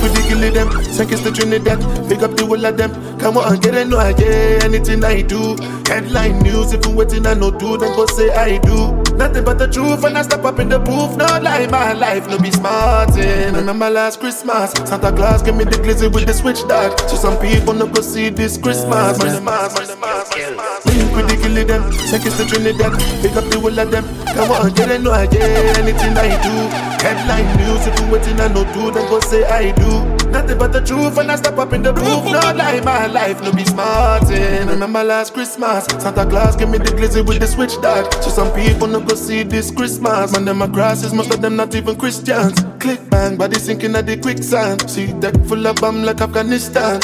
whorehouse 0.05 0.27
kill 0.27 0.53
them. 0.53 0.83
Sink 0.83 1.11
is 1.11 1.23
the 1.23 1.31
Trinidad. 1.31 1.79
Pick 2.09 2.21
up 2.21 2.35
the 2.35 2.45
whole 2.45 2.63
of 2.63 2.77
them. 2.77 2.91
Come 3.19 3.37
on, 3.37 3.59
get 3.59 3.75
it, 3.75 3.87
no, 3.87 3.97
I 3.97 4.13
get 4.13 4.63
anything 4.63 5.03
I 5.03 5.21
do. 5.21 5.55
Headline 5.87 6.39
news, 6.39 6.73
if 6.73 6.85
you 6.85 6.91
waiting, 6.91 7.25
I 7.25 7.33
no 7.33 7.51
do, 7.51 7.77
then 7.77 7.95
go 7.95 8.05
say 8.07 8.29
I 8.33 8.57
do. 8.59 9.01
Nothing 9.15 9.45
but 9.45 9.57
the 9.57 9.67
truth, 9.67 10.03
when 10.03 10.17
I 10.17 10.23
step 10.23 10.43
up 10.43 10.59
in 10.59 10.69
the 10.69 10.79
booth, 10.79 11.15
no 11.17 11.25
lie, 11.25 11.67
my 11.67 11.93
life, 11.93 12.27
no 12.27 12.37
be 12.37 12.51
smarting. 12.51 13.53
Remember 13.53 13.89
last 13.89 14.19
Christmas, 14.19 14.71
Santa 14.71 15.11
Claus 15.11 15.41
gave 15.41 15.55
me 15.55 15.63
the 15.63 15.77
glizzy 15.77 16.11
with 16.11 16.25
the 16.25 16.33
switch 16.33 16.61
dog. 16.67 16.99
So 17.09 17.15
some 17.15 17.39
people 17.39 17.73
no 17.73 17.87
go 17.87 18.01
see 18.01 18.29
this 18.29 18.57
Christmas. 18.57 19.17
Christmas, 19.17 19.73
Christmas, 19.73 20.29
Christmas. 20.29 20.85
Link 20.85 21.15
with 21.15 21.27
the 21.29 21.37
kill 21.41 21.65
them, 21.65 21.83
is 21.89 22.37
the 22.37 22.45
Trinidad. 22.45 22.93
Pick 23.21 23.35
up 23.37 23.45
the 23.49 23.59
whole 23.59 23.79
of 23.79 23.89
them. 23.91 24.03
Come 24.35 24.51
on, 24.51 24.73
get 24.73 24.91
it, 24.91 25.01
no, 25.01 25.11
I 25.11 25.27
get 25.27 25.77
anything 25.79 26.17
I 26.17 26.29
do. 26.43 26.53
Headline 27.01 27.47
news, 27.57 27.87
if 27.87 27.99
you 27.99 28.11
waiting, 28.11 28.39
I 28.41 28.47
no 28.49 28.65
do, 28.73 28.91
then 28.91 29.07
go 29.09 29.19
say 29.21 29.45
I 29.45 29.71
do. 29.71 29.94
Nothing 30.29 30.57
but 30.57 30.73
the 30.73 30.81
truth 30.81 31.17
when 31.17 31.29
I 31.29 31.35
step 31.35 31.57
up 31.57 31.73
in 31.73 31.81
the 31.83 31.93
booth. 31.93 32.25
No 32.25 32.39
lie, 32.53 32.81
my 32.81 33.07
life, 33.07 33.41
no 33.41 33.51
be 33.51 33.65
smarting. 33.65 34.37
Eh. 34.37 34.65
Remember 34.65 35.03
last 35.03 35.33
Christmas, 35.33 35.85
Santa 35.85 36.25
Claus 36.25 36.55
gave 36.55 36.69
me 36.69 36.77
the 36.77 36.91
glizzy 36.91 37.25
with 37.25 37.39
the 37.39 37.47
switch 37.47 37.79
dog. 37.81 38.11
So 38.23 38.29
some 38.29 38.51
people 38.53 38.87
no 38.87 38.99
go 38.99 39.15
see 39.15 39.43
this 39.43 39.71
Christmas. 39.71 40.33
Man, 40.33 40.45
them 40.45 40.61
a 40.61 40.67
grasses, 40.67 41.13
most 41.13 41.33
of 41.33 41.41
them 41.41 41.55
not 41.55 41.73
even 41.75 41.95
Christians. 41.95 42.63
Click 42.79 42.99
bang, 43.09 43.37
body 43.37 43.59
sinking 43.59 43.95
at 43.95 44.05
the 44.05 44.17
quicksand. 44.17 44.89
See 44.89 45.13
deck 45.13 45.35
full 45.45 45.65
of 45.65 45.77
bomb 45.77 46.03
like 46.03 46.21
Afghanistan. 46.21 46.99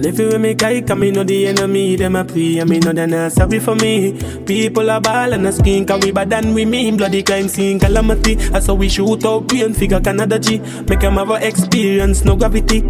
And 0.00 0.06
if 0.06 0.18
you 0.18 0.38
make 0.38 0.62
I 0.62 0.80
come, 0.80 1.00
me 1.00 1.10
know 1.10 1.24
the 1.24 1.48
enemy, 1.48 1.94
them 1.94 2.16
a 2.16 2.24
pray, 2.24 2.56
and 2.56 2.70
me 2.70 2.78
know 2.78 2.90
they 2.90 3.04
not 3.04 3.32
sorry 3.32 3.60
for 3.60 3.74
me. 3.74 4.18
People 4.46 4.90
are 4.90 4.98
ball 4.98 5.34
and 5.34 5.46
a 5.46 5.52
skin, 5.52 5.84
cause 5.84 6.02
we 6.02 6.10
bad 6.10 6.30
than 6.30 6.54
we 6.54 6.64
mean. 6.64 6.96
Bloody 6.96 7.22
crime 7.22 7.48
scene, 7.48 7.78
calamity. 7.78 8.36
That's 8.36 8.68
how 8.68 8.76
we 8.76 8.88
shoot 8.88 9.22
out 9.26 9.46
brain 9.46 9.74
figure 9.74 10.00
Canada 10.00 10.38
G. 10.38 10.58
Make 10.88 11.00
them 11.00 11.16
have 11.16 11.28
a 11.28 11.46
experience, 11.46 12.24
no 12.24 12.34
gravity. 12.34 12.80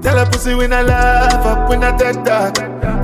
Tell 0.00 0.18
a 0.18 0.24
pussy 0.32 0.54
when 0.54 0.72
I 0.72 0.80
laugh 0.80 1.44
up 1.44 1.68
when 1.68 1.84
I 1.84 1.94
dead 1.98 2.24
dog. 2.24 2.56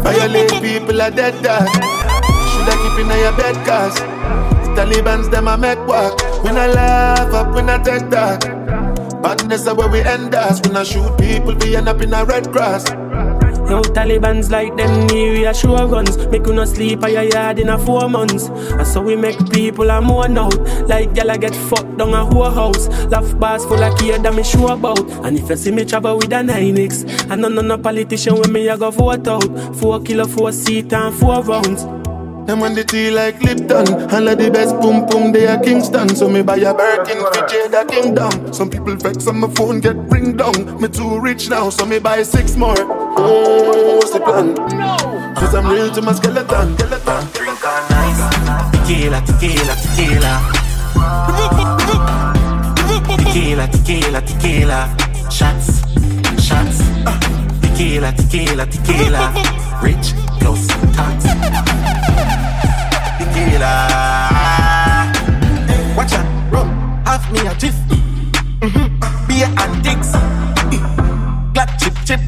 Violate 0.03 0.51
people 0.63 1.03
are 1.03 1.11
dead 1.11 1.35
dog. 1.43 1.69
Should 1.69 2.71
I 2.73 2.77
keep 2.81 3.05
in 3.05 3.11
your 3.21 3.37
bed 3.37 3.67
cause 3.67 3.97
the 4.01 4.81
Taliban's 4.81 5.29
them 5.29 5.47
a 5.47 5.59
make 5.59 5.87
work. 5.87 6.19
When 6.43 6.57
I 6.57 6.69
laugh 6.69 7.35
up 7.35 7.55
when 7.55 7.69
I 7.69 7.83
dead 7.83 8.11
dog. 8.11 8.92
Badness 9.23 9.67
is 9.67 9.75
where 9.75 9.89
we 9.89 10.01
end 10.01 10.35
us. 10.35 10.61
When 10.63 10.77
I 10.77 10.83
shoot 10.83 11.17
people, 11.17 11.55
we 11.55 11.77
end 11.77 11.89
up 11.89 12.01
in 12.01 12.13
a 12.13 12.25
red 12.25 12.51
grass. 12.51 12.85
Yo, 13.71 13.81
Taliban's 13.81 14.51
like 14.51 14.77
them 14.77 15.09
sure 15.55 15.89
guns. 15.89 16.17
Make 16.27 16.45
you 16.47 16.53
no 16.53 16.65
sleep 16.65 17.05
at 17.05 17.13
your 17.13 17.23
yard 17.23 17.61
in 17.61 17.69
a 17.69 17.79
four 17.79 18.09
months. 18.09 18.49
And 18.49 18.87
so 18.87 19.01
we 19.01 19.15
make 19.15 19.39
people 19.51 19.89
a 19.91 20.01
mourn 20.01 20.37
out. 20.37 20.59
Like 20.89 21.11
gyal 21.11 21.41
get 21.41 21.55
fucked 21.55 21.97
down 21.97 22.13
a 22.13 22.25
whole 22.25 22.51
house. 22.51 22.89
Laugh 23.07 23.39
bars 23.39 23.65
full 23.65 23.83
of 23.83 23.97
care 23.97 24.19
that 24.19 24.35
me 24.35 24.43
sure 24.43 24.73
about. 24.73 25.09
And 25.25 25.39
if 25.39 25.49
you 25.49 25.57
see 25.57 25.71
me 25.71 25.85
travel 25.85 26.17
with 26.17 26.33
a 26.33 26.43
9X, 26.43 27.29
know 27.29 27.37
none 27.49 27.59
of 27.59 27.65
no 27.65 27.79
politician 27.79 28.35
when 28.35 28.53
me 28.53 28.69
a 28.69 28.77
go 28.77 28.91
vote 28.91 29.29
out. 29.29 29.77
Four 29.77 30.03
kilo, 30.03 30.27
four 30.27 30.51
seat 30.51 30.93
and 30.93 31.15
four 31.15 31.43
rounds. 31.43 32.02
Them 32.47 32.61
when 32.61 32.75
the 32.75 32.85
tea 32.85 33.11
like 33.11 33.41
Lipton 33.41 33.87
All 34.13 34.29
of 34.29 34.39
the 34.39 34.51
best 34.51 34.75
boom 34.81 35.07
boom 35.07 35.33
they 35.33 35.47
are 35.47 35.59
Kingston. 35.59 36.09
So 36.15 36.29
me 36.29 36.43
buy 36.43 36.57
a 36.57 36.75
Birkin 36.75 37.19
for 37.19 37.31
Jada 37.47 37.89
Kingdom. 37.89 38.53
Some 38.53 38.69
people 38.69 38.97
vex 38.97 39.27
on 39.27 39.39
my 39.39 39.49
phone 39.55 39.81
get 39.81 39.97
ring 40.11 40.37
down. 40.37 40.81
Me 40.81 40.89
too 40.89 41.21
rich 41.21 41.49
now 41.49 41.71
so 41.71 41.87
me 41.87 41.99
buy 41.99 42.23
six 42.23 42.57
more. 42.57 42.75
Oh, 42.79 43.97
what's 43.97 44.11
the 44.11 44.21
plan? 44.21 44.57
Cause 45.37 45.55
I'm 45.55 45.67
real 45.67 45.91
to 45.93 46.03
my 46.03 46.13
skeleton, 46.13 46.77
skeleton. 46.79 47.27
Drink 47.33 47.67
all 47.67 47.89
night. 47.91 48.73
Tequila, 48.73 49.21
tequila, 49.27 49.75
tequila. 49.83 50.33
Tequila, 53.19 53.69
tequila, 53.69 54.21
tequila. 54.23 54.97
Shots, 55.31 55.81
shots. 56.43 56.79
Tequila, 57.63 58.13
tequila, 58.13 58.67
tequila. 58.67 59.33
Rich, 59.83 60.15
close, 60.39 60.67
tots 60.97 61.25
Tequila. 63.19 63.75
Watch 65.97 66.15
out, 66.15 66.27
rum 66.53 66.69
Have 67.07 67.31
me 67.33 67.41
a 67.47 67.55
tiff 67.55 67.75
mm-hmm. 68.61 69.27
Beer 69.29 69.49
and 69.63 69.83
dicks. 69.85 70.13
Glad 71.55 71.71
chip 71.79 71.95
chip. 72.07 72.21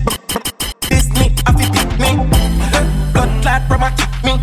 This 0.88 1.08
me, 1.14 1.34
happy 1.46 1.66
pick 1.74 1.90
me. 1.98 2.10
Blood 3.12 3.30
clot 3.42 3.62
from 3.68 3.82
a 3.82 3.90
kick 3.96 4.12
me. 4.24 4.34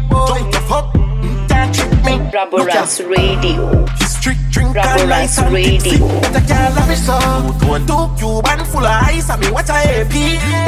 The 0.51 0.61
fuck 0.67 0.93
Can't 1.49 1.75
trick 1.75 1.91
me. 2.05 2.13
Raboranks 2.31 2.99
Radio. 3.07 3.85
History 3.99 4.35
drink 4.51 4.75
and 4.75 5.09
nice 5.09 5.37
and 5.39 5.53
Radio. 5.53 6.07
Better 6.21 6.45
girl 6.47 6.71
love 6.75 6.89
it 6.89 6.97
so 6.97 7.17
Two 7.87 8.05
Cuban 8.17 8.65
full 8.65 8.85
of 8.85 9.03
ice 9.03 9.29
and 9.29 9.41
me 9.41 9.51
watch 9.51 9.69
a 9.69 9.73
AP 9.73 10.13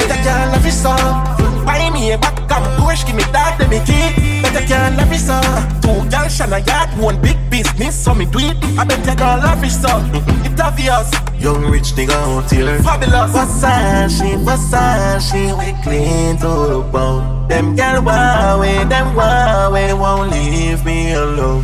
Better 0.07 0.23
girl 0.23 0.51
love 0.51 0.65
it 0.65 0.71
so 0.71 1.32
Buy 1.65 1.89
me 1.91 2.11
a 2.11 2.17
back 2.17 2.37
and 2.51 2.65
push 2.79 3.03
give 3.05 3.15
me 3.15 3.23
that 3.31 3.57
let 3.59 3.69
me 3.69 3.79
keep. 3.87 4.43
Better 4.43 4.65
girl 4.67 4.91
love 4.97 5.11
it 5.11 5.19
so 5.19 5.39
Two 5.81 6.09
girl 6.09 6.27
shine 6.27 6.53
a 6.53 6.59
yacht 6.59 6.91
one 6.97 7.21
big 7.21 7.37
business 7.49 7.95
so 7.95 8.13
me 8.13 8.25
do 8.25 8.39
it. 8.39 8.57
I 8.77 8.83
better 8.83 9.15
girl 9.15 9.37
love 9.39 9.63
it 9.63 9.71
so 9.71 9.87
mm-hmm. 9.87 10.45
It's 10.45 10.61
obvious. 10.61 11.09
Young 11.39 11.65
rich 11.71 11.95
nigga 11.95 12.11
out 12.11 12.49
here 12.51 12.79
Fabulous. 12.83 13.31
Versace, 13.31 14.37
Versace 14.45 15.43
We 15.57 15.71
clean 15.83 16.37
to 16.37 16.51
the 16.71 16.89
bone. 16.91 17.47
Them 17.47 17.75
girl 17.75 18.01
Huawei, 18.01 18.87
them 18.89 19.15
Huawei 19.15 19.97
Won't 19.97 20.31
leave 20.31 20.83
me 20.85 21.13
alone. 21.13 21.63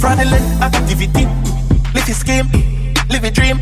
Fraudulent 0.00 0.62
activity. 0.62 1.26
Live 1.94 2.08
your 2.08 2.16
scheme, 2.16 2.48
live 3.08 3.22
your 3.22 3.30
dream. 3.30 3.58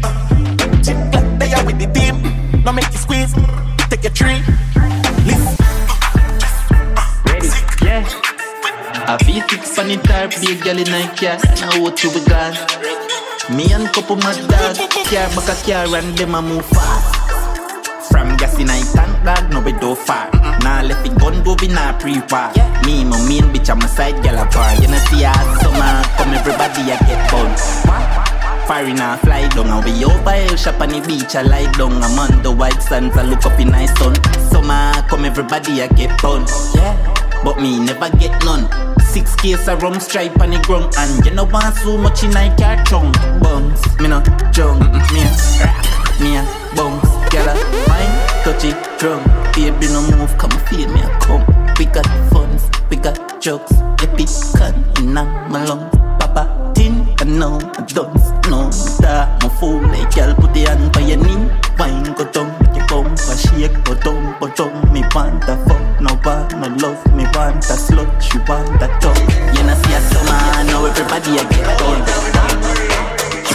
Chip 0.82 0.96
clap, 1.12 1.38
they 1.38 1.52
are 1.52 1.64
with 1.66 1.78
the 1.78 1.86
team. 1.92 2.22
Now 2.64 2.72
make 2.72 2.90
you 2.90 2.98
squeeze, 2.98 3.34
take 3.90 4.02
your 4.04 4.12
tree. 4.12 4.40
Listen 4.40 4.62
Ready, 4.72 4.90
yeah. 4.90 5.01
I 9.04 9.18
feel 9.18 9.42
six 9.48 9.78
on 9.78 9.88
the 9.88 9.96
tire, 9.98 10.28
play 10.28 10.56
girl 10.56 10.78
in 10.78 10.88
a 10.88 11.04
car. 11.12 11.36
Now 11.60 11.82
what 11.82 12.02
you 12.02 12.10
we 12.16 12.24
gone? 12.24 12.56
Me 13.52 13.70
and 13.72 13.92
couple 13.92 14.16
my 14.16 14.32
dog, 14.32 14.76
car 15.04 15.28
back 15.36 15.52
a 15.52 15.54
car 15.66 15.96
and 15.98 16.16
them 16.16 16.34
a 16.34 16.40
move 16.40 16.64
fast. 16.64 18.08
From 18.10 18.36
gas 18.38 18.58
in 18.58 18.70
a 18.70 18.80
tank 18.96 19.24
dog, 19.24 19.52
no 19.52 19.60
we 19.60 19.72
do 19.72 19.94
far. 19.94 20.30
Nah 20.64 20.80
left 20.80 21.04
it 21.06 21.18
gun 21.18 21.42
go 21.44 21.54
be 21.56 21.68
nah 21.68 21.92
pre-war. 21.98 22.52
Me 22.86 23.04
my 23.04 23.18
main 23.28 23.52
bitch 23.52 23.68
on 23.70 23.80
my 23.80 23.86
side, 23.86 24.16
girl 24.22 24.38
a 24.38 24.46
bar. 24.48 24.74
You 24.80 24.88
know 24.88 24.98
see 25.10 25.22
how 25.24 25.60
summer 25.60 26.02
come 26.16 26.32
everybody 26.32 26.82
a 26.92 26.96
get 27.04 27.30
bun. 27.30 27.52
Firing 28.66 29.00
a 29.00 29.18
fly 29.18 29.48
down 29.48 29.68
and 29.68 29.84
we 29.84 30.04
over 30.04 30.30
hill 30.30 30.56
shop 30.56 30.80
on 30.80 30.90
the 30.90 31.00
beach. 31.06 31.34
I 31.34 31.42
lie 31.42 31.70
down 31.72 31.92
I'm 32.02 32.18
on 32.18 32.42
the 32.42 32.50
white 32.50 32.82
sands. 32.82 33.16
I 33.16 33.22
look 33.22 33.44
up 33.44 33.58
in 33.58 33.68
nice 33.68 33.92
sun. 33.98 34.14
Summer 34.50 34.92
come 35.08 35.24
everybody 35.24 35.82
I 35.82 35.88
get 35.88 36.20
bun. 36.22 36.46
Yeah. 36.74 36.94
But 37.44 37.60
me 37.60 37.80
never 37.80 38.08
get 38.16 38.32
none. 38.44 38.70
Six 39.00 39.34
case 39.36 39.66
of 39.68 39.82
rum 39.82 39.98
stripe 40.00 40.40
on 40.40 40.50
the 40.50 40.58
ground. 40.60 40.94
And 40.96 41.26
you 41.26 41.32
know 41.32 41.44
want 41.44 41.74
so 41.76 41.98
much 41.98 42.22
in 42.22 42.36
I 42.36 42.54
car 42.56 42.82
chunk. 42.84 43.14
Buns, 43.42 43.82
me 44.00 44.08
no 44.08 44.22
junk 44.52 44.80
Me 45.12 45.22
a 45.22 45.30
rock, 45.60 46.20
me 46.20 46.36
a 46.36 46.42
bounce 46.76 47.10
Girl 47.32 47.48
a 47.48 47.54
mine, 47.88 48.44
touch 48.44 48.64
it, 48.64 48.98
drum 48.98 49.22
Baby 49.54 49.88
no 49.92 50.00
move, 50.16 50.36
come 50.38 50.50
feel 50.68 50.88
me 50.88 51.00
a 51.00 51.08
come 51.20 51.44
We 51.78 51.86
got 51.86 52.06
funds, 52.30 52.70
we 52.88 52.96
got 52.96 53.40
jokes. 53.42 53.72
Epic 54.00 54.28
cut 54.56 54.74
in 55.00 55.12
my 55.12 55.64
lungs. 55.64 55.90
Papa 56.20 56.61
I 57.22 57.24
know, 57.24 57.54
I 57.78 57.86
don't 57.86 58.18
know 58.50 58.66
that 58.98 59.38
I'm 59.38 59.46
a 59.46 59.54
fool 59.54 59.78
like 59.78 60.10
girl 60.10 60.34
put 60.34 60.50
the 60.58 60.66
hand 60.66 60.90
by 60.90 61.06
your 61.06 61.22
knee 61.22 61.46
Wine 61.78 62.10
go 62.18 62.26
down, 62.34 62.50
you 62.74 62.82
come 62.90 63.14
for 63.14 63.38
shake 63.38 63.78
go 63.86 63.94
down, 63.94 64.34
go 64.42 64.50
down 64.50 64.74
Me 64.90 65.06
want 65.14 65.46
a 65.46 65.54
fuck, 65.62 66.02
no 66.02 66.18
want 66.26 66.50
no 66.58 66.66
love. 66.82 66.98
Me 67.14 67.22
want 67.30 67.62
a 67.70 67.78
slut, 67.78 68.10
she 68.18 68.42
want 68.50 68.74
a 68.82 68.90
talk. 68.98 69.14
You 69.54 69.62
know 69.62 69.78
see 69.86 69.94
a 69.94 70.02
summer, 70.02 70.66
now 70.66 70.82
everybody 70.82 71.38
a 71.38 71.46
get 71.46 71.62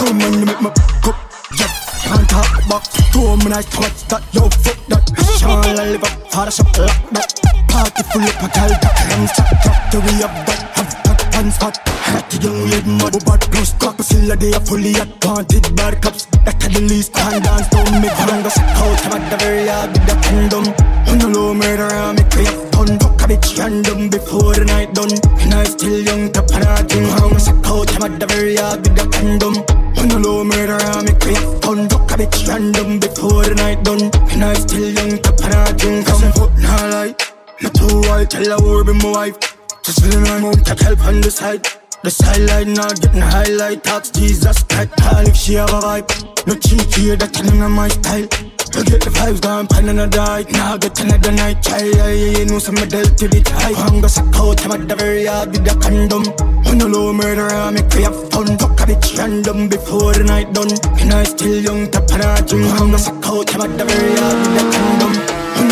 Yo, 0.00 0.16
man, 0.16 0.32
you 0.32 0.48
make 0.48 0.64
my 0.64 0.72
cup 1.04 1.20
yeah. 1.60 1.68
can't 2.08 2.24
talk 2.24 2.48
back 2.72 2.88
Two 3.12 3.36
nice 3.52 3.68
touch 3.68 4.00
that. 4.08 4.24
Yo, 4.32 4.48
fuck 4.64 4.80
that. 4.88 5.04
Sean 5.36 5.60
live 5.76 6.08
up, 6.08 6.16
father 6.32 6.56
shop 6.56 6.72
like 6.72 6.96
that 7.12 7.36
Party 7.68 8.00
full 8.16 8.24
up 8.24 8.40
a 8.40 8.48
girl, 8.48 8.72
that 8.80 8.96
Hands 9.12 9.36
up, 9.36 9.60
drop 9.60 9.76
the 9.92 10.00
way 10.00 10.24
up 10.24 10.32
that 10.48 10.72
Have 10.72 10.88
that 11.04 11.20
one 11.36 11.52
spot 11.52 11.97
The 12.08 12.40
young 12.40 12.70
lady 12.70 12.88
mud. 12.88 13.12
Bad 13.24 13.42
plus 13.52 13.72
cock 13.74 14.00
Still 14.00 14.30
a 14.32 14.36
day 14.36 14.52
fully 14.64 14.94
at 14.96 15.08
bad 15.20 16.00
cops 16.00 16.24
That 16.44 16.62
had 16.62 16.72
the 16.72 16.80
least 16.80 17.16
Hand 17.16 17.44
dance 17.44 17.68
down 17.68 18.00
me 18.00 18.08
Hand 18.08 18.46
us 18.46 18.58
out 18.58 19.00
I'm 19.04 19.20
at 19.20 19.30
the 19.30 19.36
very 19.36 19.64
yard 19.66 19.90
With 19.92 20.06
the 20.08 20.16
kingdom 20.24 20.64
On 21.08 21.18
the 21.18 21.28
low 21.28 21.52
murder 21.54 21.88
I 21.88 22.12
make 22.12 22.32
up 22.48 22.70
done. 22.72 22.98
Fuck 22.98 23.22
a 23.22 23.24
bitch 23.28 23.58
random 23.58 24.08
Before 24.08 24.54
the 24.54 24.64
night 24.64 24.94
done. 24.94 25.12
And 25.42 25.54
I 25.54 25.64
still 25.64 26.00
young 26.00 26.32
Top 26.32 26.48
and 26.52 26.64
I 26.64 26.82
think 26.88 27.08
Hang 27.16 27.34
us 27.36 27.48
out 27.48 27.90
I'm 27.96 28.02
at 28.06 28.20
the 28.20 28.26
very 28.26 28.54
yard 28.54 28.80
With 28.86 28.96
the 28.96 29.06
kingdom 29.08 29.54
on 29.98 30.06
the 30.06 30.18
low 30.20 30.44
murder, 30.44 30.78
I 30.78 31.02
make 31.02 31.26
up 31.26 31.64
Fun 31.64 31.88
fuck 31.88 32.10
a 32.12 32.14
bitch 32.22 32.46
random 32.46 33.00
before 33.00 33.42
the 33.42 33.56
night 33.56 33.82
done. 33.82 34.14
And 34.30 34.44
I 34.44 34.54
still 34.54 34.94
young, 34.94 35.18
top 35.18 35.42
and 35.42 35.54
I 35.54 35.72
drink 35.72 36.06
Come 36.06 36.30
foot, 36.38 36.54
nah 36.56 36.86
lie 36.86 37.14
Not 37.60 37.74
too 37.74 38.00
white, 38.06 38.30
tell 38.30 38.46
her 38.46 38.62
who 38.62 38.84
be 38.84 38.92
my 38.92 39.10
wife? 39.10 39.36
Just 39.82 40.04
feeling 40.04 40.22
my 40.22 40.38
mom, 40.38 40.54
take 40.62 40.78
help 40.78 41.00
on 41.02 41.20
the 41.20 41.32
side 41.32 41.66
The 42.04 42.14
highlight 42.24 42.68
not 42.68 43.00
getting 43.00 43.20
highlight 43.20 43.82
talks. 43.82 44.10
Jesus 44.10 44.62
Christ, 44.62 44.90
tall 44.96 45.26
if 45.26 45.34
she 45.34 45.54
have 45.54 45.68
a 45.70 45.80
vibe. 45.82 46.06
No 46.46 46.54
cheat 46.54 46.94
here, 46.94 47.16
that 47.16 47.34
on 47.40 47.72
my 47.72 47.88
style. 47.88 48.22
You 48.22 48.84
get 48.84 49.02
the 49.02 49.10
vibes 49.10 49.40
gone, 49.40 49.66
pan 49.66 49.88
and 49.88 49.98
a 49.98 50.06
die. 50.06 50.44
Now 50.52 50.76
get 50.76 51.00
another 51.00 51.32
night, 51.32 51.66
yeah, 51.68 52.08
you 52.08 52.44
know 52.46 52.60
some 52.60 52.76
medal 52.76 53.02
to 53.02 53.26
the 53.26 53.42
tie. 53.42 53.74
Hunger 53.74 54.08
suck 54.08 54.34
out, 54.36 54.64
I'm 54.64 54.72
at 54.72 54.86
the 54.86 54.94
very 54.94 55.24
yard 55.24 55.50
with 55.50 55.64
the 55.64 55.74
condom. 55.82 56.22
On 56.70 56.78
the 56.78 56.86
low 56.88 57.12
murder, 57.12 57.48
I 57.50 57.70
make 57.70 57.92
we 57.92 58.02
have 58.04 58.30
fun. 58.30 58.56
Fuck 58.58 58.80
a 58.80 58.84
bitch 58.86 59.18
random 59.18 59.68
before 59.68 60.14
the 60.14 60.22
night 60.22 60.52
done. 60.52 60.70
And 61.00 61.12
I 61.12 61.24
still 61.24 61.60
young, 61.60 61.90
tap 61.90 62.10
and 62.12 62.22
I 62.22 62.40
drink. 62.42 62.70
Hunger 62.78 62.98
suck 62.98 63.26
out, 63.26 63.52
I'm 63.54 63.62
at 63.62 63.76
the 63.76 63.84
very 63.84 64.14
yard 64.14 64.38
with 64.38 64.54
the 64.54 64.64
condom. 64.70 65.27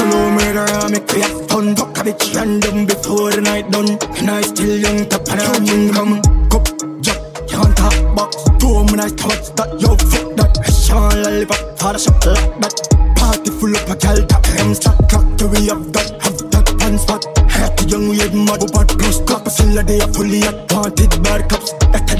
On 0.06 0.12
low 0.12 0.30
murder, 0.30 0.66
I 0.68 0.88
make 0.88 1.10
have 1.10 1.48
fun. 1.48 1.74
Fuck 1.74 1.98
a 1.98 2.02
bitch 2.02 2.34
random 2.34 2.86
before 2.86 3.30
the 3.32 3.40
night 3.40 3.70
done. 3.70 3.98
And 4.18 4.30
I 4.30 4.42
still 4.42 4.78
young, 4.78 5.08
tap 5.08 5.26
and 5.28 5.40
I 5.40 5.58
drink. 5.64 5.94
Come, 5.94 6.22
cup, 6.48 6.66
jack, 7.02 7.18
can't 7.48 7.76
talk 7.76 8.14
box. 8.14 8.36
Two 8.60 8.84
when 8.86 9.00
I 9.00 9.08
touch 9.08 9.50
that, 9.56 9.80
yo, 9.80 9.96
fuck 9.96 10.36
that. 10.36 10.52
Sean 10.70 11.22
lollipop, 11.22 11.78
father 11.78 11.98
shop 11.98 12.24
like 12.24 12.60
that. 12.60 13.16
Party 13.16 13.50
full 13.50 13.76
up 13.76 13.88
a 13.88 13.96
gal, 13.96 14.26
tap 14.26 14.42
them 14.42 14.74
stack, 14.74 15.08
clock, 15.08 15.36
do 15.36 15.48
we 15.48 15.66
have 15.66 15.92
that, 15.92 16.22
have 16.22 16.50
that 16.50 16.74
one 16.78 16.98
spot. 16.98 17.35
Young 17.88 18.08
we 18.08 18.18
had 18.18 18.34
mad, 18.34 18.60
bad 18.72 18.88
plus 18.98 19.20
cup. 19.22 19.48
Still 19.48 19.78
a 19.78 19.82
day 19.82 19.98
a 19.98 20.08
fully 20.08 20.42
at 20.42 20.72
wanted 20.72 21.22
bad 21.22 21.48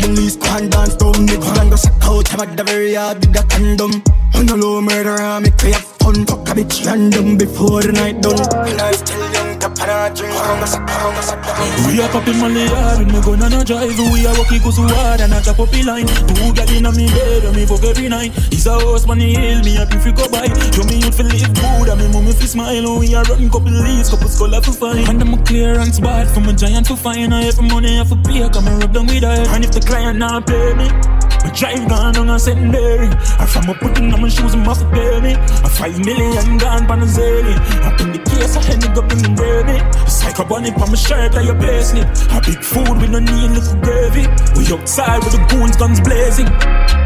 the 0.07 0.21
least 0.21 0.41
can 0.41 0.71
dance, 0.71 0.95
don't 0.97 1.25
make 1.27 1.41
one 1.41 1.71
go 1.71 1.77
suck 1.77 2.05
out. 2.05 2.27
At 2.37 2.57
the 2.57 2.65
very 2.65 2.93
yard 2.93 3.19
with 3.21 3.33
the 3.33 3.43
condom. 3.49 4.03
On 4.35 4.47
the 4.47 4.57
low 4.57 4.81
murder, 4.81 5.17
I 5.21 5.41
make 5.41 5.61
we 5.63 5.73
have 5.73 5.83
fun. 5.83 6.27
Fuck 6.27 6.49
a 6.49 6.53
bitch 6.53 6.85
random 6.87 7.39
before 7.39 7.83
the 7.83 7.93
night 7.93 8.21
done. 8.21 8.41
And 8.67 8.81
I 8.81 8.93
still 8.93 9.33
young, 9.33 9.59
tap 9.59 9.76
I. 9.89 10.11
We 11.87 12.03
are 12.03 12.09
popping 12.11 12.39
money 12.41 12.67
hard 12.67 12.99
with 12.99 13.13
me 13.15 13.21
gun 13.23 13.43
and 13.43 13.55
a 13.55 13.65
drive 13.65 13.95
We 14.13 14.27
are 14.27 14.35
walking 14.37 14.61
cause 14.61 14.79
hard 14.79 15.21
and 15.21 15.33
a 15.33 15.41
chop 15.41 15.61
up 15.61 15.71
the 15.71 15.83
line 15.85 16.07
Two 16.07 16.53
gal 16.55 16.71
in 16.75 16.87
a 16.87 16.93
me 16.93 17.07
bed 17.07 17.45
and 17.45 17.55
me 17.55 17.67
fuck 17.67 17.85
every 17.85 18.09
night 18.09 18.33
It's 18.51 18.67
a 18.67 18.73
house 18.73 19.07
money 19.07 19.35
hill, 19.35 19.63
me 19.63 19.75
happy 19.77 19.99
fi 19.99 20.11
go 20.11 20.27
buy 20.29 20.51
Show 20.75 20.83
me 20.91 20.99
youth 20.99 21.17
fi 21.17 21.23
live 21.23 21.55
good 21.55 21.89
and 21.89 22.01
me 22.01 22.09
mommy 22.11 22.33
fi 22.33 22.47
smile 22.47 22.99
We 22.99 23.15
are 23.15 23.23
running 23.25 23.51
couple 23.51 23.71
leads, 23.71 24.11
couple 24.11 24.29
skull 24.29 24.61
fi 24.61 24.73
find 24.73 25.09
And 25.09 25.23
I'm 25.23 25.35
a 25.35 25.43
clearance 25.45 26.01
bad 26.01 26.27
from 26.35 26.49
a 26.49 26.53
giant 26.53 26.87
to 26.87 26.97
find 26.97 27.33
I 27.33 27.45
have 27.45 27.63
money 27.63 28.01
I 28.01 28.05
fi 28.05 28.17
pay, 28.27 28.49
come 28.51 28.67
and 28.67 28.83
rub 28.83 28.93
down 28.93 29.07
with 29.07 29.23
her 29.23 29.55
And 29.55 29.65
if 29.65 29.71
the 29.71 29.81
client 29.81 30.19
not 30.19 30.47
pay 30.49 30.75
me 30.75 30.91
my 31.47 31.53
drive 31.53 31.89
gone 31.89 32.17
on 32.17 32.31
a 32.31 32.39
secondary. 32.41 33.07
I 33.39 33.47
from 33.47 33.69
a 33.69 33.75
putting 33.75 34.13
on 34.13 34.21
my 34.21 34.29
shoes 34.29 34.53
and 34.55 34.67
muscle 34.67 34.91
baby. 34.91 35.33
A 35.63 35.69
five 35.69 35.97
million 36.05 36.59
gone 36.59 36.87
pan 36.89 37.03
a 37.03 37.07
zilly. 37.07 37.55
Up 37.87 38.01
in 38.01 38.13
the 38.13 38.19
case, 38.19 38.57
I 38.57 38.63
to 38.63 38.89
go 38.91 39.03
in 39.03 39.23
the 39.23 39.31
baby. 39.39 39.76
Like 40.37 40.45
a 40.45 40.49
bunny 40.51 40.71
on 40.71 40.91
my 40.91 40.97
shirt 40.97 41.33
like 41.33 41.47
your 41.47 41.55
payslip. 41.55 42.05
A 42.37 42.41
big 42.43 42.63
food 42.63 43.01
with 43.01 43.09
no 43.11 43.21
need 43.21 43.53
little 43.53 43.81
gravy. 43.81 44.27
We 44.55 44.71
outside 44.71 45.25
with 45.25 45.33
the 45.33 45.43
goons 45.49 45.79
guns 45.79 45.99
blazing. 46.01 47.06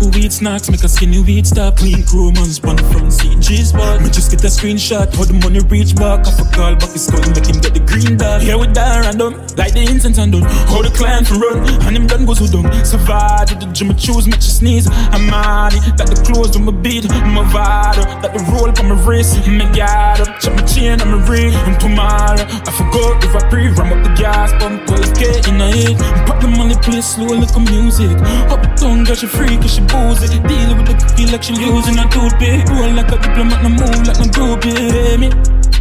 A 0.00 0.06
weed 0.14 0.32
snacks, 0.32 0.70
make 0.70 0.84
a 0.84 0.88
skinny 0.88 1.20
weed 1.20 1.44
stop. 1.44 1.76
Clean 1.76 1.98
crewmans 2.06 2.62
on 2.62 2.76
the 2.76 2.84
front 2.94 3.12
seat, 3.12 3.40
G's 3.40 3.70
spot. 3.70 4.00
Me 4.00 4.08
just 4.10 4.30
get 4.30 4.44
a 4.44 4.46
screenshot, 4.46 5.12
how 5.14 5.24
the 5.24 5.34
money 5.34 5.58
reach 5.66 5.96
back. 5.96 6.24
Off 6.26 6.38
a 6.38 6.46
call 6.54 6.76
back, 6.76 6.90
his 6.94 7.06
skull, 7.06 7.18
make 7.34 7.46
him 7.50 7.58
get 7.58 7.74
the 7.74 7.82
green 7.82 8.16
dot. 8.16 8.40
Here 8.40 8.56
we 8.56 8.68
die 8.68 9.00
random, 9.00 9.34
like 9.58 9.74
the 9.74 9.82
incense 9.82 10.18
and 10.18 10.30
done. 10.30 10.46
How 10.70 10.82
the 10.82 10.90
client 10.94 11.26
from 11.26 11.42
run, 11.42 11.66
and 11.82 11.96
him 11.96 12.06
done 12.06 12.26
goes 12.26 12.38
who 12.38 12.46
done. 12.46 12.70
Survive 12.84 13.50
the 13.50 13.66
I 13.66 13.92
choose, 13.98 14.26
make 14.26 14.38
you 14.38 14.54
sneeze. 14.54 14.86
I'm 14.86 15.26
mad, 15.26 15.74
that 15.98 16.06
the 16.06 16.18
clothes 16.22 16.54
on 16.54 16.62
my 16.62 16.72
beat, 16.72 17.02
my 17.10 17.42
vital, 17.50 18.06
that 18.22 18.30
the 18.30 18.42
roll 18.54 18.70
on 18.70 18.86
my 18.86 18.94
wrist. 19.02 19.34
Me 19.50 19.66
got 19.74 20.22
up, 20.22 20.38
check 20.38 20.54
my 20.54 20.62
chain 20.62 21.00
on 21.02 21.10
my 21.10 21.26
ring. 21.26 21.50
And 21.66 21.74
tomorrow, 21.80 22.38
I 22.38 22.70
forgot 22.70 23.18
if 23.26 23.34
I 23.34 23.42
breathe, 23.50 23.74
ram 23.74 23.90
up 23.90 24.06
the 24.06 24.14
gas, 24.14 24.54
pump 24.62 24.86
12k 24.86 25.50
in 25.50 25.58
a 25.58 25.66
hit. 25.74 25.98
Pop 26.22 26.38
the 26.38 26.46
money, 26.46 26.78
play 26.86 27.02
slow, 27.02 27.34
like 27.34 27.50
a 27.50 27.60
music. 27.66 28.14
Up 28.46 28.62
tongue, 28.78 29.02
got 29.02 29.18
she 29.18 29.26
free, 29.26 29.58
cause 29.58 29.74
she 29.74 29.82
boozy. 29.88 30.38
Deal 30.46 30.76
with 30.76 30.86
the 30.88 31.28
like 31.32 31.42
she 31.42 31.54
losing 31.54 31.98
a 31.98 32.06
toothpick. 32.08 32.68
Roll 32.68 32.92
like 32.92 33.10
a 33.12 33.18
diplomat, 33.18 33.62
no 33.62 33.70
move 33.70 34.06
like 34.06 34.18
no 34.20 34.26
groupie, 34.32 34.74
baby. 34.92 35.28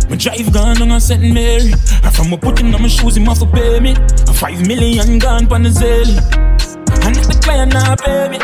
My 0.09 0.15
drive 0.15 0.51
gone 0.53 0.81
on 0.81 0.91
a 0.91 0.99
St. 0.99 1.21
Mary. 1.21 1.73
I 2.03 2.09
from 2.09 2.31
a 2.33 2.37
putting 2.37 2.73
on 2.73 2.81
my 2.81 2.87
shoes, 2.87 3.17
him 3.17 3.27
off 3.27 3.41
a 3.41 3.45
pay 3.45 3.79
me. 3.79 3.91
A 3.91 4.33
five 4.33 4.65
million 4.65 5.19
gone 5.19 5.47
pan 5.47 5.63
the 5.63 5.69
zelly. 5.69 6.17
And 7.05 7.17
if 7.17 7.27
the 7.27 7.39
client 7.43 7.73
not 7.73 7.99
pay 7.99 8.29
me. 8.29 8.39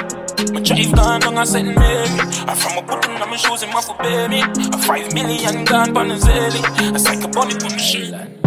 My 0.51 0.59
drive 0.61 0.91
gone 0.93 1.24
on 1.24 1.38
a 1.38 1.45
St. 1.45 1.68
Mary. 1.76 2.07
I 2.47 2.55
from 2.55 2.78
a 2.78 2.82
putting 2.86 3.16
on 3.22 3.30
my 3.30 3.38
shoes, 3.38 3.64
him 3.64 3.76
off 3.76 3.89
a 3.89 3.93
pay 4.03 4.28
me. 4.28 4.41
A 4.41 4.78
five 4.80 5.14
million 5.14 5.64
gone 5.66 5.93
pan 5.93 6.09
the 6.09 6.16
zelly. 6.16 6.95
A 6.95 6.99
psycho 6.99 7.28
bunny 7.30 7.53
the 7.53 7.78
shit. 7.78 8.43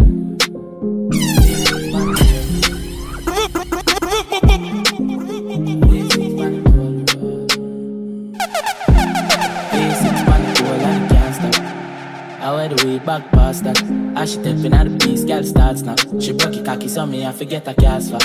I 12.47 12.67
the 12.69 12.87
way 12.87 12.97
back 12.99 13.29
past 13.33 13.65
that. 13.65 13.77
As 14.15 14.31
she 14.31 14.39
stepping 14.39 14.73
out 14.73 14.87
the 14.87 14.97
piece, 15.05 15.25
girl 15.25 15.43
starts 15.43 15.81
now. 15.81 15.95
She 16.17 16.31
broke 16.31 16.55
it 16.55 16.63
cocky, 16.63 16.87
so 16.87 17.05
me 17.05 17.25
I 17.25 17.33
forget 17.33 17.67
her 17.67 17.73
cast 17.73 18.09
for. 18.09 18.19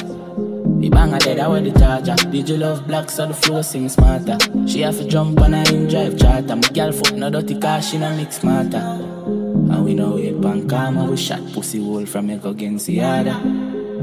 We 0.64 0.89
bang 0.91 1.11
her 1.11 1.18
dead, 1.18 1.41
I 1.41 1.49
wear 1.49 1.61
the 1.61 1.73
charger. 1.73 2.14
Did 2.31 2.49
you 2.49 2.57
love 2.59 2.87
black, 2.87 3.11
so 3.11 3.27
the 3.27 3.35
flow 3.35 3.62
sing 3.62 3.89
smarter. 3.89 4.39
She 4.68 4.83
have 4.83 4.97
to 4.99 5.09
jump 5.09 5.41
on 5.41 5.55
her 5.55 5.75
in 5.75 5.89
drive 5.89 6.16
charter. 6.20 6.55
My 6.55 6.68
girl 6.68 6.93
foot 6.93 7.16
no 7.16 7.31
dirty 7.31 7.59
car, 7.59 7.83
she 7.83 7.99
no 7.99 8.14
mix 8.14 8.37
smarter. 8.37 8.79
And 8.79 9.85
we 9.85 9.95
know 9.95 10.16
it 10.18 10.41
pan 10.41 10.68
karma, 10.68 11.05
we 11.05 11.16
shot 11.16 11.41
pussy 11.53 11.83
hole 11.83 12.07
from 12.07 12.31
a 12.31 12.35
against 12.49 12.87
the 12.87 13.01
other. 13.01 13.35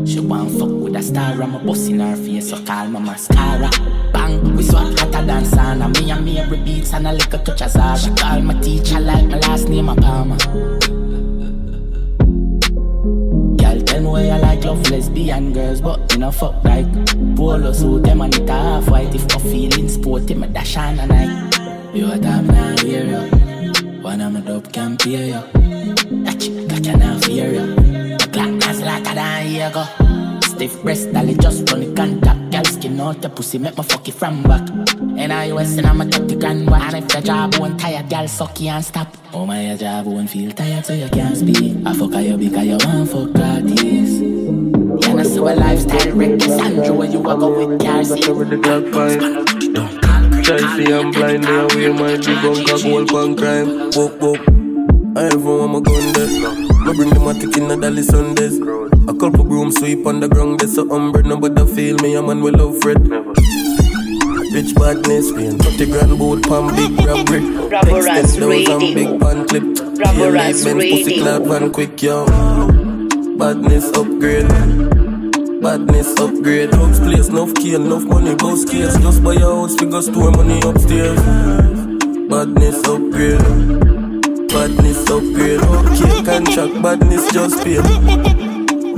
She 0.05 0.20
want 0.20 0.51
fuck 0.51 0.70
with 0.70 0.97
a 0.97 1.01
star, 1.01 1.41
I'm 1.41 1.55
a 1.55 1.59
bust 1.59 1.89
in 1.89 2.01
her 2.01 2.17
face, 2.17 2.49
so 2.49 2.61
call 2.65 2.89
my 2.89 2.99
mascara. 2.99 3.70
We 4.43 4.63
swap 4.63 4.97
hotter 4.99 5.25
than 5.25 5.43
sauna. 5.43 5.87
Me 5.95 6.11
and 6.11 6.25
me 6.25 6.39
every 6.39 6.57
beats 6.57 6.93
and 6.93 7.07
a 7.07 7.13
little 7.13 7.39
touch 7.39 7.61
of 7.61 7.71
Zara. 7.71 7.97
She 7.97 8.09
call 8.15 8.41
my 8.41 8.53
teacher 8.61 8.99
like 8.99 9.25
my 9.25 9.37
last 9.39 9.69
name, 9.69 9.89
a 9.89 9.95
Palmer. 9.95 10.37
Girl, 13.57 13.81
tell 13.81 14.01
me 14.01 14.07
why 14.07 14.23
you 14.23 14.41
like 14.41 14.63
love 14.65 14.89
lesbian 14.89 15.53
girls, 15.53 15.81
but 15.81 16.11
you 16.11 16.19
know 16.19 16.31
fuck 16.31 16.63
like 16.63 16.87
polo 17.35 17.71
suit 17.73 18.03
them 18.03 18.21
and 18.21 18.35
it 18.35 18.49
half 18.49 18.89
white. 18.89 19.13
If 19.13 19.27
my 19.33 19.39
feeling 19.39 19.89
sporty, 19.89 20.35
me 20.35 20.47
dash 20.47 20.77
on 20.77 20.99
a 20.99 21.05
night. 21.05 21.93
You 21.93 22.11
a 22.11 22.17
damn 22.17 22.47
now 22.47 22.77
hear 22.77 23.03
you. 23.03 23.39
One 24.01 24.21
of 24.21 24.31
my 24.33 24.41
dope 24.41 24.71
can 24.71 24.97
pay 24.97 25.27
you. 25.27 25.43
That 26.23 26.39
chick 26.39 26.85
you 26.85 26.97
now 26.97 27.19
fear 27.19 27.51
you. 27.51 27.75
The 28.17 28.29
clock 28.31 28.63
has 28.63 28.81
later 28.81 29.15
than 29.15 29.47
here 29.47 29.71
go. 29.73 29.83
Stiff 30.41 30.81
breast, 30.83 31.11
dolly 31.11 31.35
just 31.35 31.69
run 31.71 31.81
the 31.81 31.93
contact. 31.95 32.49
Girl 33.00 33.14
skin 33.14 33.18
out 33.18 33.22
the 33.22 33.30
pussy, 33.30 33.58
make 33.60 33.78
my 33.78 33.84
fuck 33.84 34.08
it 34.10 34.14
from 34.14 34.43
back. 34.43 34.68
And 35.18 35.32
I 35.32 35.54
was 35.54 35.78
and 35.78 35.88
I'm 35.88 36.02
a 36.02 36.06
30 36.06 36.36
grand 36.36 36.70
watch. 36.70 36.93
And 36.93 36.97
if 36.97 37.08
the 37.08 37.22
job 37.22 37.56
won't 37.56 37.80
tired, 37.80 38.10
girl 38.10 38.28
suck 38.28 38.60
you 38.60 38.70
and 38.70 38.84
stop. 38.84 39.16
Oh 39.32 39.45
my 39.45 39.68
your 39.68 39.78
job 39.78 40.06
won't 40.06 40.30
feel 40.30 40.52
tired 40.52 40.86
so 40.86 40.93
you 40.93 41.08
can't 41.08 41.38
speak. 41.38 41.78
I 41.86 41.93
fuck 41.93 42.14
you 42.22 42.38
because 42.38 42.66
you 42.66 42.78
want 42.84 43.10
fuck 43.10 43.32
gratis. 43.32 44.20
You 44.20 45.16
know 45.16 45.24
see 45.24 45.38
a 45.38 45.56
lifestyle 45.56 46.12
reckless 46.14 46.62
Andrew 46.62 46.93
when 46.93 47.12
you 47.14 47.20
walk 47.20 47.41
up 47.41 47.56
with 47.56 47.80
car 47.82 48.04
seat. 48.04 48.28
with 48.28 48.50
the 48.50 48.58
Glock 48.58 48.91
fine. 48.91 50.43
Try 50.43 50.58
see 50.58 50.93
I'm 50.93 51.12
blind, 51.12 51.45
me 51.45 51.56
away 51.56 51.89
my 51.93 52.18
big 52.18 52.26
gun, 52.26 52.84
gold 52.84 53.10
pan 53.10 53.38
crime. 53.38 53.91
Whoop 53.95 54.20
whoop. 54.20 54.41
I 55.16 55.28
ever 55.28 55.58
want 55.60 55.72
my 55.72 55.80
gun 55.80 56.14
dead. 56.14 56.32
I 56.86 56.93
bring 56.93 57.10
the 57.10 57.20
matic 57.20 57.58
in 57.58 57.68
the 57.70 57.78
dolly 57.78 58.04
Sundays. 58.04 58.60
A 59.10 59.14
couple 59.14 59.43
broom 59.43 59.72
sweep 59.72 60.05
on 60.05 60.20
the 60.20 60.28
ground, 60.28 60.60
there's 60.60 60.76
so 60.76 60.86
umbre, 60.86 61.24
nobody 61.26 61.66
feel 61.74 61.97
me, 61.97 62.14
a 62.14 62.22
man 62.22 62.41
will 62.41 62.53
love 62.53 62.78
Fred. 62.80 63.01
Rich 64.53 64.76
badness, 64.76 65.32
paying 65.32 65.57
30 65.57 65.86
grand 65.91 66.20
boat 66.20 66.43
pan 66.43 66.70
big 66.76 66.93
robbery. 67.07 67.39
Raboranks 67.74 68.20
Extend 68.20 68.43
those 68.43 68.70
and 68.70 68.82
Radio. 68.84 68.93
big 68.93 69.20
pan 69.20 69.47
clip. 69.47 69.64
Light, 69.64 70.53
Benz, 70.64 70.64
pussy 70.64 71.03
Radio. 71.05 71.24
clad 71.24 71.45
van 71.47 71.72
quick, 71.74 72.03
yo. 72.03 72.26
Badness 73.38 73.89
upgrade. 73.97 74.47
Badness 75.64 76.20
upgrade. 76.20 76.70
Drugs 76.70 76.99
place, 76.99 77.30
enough 77.30 77.55
key, 77.55 77.74
enough 77.74 78.03
money, 78.03 78.36
boss 78.36 78.64
case. 78.64 78.95
Just 78.99 79.24
buy 79.24 79.34
a 79.34 79.39
house, 79.39 79.76
figure 79.76 80.03
store 80.03 80.30
money 80.32 80.62
upstairs. 80.64 81.20
Badness 82.30 82.78
upgrade. 82.86 83.41
Badness 84.49 85.10
upgrade. 85.10 85.62
Okay, 85.62 86.24
contract, 86.24 86.82
badness 86.84 87.32
just 87.34 87.64
pay. 87.64 88.38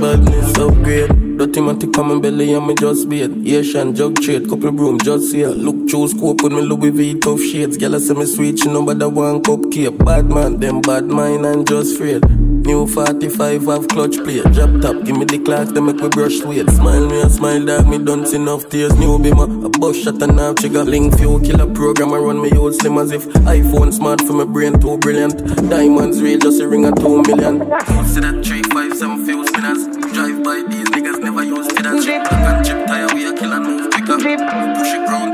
Badness 0.02 0.58
upgrade. 0.58 1.38
Dirty 1.38 1.60
matic 1.60 1.96
on 1.96 2.08
my 2.08 2.20
belly 2.20 2.52
and 2.54 2.66
me 2.66 2.74
just 2.74 3.08
beat. 3.08 3.30
Asian 3.46 3.94
jug 3.94 4.20
trade, 4.20 4.48
couple 4.48 4.72
broom 4.72 4.98
just 4.98 5.32
here. 5.32 5.50
Look 5.50 5.86
choose 5.86 6.10
scope 6.10 6.42
with 6.42 6.50
me 6.50 6.60
Louis 6.60 6.90
V 6.90 7.20
tough 7.20 7.40
shades. 7.40 7.78
Gyal 7.78 7.94
a 7.94 8.00
say 8.00 8.14
me 8.14 8.26
sweet, 8.26 8.58
she 8.58 8.68
know 8.68 8.82
one 8.82 9.40
cupcake. 9.42 9.96
Bad 10.04 10.26
man, 10.28 10.58
them 10.58 10.80
bad 10.80 11.04
mind 11.04 11.46
and 11.46 11.64
just 11.68 11.94
afraid. 11.94 12.41
New 12.64 12.86
45 12.86 13.66
have 13.66 13.88
clutch 13.88 14.16
plate. 14.24 14.44
Drop 14.52 14.80
top, 14.80 15.04
give 15.04 15.16
me 15.16 15.24
the 15.24 15.38
clock, 15.44 15.68
they 15.68 15.80
make 15.80 15.96
me 15.96 16.08
brush 16.08 16.42
weight. 16.42 16.68
Smile 16.70 17.06
me 17.08 17.20
a 17.20 17.28
smile, 17.28 17.64
dog, 17.64 17.88
me 17.88 17.98
done 17.98 18.24
see 18.26 18.36
enough 18.36 18.68
tears. 18.68 18.94
New 18.96 19.18
bima, 19.18 19.64
a 19.66 19.68
bus 19.68 19.96
shot 19.96 20.22
and 20.22 20.38
half 20.38 20.56
trigger. 20.56 20.84
Link 20.84 21.18
few 21.18 21.40
killer 21.40 21.72
program, 21.72 22.12
I 22.12 22.18
run 22.18 22.40
me 22.40 22.50
old 22.56 22.74
slim 22.74 22.98
as 22.98 23.10
if 23.10 23.26
iPhone 23.58 23.92
smart 23.92 24.20
for 24.20 24.34
my 24.34 24.44
brain 24.44 24.78
too 24.80 24.96
brilliant. 24.98 25.36
Diamonds 25.68 26.22
real, 26.22 26.38
just 26.38 26.60
a 26.60 26.68
ring 26.68 26.84
a 26.84 26.92
two 26.92 27.22
million. 27.22 27.60
See 28.06 28.20
that 28.20 28.42
three 28.44 28.62
five 28.74 28.96
seven 28.96 29.24
few 29.24 29.46
spinners. 29.46 29.86
Drive 30.12 30.42
by 30.44 30.62
these 30.68 30.88
niggas 30.90 31.22
girls 31.92 32.04
drip. 32.04 32.32
And 32.32 32.64
chip 32.64 32.86
tire, 32.86 33.14
we 33.14 33.28
a 33.28 33.32
killer 33.34 33.60
move 33.60 33.90
quicker. 33.90 34.16
Push 34.16 34.94
it 34.94 35.08
round 35.08 35.31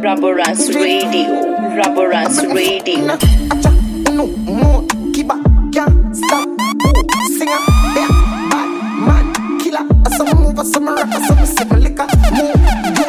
Raboranks 0.00 0.74
Radio. 0.74 1.28
Raboranks 1.76 2.40
Radio. 2.54 3.16
No 4.14 4.26
more, 4.26 4.86
keep 5.12 5.30
up, 5.30 5.40
can't 5.72 6.16
stop. 6.16 6.48
Ooh, 6.48 7.04
sing 7.36 7.48
bad 7.94 8.10
man, 9.06 9.58
killer. 9.60 9.86
I 10.06 10.10
saw 10.16 10.24
me 10.24 10.34
move, 10.34 10.58
I 10.58 10.62
saw 10.64 10.80
me 10.80 10.88
rock, 10.88 11.06
I 11.06 11.26
saw 11.26 11.34
me 11.34 11.46
sip 11.46 11.70
liquor. 11.72 12.06
Move, 12.32 12.60
do, 12.96 13.04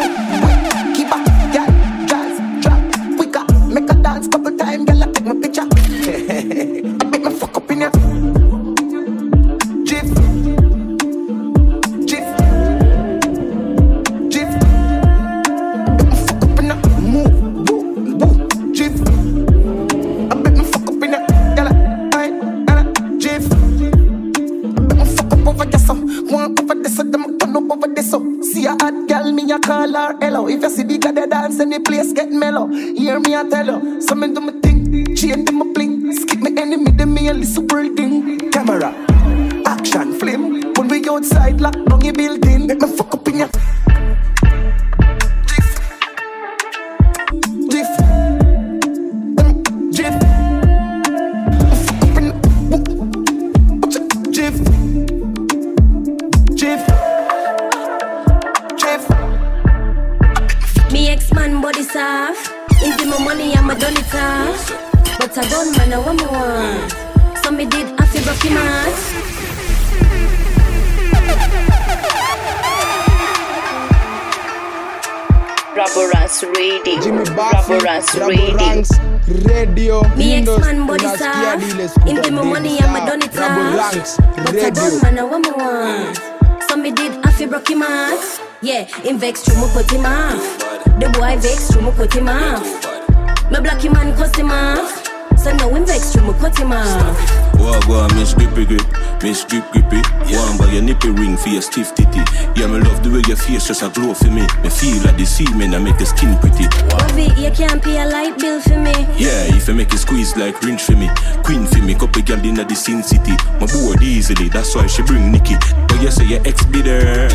your 101.47 101.49
nippy 101.49 101.49
ring 101.49 101.49
for 101.49 101.49
your 101.49 101.61
stiff 101.61 101.95
titty. 101.95 102.19
Yeah, 102.59 102.67
me 102.67 102.79
love 102.79 103.03
the 103.03 103.09
way 103.09 103.21
your 103.27 103.37
face 103.37 103.67
just 103.67 103.81
a 103.81 103.89
glow 103.89 104.13
for 104.13 104.29
me. 104.29 104.45
Me 104.63 104.69
feel 104.69 105.03
like 105.03 105.17
the 105.17 105.25
semen 105.25 105.73
and 105.73 105.83
make 105.83 105.99
your 105.99 106.05
skin 106.07 106.37
pretty. 106.39 106.67
Bobby, 106.89 107.31
you 107.39 107.51
can't 107.51 107.81
pay 107.81 108.01
a 108.01 108.05
light 108.05 108.37
bill 108.37 108.61
for 108.61 108.77
me. 108.77 108.93
Yeah, 109.17 109.55
if 109.55 109.67
you 109.67 109.73
make 109.73 109.93
it 109.93 109.97
squeeze 109.97 110.35
like 110.37 110.61
rinse 110.61 110.85
for 110.85 110.95
me. 110.95 111.09
Queen 111.43 111.65
for 111.65 111.79
me, 111.79 111.95
couple 111.95 112.21
girl 112.21 112.43
in 112.43 112.55
the 112.55 112.75
sin 112.75 113.03
city. 113.03 113.35
My 113.59 113.67
bored 113.67 114.01
easily, 114.01 114.49
that's 114.49 114.75
why 114.75 114.87
she 114.87 115.01
bring 115.03 115.31
Nikki. 115.31 115.55
But 115.87 116.01
you 116.01 116.11
say 116.11 116.25
your 116.25 116.41
ex 116.45 116.65
bidder. 116.65 117.29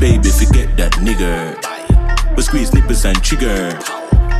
Baby, 0.00 0.30
forget 0.30 0.76
that 0.76 0.92
nigga. 1.00 1.56
We 2.36 2.42
squeeze 2.42 2.72
nipples 2.72 3.04
and 3.04 3.22
trigger. 3.22 3.78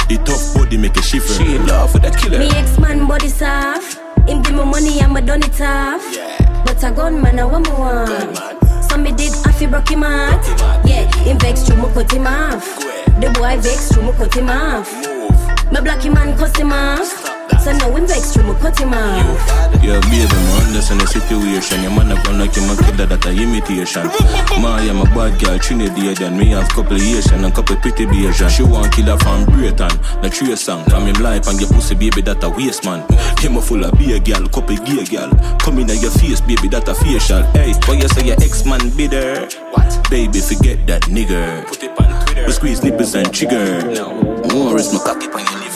The 0.08 0.20
tough 0.24 0.54
body 0.54 0.76
make 0.76 0.96
a 0.96 1.02
shiver. 1.02 1.26
She 1.26 1.56
in 1.56 1.66
love 1.66 1.94
with 1.94 2.02
that 2.02 2.16
killer. 2.16 2.38
Me 2.38 2.50
ex 2.50 2.78
man 2.78 3.06
body 3.06 3.28
soft. 3.28 3.98
Him 4.28 4.42
give 4.42 4.54
me 4.54 4.64
money, 4.64 5.00
I'ma 5.00 5.20
done 5.20 5.42
it 5.42 5.60
off. 5.60 6.02
But 6.64 6.82
a 6.84 6.92
gun 6.92 7.20
man, 7.20 7.38
I 7.40 7.44
want 7.44 7.66
me 7.66 7.72
want. 7.72 8.61
Me 8.98 9.10
did 9.10 9.32
have 9.44 9.58
to 9.58 9.68
broke 9.68 9.88
him 9.88 10.04
out. 10.04 10.44
Yeah, 10.86 11.10
him 11.24 11.38
vex 11.38 11.62
through 11.66 11.76
me 11.76 11.92
cut 11.94 12.12
him 12.12 12.26
off. 12.26 12.64
The 13.20 13.32
boy 13.34 13.56
vex 13.58 13.88
me 14.04 14.12
cut 14.12 14.34
him 14.34 14.48
off. 14.50 14.88
Him 16.58 16.72
off. 16.72 17.31
So 17.62 17.70
now 17.70 17.94
him 17.94 18.06
vex 18.08 18.34
through 18.34 18.52
me 18.52 18.58
cut 18.58 18.78
him 18.78 18.92
off. 18.92 19.38
Yeah, 19.82 20.02
baby, 20.10 20.26
man, 20.26 20.66
understand 20.66 21.00
the 21.00 21.06
situation. 21.06 21.82
Your 21.82 21.94
man 21.94 22.10
up 22.10 22.26
on 22.26 22.38
like 22.38 22.54
him 22.54 22.66
a 22.66 22.74
killer 22.74 23.06
that 23.06 23.22
a 23.22 23.30
imitation. 23.30 24.10
Ma, 24.58 24.82
yeah, 24.82 24.92
my 24.92 25.06
bad 25.14 25.38
girl, 25.38 25.58
Trinidadian. 25.62 26.38
Me 26.38 26.50
have 26.50 26.68
couple 26.70 26.98
Asian 26.98 27.44
and 27.44 27.54
couple 27.54 27.76
pretty 27.76 28.02
Asian. 28.02 28.50
She 28.50 28.64
want 28.64 28.90
killer 28.92 29.16
from 29.18 29.44
Britain, 29.46 29.94
the 30.22 30.28
tree 30.28 30.56
song. 30.56 30.82
From 30.90 31.06
him 31.06 31.22
life 31.22 31.46
and 31.46 31.60
your 31.60 31.70
pussy, 31.70 31.94
baby, 31.94 32.22
that 32.22 32.42
a 32.42 32.50
waste 32.50 32.84
man. 32.84 33.06
Him 33.38 33.56
a 33.56 33.62
full 33.62 33.84
of 33.84 33.94
beer 33.98 34.18
girl, 34.18 34.42
couple 34.50 34.74
gay 34.82 35.06
girl. 35.06 35.30
Come 35.62 35.78
in 35.78 35.86
your 35.86 36.10
face, 36.18 36.40
baby, 36.42 36.66
that 36.66 36.90
a 36.90 36.94
facial. 36.98 37.46
Hey, 37.54 37.74
but 37.86 37.94
you 37.94 38.08
say 38.10 38.26
your 38.26 38.42
ex 38.42 38.66
man 38.66 38.90
bidder. 38.96 39.46
What? 39.70 40.10
Baby, 40.10 40.40
forget 40.42 40.84
that 40.90 41.02
nigga. 41.02 41.66
Put 41.66 41.82
it 41.82 41.94
on 41.94 42.26
Twitter. 42.26 42.46
We 42.46 42.52
squeeze 42.52 42.82
nipples 42.82 43.14
and 43.14 43.32
trigger. 43.32 43.86
No. 43.86 44.42
More 44.50 44.78
is 44.78 44.92
my 44.92 44.98
cocky 44.98 45.28
when 45.28 45.46
you 45.46 45.71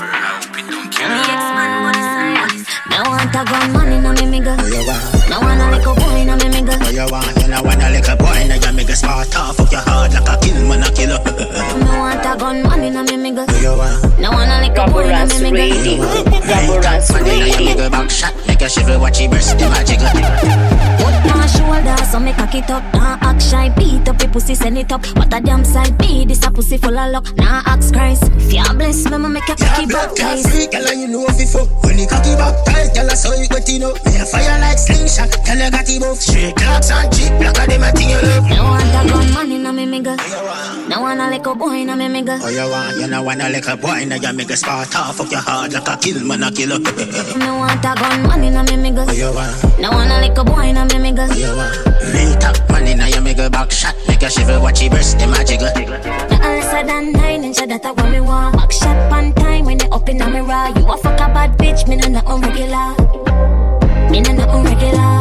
Me 3.37 3.43
want 3.43 3.51
a 3.51 3.53
gun 3.53 3.73
man 3.75 3.93
inna 3.93 4.13
me 4.15 4.25
me 4.31 4.41
girl. 4.41 4.57
Me 4.57 5.37
want 5.37 5.61
a 5.61 5.69
little 5.71 5.95
boy 5.95 6.17
inna 6.17 6.37
me 6.39 6.49
me 6.49 6.63
girl. 6.63 6.79
Oh, 6.81 6.89
you 6.89 7.05
want, 7.13 7.37
you 7.37 7.49
know, 7.49 7.63
want 7.63 7.83
a 7.83 7.91
little 7.91 8.17
boy, 8.17 8.49
now 8.49 8.55
you 8.57 8.73
make 8.73 8.89
a 8.89 8.97
smart 8.97 9.37
off, 9.37 9.57
fuck 9.57 9.71
your 9.73 9.83
heart 9.83 10.15
like 10.15 10.27
a 10.27 10.41
kill, 10.41 10.57
man, 10.67 10.81
a 10.83 10.89
killer. 10.91 11.21
Me 11.77 11.85
want 11.85 12.25
a 12.25 12.33
gun 12.39 12.63
man 12.63 12.83
inna 12.83 13.05
me 13.05 13.17
me 13.19 13.33
girl. 13.33 13.45
Oh, 13.47 13.61
you 13.61 13.77
want, 13.77 14.19
Me 14.19 14.29
want 14.29 14.51
a 14.51 14.57
little 14.65 14.87
boy 14.89 15.05
inna 15.05 15.27
Raboranks 15.29 15.43
me 15.43 15.51
me 15.53 15.69
girl. 15.69 15.69
Radio. 15.69 16.01
right, 16.01 16.65
Raboranks 16.65 17.13
man, 17.13 17.25
now 17.25 17.35
you 17.35 17.45
Radio. 17.45 17.65
make 17.67 17.79
a 17.79 17.91
back 17.91 18.11
shot, 18.11 18.35
make 18.47 18.63
a 18.63 18.69
shiver, 18.71 18.99
watch 18.99 19.21
your 19.21 19.29
breast, 19.29 19.59
them 19.59 19.73
a 19.73 19.85
jiggle. 19.85 21.36
My 21.77 21.83
shoulder, 21.83 22.05
so 22.07 22.21
me 22.21 22.33
cock 22.33 22.55
it 22.55 22.71
up. 22.71 22.83
Nah 22.95 23.19
act 23.21 23.43
shy, 23.43 23.69
beat 23.77 24.09
up 24.09 24.21
your 24.23 24.31
pussy, 24.31 24.55
send 24.55 24.79
it 24.79 24.91
up. 24.93 25.05
What 25.17 25.33
a 25.35 25.41
damn 25.41 25.63
side 25.63 25.99
be 25.99 26.25
this 26.25 26.45
a 26.47 26.51
pussy 26.51 26.79
full 26.79 26.97
of 26.97 27.13
luck. 27.13 27.37
Nah 27.37 27.63
ask 27.67 27.93
Christ, 27.93 28.25
if 28.37 28.53
you 28.53 28.65
bless 28.75 29.05
me, 29.11 29.19
make 29.19 29.47
your 29.47 29.57
cocky 29.57 29.87
clot 29.87 30.17
baptize. 30.17 30.47
free, 30.47 30.67
girl, 30.69 30.89
and 30.89 31.01
you 31.01 31.09
know 31.09 31.27
if 31.29 31.39
you 31.39 31.61
When 31.85 31.99
you 31.99 32.07
cocky 32.07 32.33
back 32.37 32.65
tight, 32.65 32.95
girl, 32.95 33.11
I 33.11 33.15
saw 33.15 33.35
you 33.35 33.49
got 33.49 33.69
it 33.69 33.83
up 33.83 33.97
Me 34.07 34.17
a 34.17 34.25
fire 34.25 34.59
like 34.61 34.79
slingshot, 34.79 35.29
girl, 35.45 35.61
you 35.61 35.71
got 35.71 35.89
it 35.89 36.01
buff 36.01 36.19
Straight 36.19 36.57
clocks 36.57 36.91
and 36.91 37.13
cheap, 37.13 37.33
black 37.37 37.59
of 37.61 37.67
them 37.69 37.83
a 37.85 37.93
thing 37.93 38.11
you 38.11 38.21
love 38.25 38.49
Me 38.49 38.57
want 38.57 38.97
a 38.97 39.01
gun 39.13 39.27
man 39.35 39.53
inna 39.53 39.73
me 39.73 39.87
me 39.87 40.01
girl. 40.01 40.17
Me 40.89 40.97
want 40.97 41.21
a 41.21 41.29
little 41.31 41.55
boy 41.55 41.75
inna 41.75 41.97
me 41.97 42.09
me 42.09 42.23
girl. 42.23 42.39
Oh, 42.41 42.49
you 42.49 42.71
want, 42.71 42.97
you 42.97 43.07
know, 43.07 43.23
want 43.23 43.43
a 43.43 43.49
little 43.49 43.77
boy, 43.77 44.05
now 44.07 44.17
you 44.17 44.33
make 44.33 44.51
a 44.51 44.57
smart 44.57 44.95
off, 44.97 45.17
fuck 45.17 45.31
your 45.31 45.41
heart 45.41 45.73
like 45.73 45.89
a 45.89 45.97
kill, 45.97 46.25
man, 46.25 46.43
a 46.43 46.51
killer. 46.51 46.79
Me 46.79 47.49
want 47.53 47.85
a 47.85 47.93
gun 47.97 48.23
man 48.25 48.45
inna 48.45 48.65
me 48.65 48.77
me 48.77 48.91
girl. 48.91 49.05
Oh, 49.09 49.13
you 49.13 49.33
want, 49.35 49.79
Me 49.79 49.89
want 49.89 50.13
a 50.13 50.21
little 50.21 50.45
boy 50.45 50.65
inna 50.65 50.85
me 50.87 50.99
me 50.99 51.13
girl. 51.13 51.29
oh, 51.31 51.35
you 51.35 51.57
want 51.57 51.66
Real 52.13 52.37
top 52.39 52.57
money, 52.71 52.95
now 52.95 53.07
you 53.07 53.21
make 53.21 53.39
a 53.39 53.51
back 53.51 53.71
shot 53.71 53.95
Make 54.09 54.23
a 54.23 54.31
shiver, 54.31 54.61
watch 54.61 54.81
your 54.83 54.91
breast, 54.91 55.19
them 55.19 55.33
a 55.33 55.45
jiggle 55.45 55.71
Me 55.77 56.37
lesser 56.77 56.87
than 56.87 57.13
nine 57.13 57.45
inch, 57.45 57.57
that 57.57 57.85
a 57.85 57.93
what 57.93 58.11
me 58.11 58.21
want. 58.21 58.57
Back 58.57 58.73
shot 58.73 59.11
pan 59.11 59.33
time 59.35 59.65
when 59.65 59.79
they 59.79 59.89
up 59.89 60.09
inna 60.09 60.29
me 60.29 60.41
raw. 60.41 60.69
You 60.69 60.87
a 60.91 60.97
fuck 60.97 61.21
a 61.21 61.27
bad 61.33 61.59
bitch, 61.59 61.89
me 61.89 61.97
no 61.97 62.09
nothing 62.09 62.41
regular. 62.41 62.91
Me 64.11 64.21
no 64.21 64.33
nothing 64.33 64.65
regular. 64.65 65.17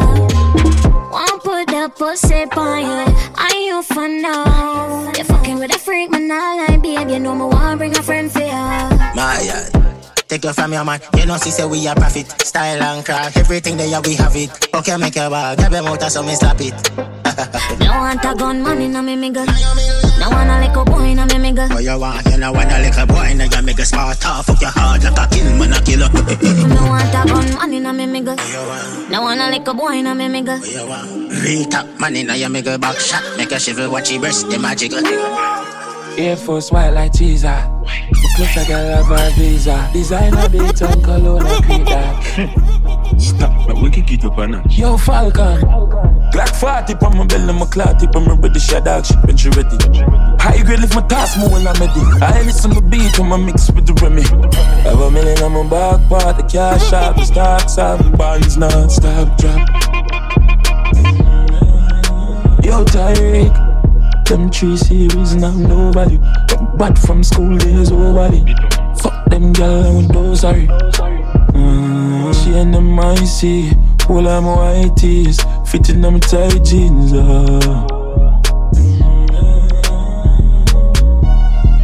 Want 1.10 1.42
put 1.42 1.66
the 1.68 1.90
pussy 1.96 2.44
on 2.56 2.80
you, 2.82 3.14
are 3.36 3.54
you 3.54 3.82
for 3.82 4.08
now? 4.08 5.12
You 5.16 5.24
fucking 5.24 5.58
with 5.58 5.74
a 5.74 5.78
freak, 5.78 6.10
man, 6.10 6.30
I 6.30 6.66
like 6.68 6.82
babe. 6.82 7.08
You 7.08 7.20
know 7.20 7.34
me 7.34 7.44
want 7.44 7.78
bring 7.78 7.96
a 7.96 8.02
friend 8.02 8.30
for 8.30 8.40
you. 8.40 8.46
My 9.14 9.40
yard. 9.42 9.85
Take 10.36 10.44
you 10.44 10.52
from 10.52 10.74
your 10.74 10.84
man, 10.84 11.00
you 11.16 11.24
know, 11.24 11.38
she 11.38 11.48
say 11.48 11.64
we 11.64 11.86
a 11.86 11.94
profit. 11.94 12.28
Style 12.42 12.82
and 12.82 13.02
craft, 13.02 13.38
everything 13.38 13.78
there 13.78 14.02
we 14.02 14.16
have 14.16 14.36
it. 14.36 14.68
Okay, 14.74 14.94
make 14.98 15.16
your 15.16 15.30
bag, 15.30 15.56
grab 15.56 15.72
your 15.72 15.82
motor, 15.82 16.10
so 16.10 16.22
me 16.22 16.34
slap 16.34 16.60
it. 16.60 16.76
Me 17.80 17.88
want 17.88 18.22
a 18.22 18.34
gun 18.34 18.62
man 18.62 18.82
inna 18.82 19.02
me 19.02 19.16
me 19.16 19.30
girl. 19.30 19.46
Now 19.46 20.30
wanna 20.30 20.60
little 20.60 20.84
boy 20.84 21.04
in 21.04 21.18
a 21.18 21.24
me 21.24 21.36
miggle. 21.36 21.68
Oh, 21.72 21.78
you 21.78 21.98
want, 21.98 22.26
you 22.26 22.36
know, 22.36 22.52
want 22.52 22.70
a 22.70 22.80
little 22.80 23.06
boy 23.06 23.30
in 23.30 23.40
a 23.40 23.46
your 23.46 23.62
mega 23.62 23.84
smart 23.86 24.26
off. 24.26 24.44
Fuck 24.44 24.60
your 24.60 24.70
heart 24.70 25.02
like 25.04 25.18
a 25.18 25.26
kill, 25.34 25.56
man, 25.56 25.72
a 25.72 25.80
killer. 25.80 26.08
No 26.12 26.84
want 26.84 27.08
a 27.08 27.32
gun 27.32 27.54
man 27.54 27.72
in 27.72 27.86
a 27.86 27.92
me 27.94 28.04
miggle. 28.04 29.08
Now 29.08 29.22
wanna 29.22 29.48
little 29.50 29.72
boy 29.72 29.96
in 29.96 30.06
a 30.06 30.14
me 30.14 30.28
miggle. 30.28 30.60
Rita, 31.42 31.88
man 31.98 32.14
in 32.14 32.28
a 32.28 32.36
your 32.36 32.50
mega 32.50 32.78
back 32.78 32.98
shot. 32.98 33.22
Make 33.38 33.52
a 33.52 33.58
shiver, 33.58 33.88
watch 33.88 34.10
your 34.10 34.20
breast, 34.20 34.50
the 34.50 34.58
magical. 34.58 35.00
Air 36.18 36.36
Force 36.36 36.70
white 36.72 36.90
like 36.90 37.12
cheese. 37.14 37.44
Looks 37.44 38.56
like 38.56 38.70
I 38.70 38.94
love 38.94 39.08
my 39.08 39.30
visa. 39.36 39.88
Designer 39.92 40.48
beat 40.48 40.82
on 40.82 41.02
cologne 41.02 41.46
and. 41.46 43.20
Stop, 43.20 43.66
but 43.66 43.76
we 43.82 43.90
can 43.90 44.04
keep 44.04 44.24
up 44.24 44.38
on 44.38 44.52
that. 44.52 44.72
Yo, 44.72 44.96
Falcon. 44.96 45.60
Glock 46.32 46.56
40 46.56 46.94
on 47.04 47.16
my 47.18 47.26
belly, 47.26 47.52
my 47.52 47.66
clout 47.66 48.00
tip, 48.00 48.14
I'm 48.14 48.26
ready, 48.40 48.58
shot 48.58 48.84
dog 48.84 49.06
shit 49.06 49.16
when 49.24 49.36
she 49.36 49.48
ready. 49.50 49.76
High 50.38 50.62
grade 50.62 50.80
lift 50.80 50.94
my 50.94 51.02
task 51.06 51.38
more 51.38 51.50
when 51.50 51.66
I'm 51.66 51.74
ready. 51.76 52.00
I 52.22 52.42
listen 52.42 52.72
to 52.72 52.80
beat 52.80 53.18
when 53.18 53.32
I 53.32 53.36
mix 53.36 53.70
with 53.70 53.86
the 53.86 53.94
Remy. 53.94 54.22
Have 54.82 55.00
a 55.00 55.10
million 55.10 55.42
on 55.42 55.52
my 55.52 55.62
back 55.70 56.08
part, 56.08 56.36
the 56.36 56.42
cash 56.42 56.92
out, 56.92 57.16
the 57.16 57.24
stocks 57.24 57.78
out, 57.78 58.18
bonds 58.18 58.56
non-stop 58.56 59.38
drop. 59.38 59.68
Yo, 62.64 62.84
Tyreek. 62.84 63.65
Them 64.26 64.50
three 64.50 64.76
series 64.76 65.36
now 65.36 65.52
nobody. 65.52 66.18
Got 66.48 66.76
bad 66.76 66.98
from 66.98 67.22
school 67.22 67.56
days, 67.58 67.92
nobody. 67.92 68.44
Fuck 69.00 69.24
them 69.30 69.52
gal 69.52 69.96
with 69.96 70.12
those 70.12 70.40
sorry. 70.40 70.66
Mm, 70.66 72.34
she 72.34 72.58
and 72.58 72.74
them 72.74 72.98
icy, 72.98 73.70
of 73.70 74.08
my 74.08 74.40
white 74.40 74.96
tees, 74.96 75.38
fitting 75.64 76.00
them 76.00 76.18
tight 76.18 76.64
jeans. 76.64 77.12
Uh. 77.12 77.86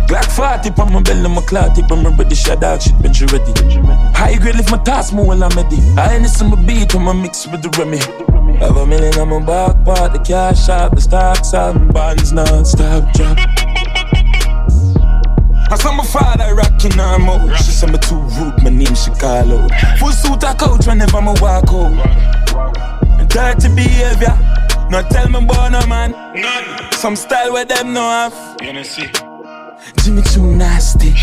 Glock 0.08 0.30
40 0.64 0.82
on 0.82 0.92
my 0.92 1.00
belly, 1.00 1.28
my 1.28 1.42
clout 1.42 1.76
tip, 1.76 1.92
I'm 1.92 2.04
ready, 2.04 2.34
shot 2.34 2.60
dog 2.60 2.82
shit, 2.82 2.94
when 2.96 3.14
she 3.14 3.24
ready. 3.26 3.52
High 4.14 4.36
grade 4.38 4.56
lift 4.56 4.70
my 4.72 4.78
task 4.78 5.14
more 5.14 5.26
while 5.26 5.44
I'm 5.44 5.50
ready. 5.56 5.78
I 5.96 6.16
ain't 6.16 6.50
my 6.50 6.60
beat 6.66 6.92
when 6.92 7.06
I 7.06 7.12
mix 7.12 7.46
with 7.46 7.62
the 7.62 7.70
Remy. 7.78 8.41
Have 8.60 8.76
a 8.76 8.86
million 8.86 9.18
on 9.18 9.28
my 9.28 9.40
back 9.44 9.84
part, 9.84 10.12
the 10.12 10.18
cash 10.18 10.68
out, 10.68 10.94
the 10.94 11.00
stocks 11.00 11.54
out, 11.54 11.92
bonds 11.92 12.32
non-stop 12.32 13.12
drop. 13.12 13.38
I 15.70 15.76
saw 15.76 15.92
my 15.94 16.04
father 16.04 16.54
rocking 16.54 16.92
her 16.92 17.18
mode. 17.18 17.56
She 17.56 17.72
said 17.72 17.90
me 17.92 17.98
too 17.98 18.20
rude, 18.20 18.62
my 18.62 18.70
name 18.70 18.94
Chicago. 18.94 19.66
Full 19.98 20.12
suit 20.12 20.42
a 20.42 20.54
coach 20.54 20.86
whenever 20.86 21.16
I 21.16 21.34
walk 21.40 21.68
home. 21.68 21.96
Dirty 23.28 23.74
behavior, 23.74 24.36
not 24.90 25.10
tell 25.10 25.28
me 25.30 25.38
about 25.38 25.72
no 25.72 25.86
man. 25.86 26.12
None. 26.34 26.92
Some 26.92 27.16
style 27.16 27.54
where 27.54 27.64
them 27.64 27.94
no 27.94 28.02
have. 28.02 29.31
Jimmy 29.98 30.22
too 30.22 30.46
nasty. 30.56 31.14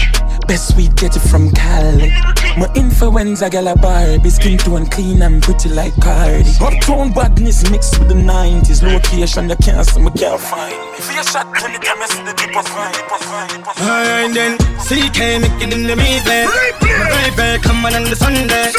Best 0.48 0.76
we 0.78 0.88
get 0.90 1.16
it 1.16 1.20
from 1.20 1.52
Cali. 1.52 2.10
My 2.58 2.68
influenza 2.76 3.50
gal 3.50 3.68
a 3.68 3.76
Barbie, 3.76 4.30
skin 4.30 4.58
tone 4.58 4.86
clean 4.88 5.22
and 5.22 5.42
pretty 5.44 5.70
like 5.70 5.94
Cardi. 6.02 6.50
Uptown 6.62 7.12
badness 7.14 7.70
mixed 7.70 8.00
with 8.00 8.10
the 8.10 8.16
90s. 8.16 8.82
Location 8.82 9.50
you 9.50 9.56
can't 9.58 9.86
see, 9.86 10.00
me 10.02 10.10
can't 10.12 10.40
find. 10.42 10.74
If 10.98 11.06
you 11.14 11.24
shot 11.24 11.46
when 11.62 11.74
the 11.74 11.80
camera 11.80 12.08
see 12.08 12.24
the 12.24 12.34
deep 12.34 12.56
was 12.56 12.68
fine, 12.68 12.94
deep 12.94 13.12
was 13.12 13.22
fine, 13.24 13.50
deep 13.50 13.68
was. 13.68 13.78
Alright 13.80 14.34
then, 14.34 14.58
CK 14.88 15.20
make 15.44 15.62
it 15.62 15.74
in 15.74 15.84
the 15.86 15.94
evening. 15.94 16.48
Right 16.82 17.34
back, 17.38 17.62
come 17.62 17.86
on 17.86 17.94
on 17.94 18.04
the 18.04 18.16
Sunday. 18.16 18.72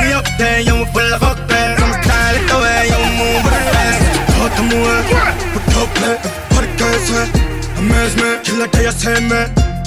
We 0.00 0.12
up 0.12 0.26
there, 0.38 0.60
you 0.60 0.86
full 0.94 1.12
of 1.12 1.20
fuck 1.20 1.38
man. 1.48 1.78
Some 1.78 1.94
style 2.02 2.36
it 2.36 2.46
the 2.48 2.56
way 2.56 2.88
you 2.88 3.00
move 3.20 3.44
with 3.44 3.52
the 3.52 3.64
best. 3.74 4.00
Talk 4.32 4.50
to 4.56 4.62
me, 4.64 4.80
put 5.52 5.76
up 5.76 5.90
play, 5.98 6.16
put 6.54 6.64
it 6.64 6.72
girls, 6.78 7.10
amaze 7.10 7.57
me, 7.82 8.42
kill 8.44 8.58
like 8.58 8.72
they 8.72 8.90
say 8.90 9.20
me. 9.20 9.40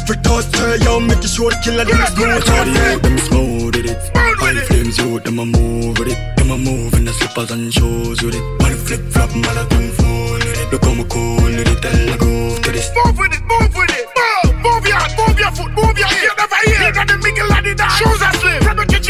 Freak 0.05 0.21
toast, 0.23 0.55
yo, 0.83 0.99
make 0.99 1.23
it 1.23 1.29
sure 1.29 1.51
the 1.51 1.57
killer 1.63 1.85
them 1.85 2.05
smooth 2.07 2.49
out 2.49 2.65
there. 2.73 2.97
Them 2.99 3.17
smooth 3.17 3.75
with 3.75 3.85
it. 3.85 3.97
All 4.15 4.53
the 4.53 4.61
flames 4.67 4.99
out, 4.99 5.23
them 5.23 5.39
a 5.39 5.45
move 5.45 5.97
with 5.99 6.09
it. 6.09 6.19
Them 6.37 6.51
a 6.51 6.57
move 6.57 6.93
in 6.95 7.05
the 7.05 7.13
slippers 7.13 7.51
and 7.51 7.73
shoes 7.73 8.21
with 8.21 8.35
it. 8.35 8.43
The 8.59 8.75
flip 8.75 9.01
flop, 9.11 9.29
man, 9.35 9.57
I 9.57 9.67
don't 9.69 9.91
fool 9.93 10.33
with 10.33 10.59
it. 10.59 10.71
Look 10.71 10.83
how 10.83 10.93
me 10.93 11.05
cool 11.09 11.35
with 11.43 11.67
it, 11.67 11.81
tell 11.81 12.05
the 12.11 12.17
groove 12.17 12.61
to 12.63 12.71
this. 12.71 12.89
Move 12.95 13.17
with 13.17 13.33
it, 13.33 13.43
move 13.45 13.73
with 13.75 13.91
it. 13.93 14.07
Move, 14.17 14.55
move 14.65 14.85
your, 14.87 14.99
move 15.19 15.37
your 15.37 15.51
foot, 15.51 15.71
move 15.71 15.97
your 15.97 16.09
ear. 16.09 16.31
Never 16.37 16.59
hear. 16.65 16.91
You 16.91 17.17
mingle 17.21 17.53
and 17.53 17.65
the 17.65 17.75
dance. 17.75 17.93
Shoes 17.97 18.21
are 18.21 18.40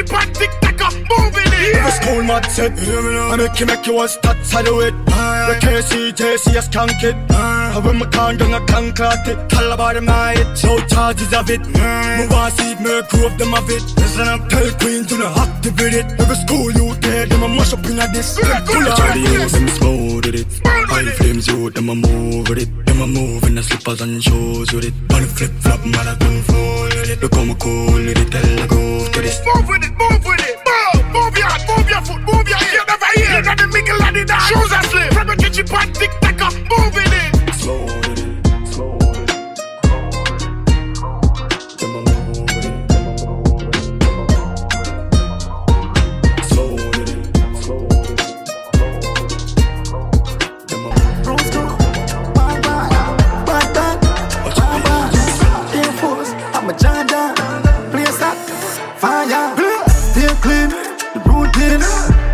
slim. 0.05 0.21
From 0.21 0.33
the 0.33 0.33
kitchen 0.33 0.33
pan, 0.33 0.33
tick 0.33 0.51
tacker, 0.61 0.91
move 0.97 1.37
in 1.37 1.53
it. 1.53 1.75
If 1.75 1.87
a 1.87 1.91
school 1.91 2.23
mad 2.23 2.45
set, 2.45 2.71
I 2.79 3.35
make 3.35 3.59
you 3.59 3.65
make 3.65 3.85
you 3.87 3.93
want 3.93 4.11
stats 4.11 4.55
I 4.55 4.63
do 4.63 4.79
it. 4.81 4.93
The 5.05 5.57
KC, 5.61 6.11
JC, 6.13 6.55
I 6.55 6.61
skank 6.61 7.03
it. 7.03 7.15
I 7.31 7.79
when 7.79 7.97
my 7.97 8.05
can 8.07 8.37
down, 8.37 8.53
I 8.53 8.65
can 8.65 8.93
clot 8.93 9.27
it. 9.27 9.49
Tell 9.49 9.71
about 9.71 9.95
them 9.95 10.05
night, 10.05 10.55
so 10.55 10.79
charges 10.87 11.33
of 11.33 11.49
it. 11.49 11.61
Move 11.61 12.31
on, 12.31 12.51
see 12.51 12.75
me 12.75 13.01
prove 13.09 13.37
them 13.37 13.53
of 13.53 13.69
it. 13.69 13.83
Listen 13.97 14.27
up, 14.27 14.49
tell 14.49 14.71
Queen 14.79 15.05
to 15.05 15.17
not 15.17 15.37
activate 15.37 15.93
it. 15.93 16.05
Every 16.19 16.35
school 16.35 16.71
you 16.71 16.95
there, 16.95 17.25
them 17.25 17.43
a 17.43 17.47
mash 17.47 17.73
up 17.73 17.85
in 17.85 17.99
a 17.99 18.07
this. 18.11 18.37
Pull 18.37 18.51
out 18.51 18.65
the 18.65 19.39
ends, 19.39 19.53
them 19.53 19.67
smooth 19.67 20.25
with 20.25 20.35
it. 20.35 20.47
All 20.65 21.03
the 21.03 21.11
flames 21.11 21.47
you, 21.47 21.69
them 21.69 21.89
a 21.89 21.95
move 21.95 22.49
with 22.49 22.59
it. 22.59 22.90
A 23.01 23.07
move 23.07 23.43
in 23.45 23.55
the 23.55 23.63
slippers 23.63 23.99
and 24.01 24.23
shoes 24.23 24.71
with 24.71 24.85
it. 24.85 24.93
The 25.07 25.25
flip 25.25 25.51
flop, 25.61 25.79
man, 25.83 26.07
I 26.07 26.13
don't 26.19 26.43
fool 26.43 26.83
with 26.83 27.09
it. 27.09 27.19
Look 27.19 27.33
how 27.33 27.43
me 27.43 27.55
cool 27.57 27.93
with 27.93 28.15
it, 28.15 28.29
tell 28.29 28.41
the 28.43 28.67
groove 28.67 29.11
to 29.13 29.21
this. 29.21 29.41
Move 29.43 29.67
with 29.67 29.81
it, 29.81 29.89
move 29.97 30.23
with 30.23 30.45
it. 30.45 30.61
Move, 30.69 31.05
move 31.09 31.35
your, 31.35 31.49
move 31.65 31.89
your 31.89 32.01
foot, 32.05 32.21
move 32.21 32.47
your 32.47 32.61
ear. 32.61 32.83
Never 32.85 33.09
hear. 33.17 33.37
You 33.37 33.41
got 33.41 33.57
the 33.57 33.67
mingle 33.73 34.03
and 34.03 34.15
the 34.17 34.25
dance. 34.25 34.43
Shoes 34.45 34.71
are 34.71 34.83
slim. 34.83 35.09
From 35.13 35.35
kitchen 35.37 35.65
pan, 35.65 35.91
tick 35.93 36.11
tacker, 36.21 36.53
move 36.69 36.97
in 37.01 37.09
it. 37.09 37.53
Slow 37.55 38.00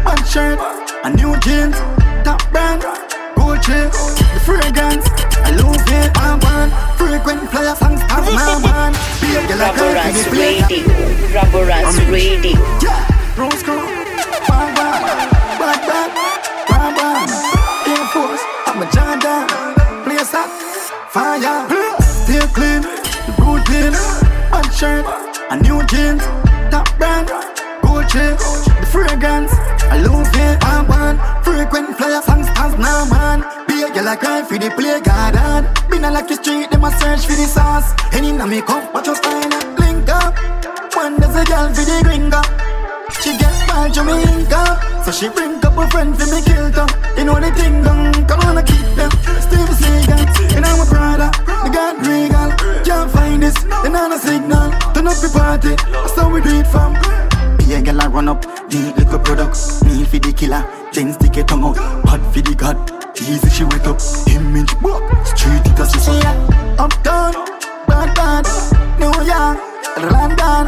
one 0.04 0.24
shirt, 0.26 0.60
a 1.04 1.10
new 1.10 1.36
jeans, 1.40 1.78
top 2.24 2.42
brand, 2.52 2.82
Gucci, 3.36 3.90
the 4.34 4.40
fragrance, 4.44 5.08
I 5.44 5.52
lose 5.52 5.84
it, 5.88 6.12
one 6.18 6.40
one, 6.42 6.70
frequent 6.98 7.50
player 7.52 7.76
songs, 7.76 8.02
as 8.10 8.26
my 8.34 8.60
man, 8.64 8.94
be 9.22 9.36
a 9.36 9.42
girl 9.48 9.60
like 9.60 9.76
Raboranks 9.76 10.26
Radio. 10.32 10.84
Raboranks 11.36 11.98
Radio. 12.12 12.60
Rose 13.38 13.64
girl, 13.64 13.84
one 14.50 14.72
one, 14.76 15.04
bad 15.62 15.82
bad, 15.88 16.10
one 16.72 16.94
one, 16.98 17.30
Air 17.88 18.06
Force, 18.14 18.44
I'm 18.68 18.82
a 18.82 18.88
Jordan, 18.92 19.48
place 20.04 20.32
that 20.32 20.50
fire, 21.12 21.68
stay 22.02 22.46
clean, 22.54 22.82
the 22.84 23.34
routine, 23.40 23.96
one 24.52 24.70
shirt, 24.72 25.06
a 25.52 25.56
new 25.62 25.80
jeans, 25.86 26.24
top 26.72 26.88
brand, 26.98 27.30
Gucci, 27.82 28.36
the 28.38 28.67
fragrance, 28.98 29.54
I 29.94 30.02
love 30.02 30.34
it, 30.34 30.58
I 30.64 30.82
want 30.90 31.18
frequent 31.46 31.96
flyer 31.98 32.22
songs 32.22 32.50
as 32.58 32.74
now 32.82 33.06
man. 33.06 33.46
Be 33.68 33.84
a 33.86 33.90
girl 33.94 34.10
I 34.10 34.16
cry 34.16 34.42
for 34.42 34.58
the 34.58 34.70
play 34.74 35.00
garden. 35.02 35.70
Been 35.90 36.06
a 36.06 36.10
lucky 36.10 36.36
street, 36.36 36.72
them 36.72 36.84
a 36.84 36.90
search 36.98 37.24
for 37.30 37.38
the 37.38 37.46
sauce. 37.46 37.94
Any 38.14 38.32
na 38.32 38.46
me 38.48 38.62
come, 38.62 38.92
watch 38.94 39.06
your 39.06 39.16
style, 39.16 39.54
link 39.78 40.10
up. 40.10 40.34
One 40.96 41.20
does 41.22 41.36
a 41.38 41.46
girl 41.46 41.70
for 41.76 41.86
the 41.86 41.98
gringo. 42.06 42.42
She 43.22 43.38
get 43.38 43.54
bad 43.70 43.94
Jamaica, 43.94 44.64
so 45.06 45.12
she 45.12 45.30
bring 45.30 45.64
up 45.64 45.78
a 45.78 45.86
friend 45.94 46.18
for 46.18 46.28
me 46.34 46.42
kill 46.42 46.70
them. 46.72 46.90
You 47.18 47.24
know 47.26 47.40
the 47.40 47.52
thing 47.54 47.84
done, 47.84 48.26
come 48.26 48.42
on, 48.50 48.58
I 48.58 48.64
keep 48.64 48.88
them. 48.98 49.12
Steve 49.46 49.74
Seagal, 49.78 50.58
and 50.58 50.66
I'm 50.66 50.82
a 50.82 50.86
Prada, 50.90 51.30
the 51.46 51.70
God 51.70 51.96
Regal. 52.02 52.50
Can't 52.82 53.12
find 53.12 53.44
this, 53.44 53.58
then 53.62 53.96
on 53.96 54.14
a 54.14 54.18
signal. 54.18 54.72
Turn 54.94 55.08
up 55.08 55.18
the 55.22 55.30
party, 55.30 55.74
that's 55.94 56.16
how 56.16 56.34
we 56.34 56.42
do 56.42 56.62
it 56.62 56.68
from. 56.68 57.17
Be 57.58 57.74
a 57.74 57.82
girl 57.82 58.02
I 58.02 58.08
run 58.08 58.30
up, 58.30 58.42
the 58.70 58.94
liquor 58.98 59.20
products. 59.20 59.84
Me 59.84 60.04
for 60.06 60.20
the 60.20 60.34
killer, 60.34 60.66
then 60.94 61.14
stick 61.14 61.38
it 61.38 61.48
tongue 61.48 61.64
out. 61.64 61.78
Hot 62.08 62.22
for 62.34 62.42
the 62.42 62.56
god, 62.56 62.78
easy 63.22 63.50
she 63.50 63.64
wet 63.64 63.88
up. 63.88 64.00
Image 64.28 64.74
walk, 64.82 65.04
street 65.26 65.66
it 65.66 65.80
as 65.80 65.92
she 66.04 66.12
yeah. 66.12 66.76
Uptown, 66.80 67.34
bad 67.88 68.14
bad, 68.16 68.46
New 69.00 69.14
York, 69.26 69.58
London, 70.12 70.66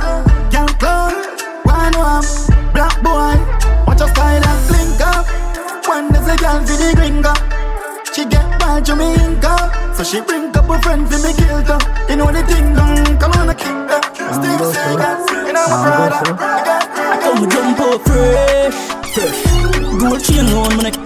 young 0.51 0.71
clown, 0.79 1.13
one 1.63 1.95
one, 1.97 2.25
black 2.73 2.95
boy. 3.01 3.35
Watch 3.87 3.99
your 3.99 4.09
style 4.09 4.43
and 4.43 4.61
blink 4.67 5.01
up. 5.01 5.25
When 5.87 6.11
there's 6.11 6.27
a 6.27 6.35
girl 6.37 6.59
for 6.65 6.77
the 6.77 6.93
gringo, 6.95 7.33
she 8.13 8.25
get 8.25 8.59
bad 8.59 8.85
Jamaica, 8.85 9.93
so 9.95 10.03
she 10.03 10.21
bring 10.21 10.51
couple 10.51 10.77
friends 10.79 10.89
friend 10.89 11.07
for 11.09 11.19
me 11.25 11.33
kill 11.33 11.61
them. 11.61 11.81
You 12.09 12.15
know 12.17 12.31
the 12.31 12.41
thing 12.49 12.73
done, 12.73 13.17
come 13.19 13.31
on, 13.33 13.49
I 13.49 13.53
kick 13.53 13.77
them. 13.89 14.03
Steve 14.37 14.65
Seagal, 14.73 15.49
and 15.49 15.57
I'm 15.57 15.69
proud. 15.69 16.13
I'm 16.17 16.29
a 16.29 16.37
brother. 16.37 16.79
Come 17.23 17.49
jump 17.49 17.79
up 17.79 18.01
fresh, 18.07 18.77
fresh. 19.13 19.39
Gold 20.01 20.21
chain 20.23 20.49
on 20.57 20.77
my 20.77 20.83
neck. 20.83 20.97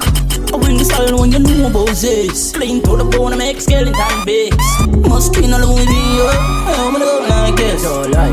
I 0.54 0.58
bring 0.60 0.78
the 0.78 0.86
style 0.86 1.18
when 1.20 1.32
you 1.32 1.40
know 1.40 1.68
about 1.68 1.96
this. 1.98 2.52
Clean 2.54 2.82
to 2.84 2.98
the 2.98 3.06
bone, 3.06 3.34
I 3.34 3.38
make 3.38 3.60
skeleton 3.60 4.26
bits. 4.26 4.68
Must 5.10 5.34
clean 5.34 5.54
all 5.54 5.60
the 5.60 5.68
way, 5.68 5.86
oh. 6.24 6.34
I'm 6.78 6.94
gonna 6.94 7.28
like 7.28 7.56
this. 7.56 7.84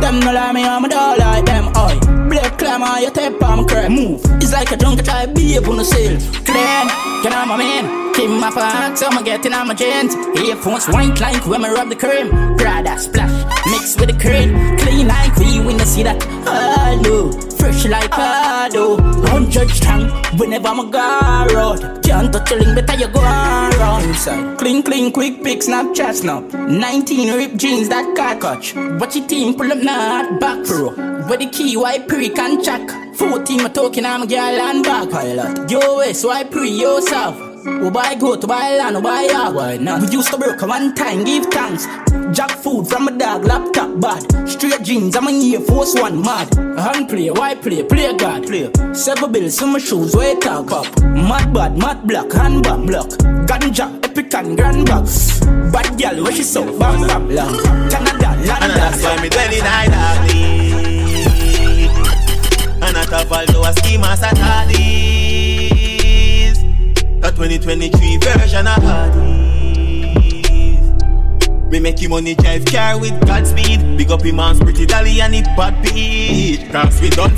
Them 0.00 0.20
no 0.20 0.32
like 0.32 0.54
me, 0.54 0.64
I'm 0.64 0.84
a 0.84 0.88
dog 0.88 1.18
like 1.18 1.46
them, 1.46 1.66
oi. 1.76 1.94
Black 2.28 2.58
climb 2.58 2.82
on 2.82 3.02
your 3.02 3.10
tape, 3.10 3.42
I'm 3.42 3.66
crap. 3.66 3.90
Move. 3.90 4.20
It's 4.42 4.52
like 4.52 4.70
a 4.70 4.76
drunk, 4.76 5.00
I 5.00 5.02
try 5.02 5.26
be 5.26 5.56
up 5.58 5.68
on 5.68 5.78
the 5.78 5.84
sail. 5.84 6.18
Clean, 6.44 6.86
can 7.22 7.32
I, 7.32 7.44
my 7.46 7.56
man? 7.56 8.09
Keep 8.20 8.32
my 8.32 8.50
fox, 8.50 9.02
I'm 9.02 9.24
getting 9.24 9.54
on 9.54 9.68
my 9.68 9.72
jeans. 9.72 10.14
Earphones 10.38 10.86
white 10.88 11.18
like 11.22 11.46
when 11.46 11.64
I 11.64 11.72
rub 11.72 11.88
the 11.88 11.96
cream. 11.96 12.28
Prada 12.58 12.98
splash, 12.98 13.32
mix 13.64 13.96
with 13.98 14.10
the 14.10 14.18
cream. 14.20 14.76
Clean 14.76 15.08
like 15.08 15.34
we 15.36 15.58
when 15.58 15.80
I 15.80 15.84
see 15.84 16.02
that. 16.02 16.22
Hello, 16.44 17.32
fresh 17.32 17.86
like 17.86 18.12
Ado. 18.12 18.98
Hundred 19.26 19.70
strong, 19.70 20.10
whenever 20.38 20.68
I'm 20.68 20.80
a 20.80 20.84
garrot. 20.84 22.04
Can't 22.04 22.30
touch 22.30 22.52
a 22.52 22.56
link, 22.56 22.74
better 22.74 23.00
you 23.00 23.08
go 23.08 23.20
around. 23.22 24.04
Inside. 24.04 24.58
Clean, 24.58 24.82
clean, 24.82 25.12
quick 25.12 25.42
pick, 25.42 25.60
Snapchat 25.60 26.16
snap. 26.16 26.42
19 26.52 27.32
rip 27.38 27.56
jeans, 27.56 27.88
that 27.88 28.14
car 28.14 28.36
catch. 28.36 28.74
Watch 29.00 29.16
your 29.16 29.26
team 29.28 29.54
pull 29.54 29.72
up, 29.72 29.78
not 29.78 30.38
back 30.38 30.66
pro. 30.66 30.90
Where 31.26 31.38
the 31.38 31.46
key, 31.46 31.74
why 31.78 32.00
pre 32.00 32.28
can 32.28 32.62
check. 32.62 32.86
14, 33.16 33.62
my 33.62 33.70
talking, 33.70 34.04
I'm 34.04 34.20
a 34.20 34.26
girl 34.26 34.38
and 34.38 34.84
back 34.84 35.08
pilot. 35.08 35.70
Yo, 35.70 35.96
West, 35.96 36.26
why 36.26 36.44
pre 36.44 36.68
yourself? 36.68 37.49
We 37.62 37.90
buy 37.90 38.14
goat, 38.14 38.46
buy 38.48 38.76
land, 38.76 38.96
we 38.96 39.02
buy 39.02 39.22
yard. 39.24 39.54
Why 39.54 39.76
not? 39.76 40.00
We 40.00 40.08
used 40.08 40.30
to 40.30 40.38
broke 40.38 40.62
one 40.62 40.94
time, 40.94 41.24
give 41.24 41.44
thanks. 41.46 41.86
Jack 42.34 42.50
food 42.52 42.88
from 42.88 43.08
a 43.08 43.10
dog, 43.18 43.44
laptop 43.44 44.00
bad. 44.00 44.48
Straight 44.48 44.82
jeans, 44.82 45.14
I'm 45.14 45.28
a 45.28 45.30
year 45.30 45.60
force 45.60 45.94
one 45.94 46.22
mad. 46.22 46.54
Hand 46.54 47.10
play, 47.10 47.30
why 47.30 47.54
play, 47.54 47.82
play 47.82 48.16
God, 48.16 48.46
play. 48.46 48.70
Several 48.94 49.28
bills, 49.28 49.58
some 49.58 49.78
shoes, 49.78 50.16
where 50.16 50.36
talk 50.40 50.72
up. 50.72 50.86
Mad 51.02 51.52
bad, 51.52 51.76
mad 51.76 52.06
black, 52.06 52.32
hand 52.32 52.62
bam 52.62 52.86
block. 52.86 53.08
Ganja, 53.46 53.92
epic 54.04 54.32
and 54.34 54.56
grand 54.56 54.86
box. 54.86 55.40
Bad 55.70 55.98
girl, 56.00 56.24
where 56.24 56.32
she 56.32 56.42
so 56.42 56.64
bam 56.78 57.06
bam 57.06 57.28
long. 57.28 57.58
Canada, 57.90 58.36
London. 58.38 58.62
And 58.62 58.72
that's 58.72 59.02
why 59.02 59.20
me 59.20 59.28
telling 59.28 59.62
I 59.62 59.86
darling. 59.86 60.70
And 62.82 62.94
not 62.94 63.12
a 63.12 63.26
fall 63.26 63.44
to 63.44 63.60
a 63.60 63.72
scheme 63.74 64.04
as 64.04 64.22
a 64.22 64.34
this. 64.34 65.40
A 65.40 65.49
2023 67.40 68.18
version 68.18 68.66
of 68.66 68.82
Hardy. 68.82 69.18
Me 71.70 71.80
make 71.80 72.06
money 72.06 72.34
drive 72.34 72.66
car 72.66 73.00
with 73.00 73.18
Godspeed. 73.26 73.96
Big 73.96 74.10
up 74.10 74.22
him 74.22 74.36
man's 74.36 74.60
pretty 74.60 74.84
dolly 74.84 75.22
and 75.22 75.34
it 75.34 75.46
bad 75.56 75.82
beat. 75.82 76.70
Cause 76.70 77.00
we 77.00 77.08
done. 77.08 77.32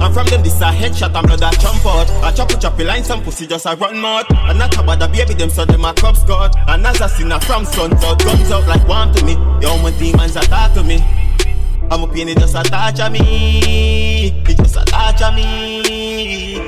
And 0.00 0.14
from 0.14 0.26
them 0.28 0.44
this 0.44 0.60
a 0.60 0.66
headshot 0.66 1.12
and 1.12 1.26
blood 1.26 1.42
a 1.42 1.50
jump 1.58 1.84
out. 1.84 2.08
A 2.22 2.36
chop 2.36 2.50
choppy 2.60 2.84
line 2.84 3.02
some 3.02 3.20
pussy 3.24 3.48
just 3.48 3.66
a 3.66 3.74
run 3.74 3.98
mouth. 3.98 4.26
And 4.30 4.60
not 4.60 4.78
about 4.78 5.00
the 5.00 5.08
baby 5.08 5.34
them 5.34 5.50
so 5.50 5.64
them 5.64 5.84
a 5.84 5.92
cup 5.92 6.14
skirt. 6.14 6.54
And 6.68 6.86
as 6.86 7.00
a 7.00 7.08
sinner 7.08 7.40
from 7.40 7.64
sun 7.64 7.94
out 7.94 8.22
guns 8.22 8.52
out 8.52 8.68
like 8.68 8.86
one 8.86 9.12
to 9.14 9.24
me. 9.24 9.32
Yo 9.60 9.76
my 9.82 9.90
demons 9.98 10.34
that 10.34 10.46
attack 10.46 10.74
to 10.74 10.84
me. 10.84 11.02
I'm 11.90 12.04
a 12.04 12.06
pain 12.06 12.28
it 12.28 12.38
just 12.38 12.54
touch 12.54 13.00
of 13.00 13.10
me. 13.10 14.28
It 14.28 14.56
just 14.56 14.76
a 14.76 14.84
touch 14.84 15.20
of 15.20 15.34
me. 15.34 16.60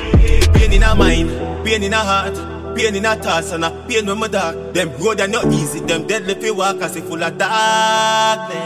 Pain 0.55 0.73
in 0.73 0.83
a 0.83 0.93
mind, 0.97 1.65
pain 1.65 1.85
in 1.85 1.93
a 1.93 1.99
heart. 1.99 2.50
Pain 2.77 2.95
in 2.97 3.05
a 3.05 3.17
thoughts 3.17 3.53
and 3.53 3.65
a 3.65 3.71
pain 3.89 4.07
when 4.07 4.19
my 4.19 4.29
dark. 4.29 4.75
Them 4.75 4.91
road 4.99 5.21
are 5.21 5.29
not 5.29 5.47
easy, 5.47 5.81
them 5.81 6.07
deadly 6.07 6.35
fi 6.35 6.51
walk 6.51 6.81
as 6.83 6.97
if 6.97 7.05
full 7.05 7.23
of 7.23 7.37
darkness. 7.39 8.61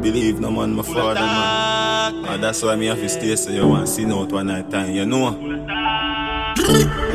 Believe 0.00 0.40
no 0.40 0.50
man, 0.50 0.74
my 0.74 0.82
father 0.82 1.20
man. 1.20 2.14
And 2.14 2.26
ah, 2.26 2.36
that's 2.40 2.62
why 2.62 2.76
me 2.76 2.86
have 2.86 2.98
to 2.98 3.08
stay 3.08 3.36
so 3.36 3.50
you 3.50 3.68
want 3.68 3.88
see 3.88 4.04
out 4.06 4.32
one 4.32 4.46
night 4.46 4.70
time, 4.70 4.92
you 4.92 5.04
know. 5.06 5.36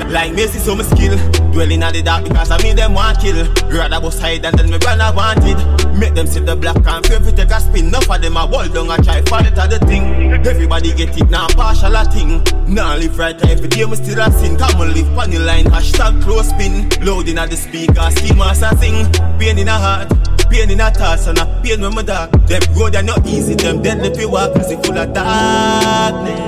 Like 0.10 0.34
me 0.34 0.48
see 0.48 0.60
some 0.60 0.82
skill. 0.84 1.18
Dwelling 1.52 1.84
on 1.84 1.94
the 1.94 2.02
dark 2.04 2.26
because 2.26 2.52
I 2.52 2.62
mean 2.62 2.76
them 2.76 2.94
want 2.94 3.20
kill. 3.20 3.46
Rather 3.70 4.00
bust 4.00 4.22
hide 4.22 4.44
than 4.44 4.54
tell 4.54 4.68
me 4.68 4.78
I 4.82 5.12
wanted. 5.12 5.58
Make 5.98 6.14
them 6.14 6.28
see 6.28 6.42
the 6.42 6.56
black 6.56 6.78
and 6.86 7.06
fear 7.06 7.20
take 7.32 7.52
a 7.52 7.60
spin. 7.60 7.88
Enough 7.88 8.10
of 8.10 8.22
them 8.22 8.38
a 8.38 8.46
wall 8.46 8.68
down 8.68 8.92
a 8.92 9.02
try 9.02 9.22
for 9.24 9.42
it 9.42 9.56
the 9.56 9.80
thing. 9.88 10.32
Everybody 10.46 10.94
get 10.94 11.18
it 11.18 11.30
now 11.30 11.48
partial 11.48 11.96
a 11.96 12.06
thing. 12.06 12.44
Now 12.68 12.96
live 12.96 13.18
right 13.18 13.40
every 13.50 13.68
day 13.68 13.86
me 13.86 13.96
still 13.96 14.20
a 14.20 14.32
sin. 14.32 14.58
Come 14.58 14.82
on 14.82 14.94
live 14.94 15.08
the 15.32 15.40
line 15.40 15.66
hashtag 15.66 16.22
close 16.24 16.50
spin. 16.50 16.90
Loading 17.06 17.38
at 17.38 17.50
the 17.50 17.58
speaker 17.58 18.12
steam 18.12 18.42
as 18.42 18.62
a 18.62 18.76
sing. 18.78 19.12
Pain 19.40 19.58
in 19.58 19.68
a 19.68 19.74
heart 19.74 20.10
Pain 20.50 20.70
in 20.70 20.80
a 20.80 20.92
thoughts 20.92 21.28
and 21.28 21.38
a 21.40 21.62
pain 21.64 21.82
when 21.82 21.96
my 21.96 22.04
dark. 22.04 22.32
Them 22.48 22.62
road 22.78 22.96
are 22.96 23.04
not 23.04 23.26
easy 23.26 23.56
Them 23.56 23.82
deadly 23.82 24.14
fi 24.16 24.26
walk 24.26 24.54
cause 24.54 24.72
it 24.72 24.86
full 24.86 24.98
of 24.98 25.14
darkness 25.14 26.40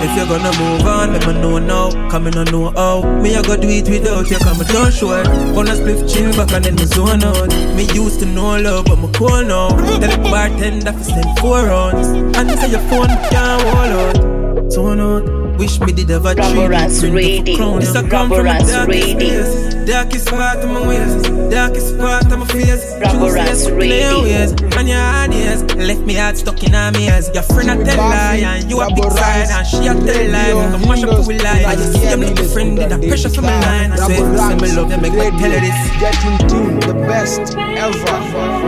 If 0.00 0.16
you're 0.16 0.26
gonna 0.26 0.56
move 0.58 0.86
on, 0.86 1.12
let 1.12 1.26
me 1.26 1.32
know 1.34 1.58
now. 1.58 1.90
Come 2.10 2.28
in, 2.28 2.38
I 2.38 2.44
know 2.44 2.70
how. 2.70 3.02
Me, 3.20 3.34
I 3.34 3.42
go 3.42 3.56
do 3.56 3.68
it 3.68 3.88
without 3.88 4.30
you, 4.30 4.38
come 4.38 4.58
don't 4.58 4.92
show 4.92 5.12
it. 5.12 5.24
Gonna 5.54 5.74
split 5.74 6.08
chill 6.08 6.30
back 6.32 6.52
and 6.52 6.64
then 6.64 6.76
me 6.76 6.84
zone 6.84 7.24
out. 7.24 7.48
Me 7.74 7.84
used 7.92 8.20
to 8.20 8.26
know 8.26 8.56
love, 8.60 8.84
but 8.84 8.96
me 8.96 9.08
cool 9.14 9.42
now. 9.42 9.68
Tell 9.68 9.98
the 9.98 10.28
bartender 10.30 10.92
to 10.92 11.04
send 11.04 11.38
four 11.40 11.64
rounds. 11.66 12.08
And 12.36 12.50
say 12.60 12.70
your 12.70 12.80
phone 12.88 13.08
can't 13.30 13.62
hold 13.62 13.92
out. 13.98 14.72
Zone 14.72 15.00
out. 15.00 15.47
Wish 15.58 15.80
me 15.80 15.92
did 15.92 16.08
have 16.10 16.24
a 16.24 16.36
dream. 16.36 16.70
Raboranks 16.70 17.02
Radio. 17.12 17.80
This 17.80 17.94
a 17.96 18.08
come 18.08 18.28
from 18.28 18.44
the 18.44 18.50
Raboranks 18.50 18.70
darkest 18.70 18.88
Radio. 18.88 19.18
place. 19.18 19.74
Darkest 19.90 20.28
part 20.28 20.58
of 20.58 20.70
my 20.70 20.86
ways. 20.86 21.22
Darkest 21.50 21.98
part 21.98 22.30
of 22.30 22.38
my 22.38 22.46
face. 22.46 22.94
Raboranks 23.02 23.66
Choose 23.66 23.70
Radio. 23.72 24.22
ways. 24.22 24.52
And 24.78 24.88
your 24.88 25.00
ideas 25.00 25.62
left 25.74 26.00
me 26.02 26.14
heart 26.14 26.36
stuck 26.36 26.62
in 26.62 26.74
her 26.74 26.92
maze. 26.92 27.28
Your 27.34 27.42
friend 27.42 27.70
a 27.70 27.84
tell 27.84 27.96
lie 27.96 28.36
and 28.36 28.70
you 28.70 28.80
a 28.80 28.86
big 28.94 29.10
side 29.10 29.48
and 29.50 29.66
she 29.66 29.78
a 29.88 29.94
tell 29.94 30.30
lie. 30.30 30.48
You 30.48 30.78
can 30.78 30.88
mash 30.88 31.02
up 31.02 31.26
with 31.26 31.42
lie. 31.42 31.64
I 31.66 31.74
just 31.74 31.92
see 31.94 32.06
them 32.06 32.20
little 32.20 32.46
friend 32.46 32.78
in 32.78 32.92
a 32.92 32.98
pressure 32.98 33.28
for 33.28 33.42
my 33.42 33.58
line. 33.60 33.90
I 33.92 33.96
say, 33.96 34.16
say 34.16 34.54
me 34.62 34.76
love 34.76 34.90
them, 34.90 35.02
make 35.02 35.12
me 35.12 35.30
tell 35.42 35.50
her 35.50 35.58
this. 35.58 35.78
Get 35.98 36.14
in 36.22 36.38
tune, 36.48 36.80
the 36.86 36.94
best 37.10 37.56
ever, 37.58 38.14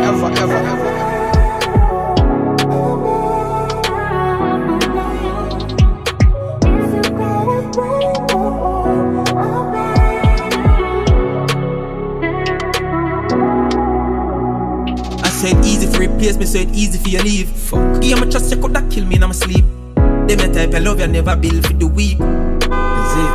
ever, 0.03 0.27
ever, 0.27 0.57
ever. 0.57 1.10
I 1.10 1.10
replace 16.21 16.37
me, 16.37 16.45
so 16.47 16.59
it 16.59 16.69
easy 16.75 16.99
for 16.99 17.09
you 17.09 17.23
leave. 17.23 17.49
Fuck. 17.49 18.03
Yeah, 18.03 18.17
my 18.17 18.27
trust 18.29 18.51
you 18.53 18.61
coulda 18.61 18.87
kill 18.91 19.07
me 19.07 19.17
in 19.17 19.23
my 19.23 19.33
sleep. 19.33 19.65
Them 20.29 20.41
a 20.41 20.53
type 20.53 20.75
of 20.75 20.83
love 20.83 21.01
you 21.01 21.07
never 21.07 21.35
build 21.37 21.67
for 21.67 21.73
the 21.73 21.87
weak. 21.87 22.21
Is 22.21 23.15
it? 23.23 23.33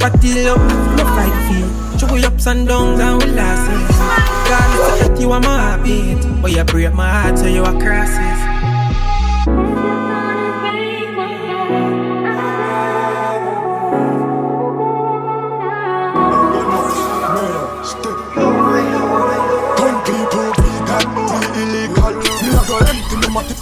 But 0.00 0.20
the 0.20 0.44
love 0.44 0.58
no 0.96 1.04
fight 1.14 1.36
feel. 1.46 1.98
Show 1.98 2.12
we 2.12 2.24
ups 2.24 2.46
and 2.46 2.66
downs 2.66 3.00
and 3.00 3.22
we 3.22 3.30
losses. 3.30 3.96
God, 4.50 4.98
it's 4.98 5.08
that 5.08 5.20
you 5.20 5.30
are 5.30 5.40
my 5.40 5.76
heartbeat, 5.76 6.42
but 6.42 6.50
you 6.50 6.64
break 6.64 6.92
my 6.92 7.08
heart 7.08 7.38
so 7.38 7.46
you 7.46 7.62
are 7.62 7.78
crosses. 7.80 8.53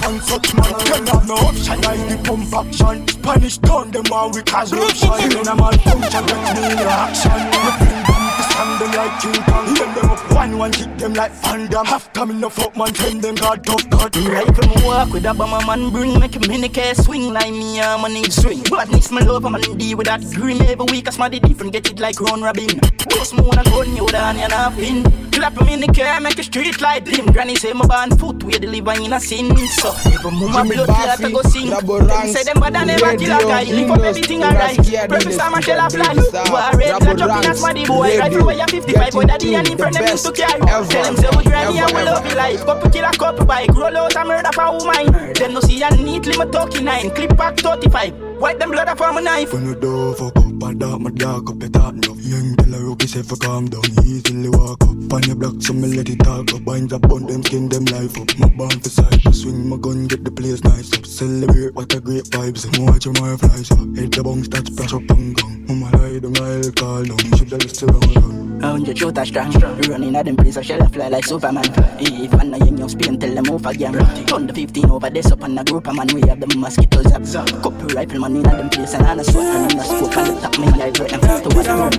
Me 0.03 0.19
pan 0.19 0.21
such 0.21 0.55
man. 0.55 0.73
Them 0.73 1.07
have 1.07 1.29
no 1.29 1.35
option 1.35 1.81
like 1.81 2.09
the 2.09 2.17
pump 2.25 2.55
action. 2.55 3.09
Spanish 3.09 3.59
gun 3.59 3.91
them 3.91 4.05
want 4.11 4.35
we 4.35 4.43
cause 4.43 4.73
eruption. 4.73 5.11
When 5.11 5.49
a 5.49 5.55
man 5.55 5.75
and 5.75 6.03
get 6.13 6.27
me 6.55 6.73
in 6.73 6.89
action. 6.89 7.41
Me 7.53 7.71
bring 7.79 8.03
them 8.07 8.25
to 8.37 8.43
stand 8.43 8.81
them 8.81 8.91
like 8.93 9.15
King 9.21 9.43
Kong. 9.45 9.75
Them 9.75 9.95
them 9.95 10.11
up 10.11 10.33
one 10.33 10.59
one 10.59 10.73
kick 10.73 10.99
them 10.99 11.15
like 11.15 11.33
Van 11.33 11.69
Damme. 11.69 11.87
Half 11.87 12.13
come 12.13 12.31
in 12.31 12.41
the 12.41 12.51
fuck 12.51 12.77
man, 12.77 12.95
send 12.95 13.23
them 13.23 13.35
God 13.35 13.65
tough 13.65 13.91
cut. 13.91 14.17
Rifle 14.17 14.69
me 14.69 14.87
walk 14.87 15.13
with 15.13 15.27
a 15.27 15.35
bomber 15.35 15.65
man 15.67 15.91
bring 15.91 16.19
Make 16.19 16.35
him 16.35 16.51
in 16.51 16.61
the 16.61 16.69
case 16.69 17.05
swing 17.05 17.33
like 17.33 17.51
me 17.51 17.81
a 17.81 17.99
money 17.99 18.25
swing 18.31 18.63
Badness 18.63 19.11
me 19.11 19.23
love 19.23 19.45
a 19.45 19.51
man 19.51 19.63
deal 19.77 19.97
with 19.97 20.07
that 20.07 20.23
grim 20.33 20.61
Every 20.63 20.85
week 20.87 21.09
a 21.09 21.13
smarty 21.13 21.41
different 21.41 21.73
get 21.73 21.91
it 21.91 21.99
like 21.99 22.21
round 22.21 22.43
robin 22.43 22.69
Just 23.09 23.35
more 23.35 23.53
than 23.53 23.65
gun 23.65 23.97
you 23.97 24.07
down 24.09 24.39
you 24.39 24.49
not 24.49 24.75
pin 24.75 25.32
Clap 25.43 25.59
him 25.59 25.69
in 25.75 25.81
the 25.81 25.89
car 25.89 26.21
make 26.21 26.39
a 26.39 26.43
street 26.45 26.81
light. 26.81 27.05
Dim 27.05 27.27
Granny 27.27 27.57
say 27.57 27.73
my 27.73 27.85
band 27.85 28.15
foot 28.21 28.45
we 28.45 28.53
deliver 28.53 28.93
in 28.93 29.13
a 29.13 29.19
sin. 29.19 29.51
So 29.75 29.91
if 30.07 30.25
a 30.25 30.31
mama 30.31 30.63
Jimmy 30.63 30.77
blood 30.77 30.87
clot 30.87 31.19
I 31.19 31.31
go 31.33 31.43
sing. 31.43 31.67
Rabo 31.67 31.99
Them 31.99 32.07
Ranks, 32.07 32.33
say 32.33 32.45
them 32.45 32.63
bad 32.63 32.77
and 32.77 32.87
never 32.87 33.17
kill 33.17 33.35
a 33.35 33.43
guy. 33.43 33.65
Live 33.65 33.91
up 33.91 33.97
Radio, 33.97 34.11
everything 34.11 34.45
alright 34.45 34.79
Industry, 34.79 35.09
Professor 35.09 35.51
Marshall 35.51 35.81
a 35.83 35.91
fly 35.91 36.15
Superstar, 36.15 36.47
War 36.47 36.79
red 36.79 36.95
Rabo 36.95 37.07
like 37.07 37.19
jumping 37.19 37.27
a 37.27 37.43
Ranks, 37.43 37.59
smarty 37.59 37.85
boy 37.87 38.01
Right 38.07 38.19
Rifle 38.21 38.47
where 38.47 38.55
you 38.55 38.67
55 38.71 39.13
boy 39.13 39.25
daddy 39.25 39.55
and 39.57 39.67
Getting 39.67 39.73
in 39.73 39.79
front 39.79 39.95
the 39.95 39.99
them 39.99 40.11
used 40.15 40.27
to 40.27 40.31
best 40.31 40.47
carry 40.47 40.61
Tell 40.63 41.03
them 41.03 41.17
say 41.17 41.31
we 41.35 41.43
granny 41.43 41.79
and 41.83 41.91
we 41.91 41.99
ever, 41.99 42.05
love 42.07 42.27
you 42.31 42.37
life? 42.37 42.65
Couple 42.65 42.91
kill 42.93 43.05
a 43.05 43.11
couple 43.11 43.45
bike 43.45 43.75
Roll 43.75 43.97
out 43.97 44.15
a 44.15 44.25
murder 44.25 44.53
for 44.55 44.71
woman. 44.79 45.35
Them 45.35 45.55
no 45.55 45.61
see 45.61 45.83
a 45.83 45.91
neatly 45.91 46.37
my 46.39 46.47
talking 46.47 46.85
nine. 46.85 47.11
Clip 47.11 47.37
back 47.37 47.59
35 47.59 48.15
Wipe 48.39 48.61
them 48.61 48.71
blood 48.71 48.87
off 48.87 49.01
on 49.01 49.17
my 49.17 49.21
knife. 49.21 49.53
When 49.53 49.67
you 49.67 49.75
do 49.75 50.15
fuck 50.15 50.42
a 50.65 50.75
dark, 50.75 51.01
my 51.01 51.11
dark 51.11 51.51
up 51.51 51.59
the 51.59 51.69
top 51.69 51.95
enough. 51.95 52.21
Young 52.21 52.57
tell 52.57 52.73
her 52.73 53.07
say 53.07 53.23
for 53.23 53.37
calm 53.37 53.67
down, 53.67 53.85
easily 54.05 54.49
walk 54.49 54.83
up. 54.83 55.13
On 55.13 55.23
your 55.25 55.37
block, 55.37 55.61
so 55.61 55.73
me 55.73 55.89
let 55.97 56.09
it 56.09 56.19
talk 56.21 56.53
up. 56.55 56.65
Binds 56.65 56.93
up 56.93 57.05
on 57.11 57.27
them, 57.27 57.43
skin 57.43 57.69
them 57.69 57.85
life 57.87 58.19
up. 58.21 58.29
My 58.39 58.49
born 58.49 58.81
for 58.81 58.89
sight, 58.89 59.35
swing 59.35 59.69
my 59.69 59.77
gun, 59.77 60.07
get 60.07 60.25
the 60.25 60.31
place 60.31 60.63
nice 60.65 60.93
up. 60.93 61.05
Celebrate 61.07 61.75
what 61.75 61.93
a 61.95 62.01
great 62.01 62.25
vibes. 62.25 62.65
Watch 62.79 63.05
your 63.05 63.15
more 63.21 63.37
flies 63.37 63.71
up. 63.71 63.79
Hit 63.97 64.13
the 64.13 64.23
bong, 64.23 64.45
start 64.45 64.67
splash 64.67 64.95
up 64.95 65.11
and 65.11 65.37
gong. 65.37 65.65
Mama 65.69 65.97
lie, 65.97 66.19
the 66.19 66.31
mile 66.31 66.73
call 66.73 67.05
down. 67.05 67.19
Shoulda 67.37 67.57
list 67.57 67.83
around. 67.83 68.43
A 68.63 68.67
hundred 68.67 68.97
shooter 68.97 69.25
strong 69.25 69.51
Running 69.89 70.15
at 70.15 70.25
them 70.25 70.37
place 70.37 70.57
I 70.57 70.63
shall 70.63 70.87
fly 70.89 71.09
like 71.09 71.25
Superman 71.25 71.65
If 71.99 72.33
man 72.33 72.55
a 72.55 72.59
young 72.59 72.79
young 72.79 72.89
Spain 72.89 73.19
tell 73.19 73.35
them 73.35 73.45
move 73.49 73.67
again 73.67 73.91
the 73.93 74.53
15 74.55 74.89
over 74.89 75.11
this 75.11 75.33
up 75.33 75.43
on 75.43 75.59
a 75.59 75.65
group 75.65 75.89
of 75.89 75.97
man 75.97 76.07
We 76.15 76.21
have 76.29 76.39
the 76.39 76.47
mosquitoes 76.57 77.11
up 77.35 77.49
Couple 77.61 77.89
rifle 77.89 78.21
man 78.21 78.37
in 78.37 78.43
them 78.45 78.71
place 78.71 78.95
And 78.95 79.05
I 79.05 79.23
sweat 79.23 79.47
and 79.47 79.73
in 79.73 79.79
a 79.81 79.83
And 79.83 80.07
the 80.07 80.41
top 80.41 80.52
me 80.59 80.67
live 80.79 80.99
right 81.01 81.13
and 81.13 81.23
to 81.23 81.49
what 81.57 81.67
a 81.67 81.91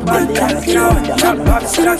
chill 1.73 1.93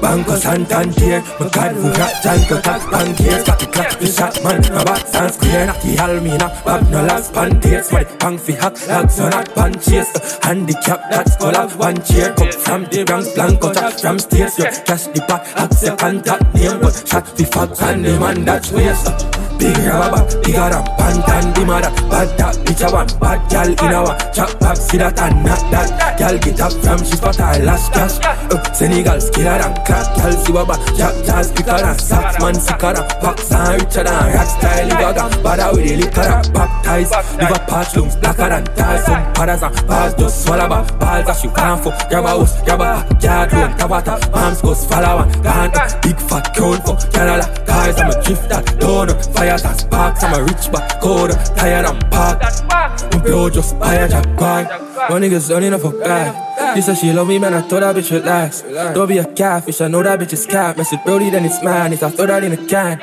Banco 0.00 0.36
Santander, 0.36 1.22
my 1.40 1.48
God, 1.48 1.72
who 1.74 1.92
got 1.92 2.22
Janko 2.22 2.60
Tax 2.60 2.84
Bankiers, 2.84 3.46
got 3.46 3.58
the 3.58 3.66
clock, 3.66 3.98
the 3.98 4.06
shot 4.06 4.44
man, 4.44 4.60
no 4.62 4.84
box 4.84 5.14
and 5.14 5.32
square, 5.32 5.66
knock 5.66 5.80
the 5.80 5.96
Almina, 5.96 6.64
Bob 6.64 6.90
no 6.90 7.02
last 7.04 7.32
panties, 7.32 7.90
money, 7.90 8.04
pang 8.18 8.38
fi 8.38 8.52
hack, 8.52 8.86
lags 8.86 9.20
on 9.20 9.30
that 9.30 9.54
punches, 9.54 10.08
uh, 10.14 10.38
handicap, 10.42 11.10
that's 11.10 11.36
up 11.42 11.74
one 11.76 12.00
chair, 12.04 12.32
come 12.34 12.52
from 12.52 12.84
the 12.84 13.04
Bronx, 13.04 13.32
Blanco, 13.34 13.72
chat 13.74 14.00
from 14.00 14.18
stairs, 14.18 14.58
yo, 14.58 14.64
cash 14.64 15.06
the 15.06 15.24
back, 15.26 15.46
hack 15.46 15.70
the 15.70 15.96
contact 15.98 16.54
name, 16.54 16.80
but 16.80 17.06
shot 17.06 17.26
fi 17.36 17.44
fuck 17.44 17.82
and 17.82 18.04
the 18.04 18.20
man 18.20 18.44
that's 18.44 18.70
waste, 18.70 19.08
uh, 19.08 19.47
Big 19.58 19.76
rubber, 19.78 20.22
bigger 20.42 20.68
than 20.70 20.84
pantan, 20.96 21.54
the 21.54 21.62
mother. 21.66 21.90
Bad 22.08 22.28
that 22.38 22.54
bitch 22.64 22.82
a 22.86 22.92
one, 22.92 23.10
bad 23.18 23.38
gal 23.50 23.68
in 23.68 23.94
our 23.94 24.14
Chop 24.32 24.58
back, 24.60 24.76
see 24.76 24.98
that 24.98 25.18
and 25.18 25.44
not 25.44 25.62
that. 25.70 26.18
Gal 26.18 26.38
get 26.38 26.60
up 26.60 26.72
from 26.72 26.98
she 27.04 27.16
spot 27.16 27.36
her 27.36 27.64
last 27.64 27.92
cash 27.92 28.18
uh, 28.22 28.72
Senegal 28.72 29.18
skiller 29.18 29.58
than 29.58 29.74
crack. 29.84 30.06
Gal 30.16 30.32
see 30.32 30.52
what 30.52 30.68
bad, 30.68 30.80
jack 30.96 31.14
jazz 31.24 31.50
quicker 31.52 31.78
than 31.78 31.98
Sax. 31.98 32.38
Man 32.40 32.54
sicker 32.54 32.92
than 32.94 33.06
Box 33.20 33.52
and 33.52 33.82
richer 33.82 34.04
than 34.04 34.34
rock 34.34 34.46
style 34.46 34.88
gaga. 34.88 35.24
Bada 35.42 35.72
with 35.72 35.88
the 35.88 35.96
liquor 35.96 36.20
and 36.20 36.52
baptize 36.52 37.10
Liver 37.38 37.64
patch 37.66 37.96
lungs 37.96 38.16
blacker 38.16 38.48
than 38.48 38.64
ties 38.76 39.04
Some 39.04 39.32
padders 39.34 39.62
and 39.62 39.86
bars 39.86 40.14
just 40.14 40.44
swallow 40.44 40.68
Balls 40.68 41.26
that 41.26 41.36
she 41.40 41.48
want 41.48 41.82
for 41.82 41.92
Grab 42.08 42.24
a 42.24 42.28
house, 42.28 42.62
grab 42.62 42.80
a 42.80 43.18
yard 43.22 43.52
loan 43.52 43.70
Tabata, 43.78 44.14
moms 44.32 44.60
goes 44.62 44.84
follow 44.86 45.22
and 45.22 45.42
Gone 45.42 45.72
big 46.02 46.18
fat 46.20 46.54
count 46.54 46.84
for 46.84 46.96
Canada 47.10 47.46
Guys 47.66 47.98
I'm 47.98 48.10
a 48.10 48.22
drifter, 48.22 48.60
don't 48.78 49.10
Fire 49.34 49.47
and 49.48 49.80
sparks, 49.80 50.22
I'm 50.22 50.34
a 50.34 50.42
rich 50.42 50.70
back 50.72 51.00
code 51.00 51.30
Tired 51.56 51.86
and 51.86 52.10
parked. 52.10 52.64
My 52.68 53.22
bro 53.22 53.50
just 53.50 53.78
buy 53.78 53.94
a 53.94 54.08
jackpot 54.08 54.66
My 55.10 55.18
niggas 55.18 55.50
running 55.50 55.74
off 55.74 55.84
a 55.84 55.90
bag 55.90 56.76
She 56.76 56.82
said 56.82 56.94
she 56.96 57.12
love 57.12 57.28
me 57.28 57.38
man, 57.38 57.54
I 57.54 57.62
thought 57.62 57.80
that 57.80 57.96
bitch 57.96 58.10
would 58.12 58.24
last 58.24 58.64
Don't 58.94 59.08
be 59.08 59.18
a 59.18 59.24
catfish, 59.34 59.80
I 59.80 59.88
know 59.88 60.02
that 60.02 60.20
bitch 60.20 60.32
is 60.32 60.46
cat. 60.46 60.76
Mess 60.76 60.92
with 60.92 61.04
Brody 61.04 61.30
then 61.30 61.44
it's 61.44 61.62
mine, 61.62 61.92
if 61.92 62.02
I 62.02 62.10
throw 62.10 62.26
that 62.26 62.44
in 62.44 62.52
a 62.52 62.66
can. 62.66 62.98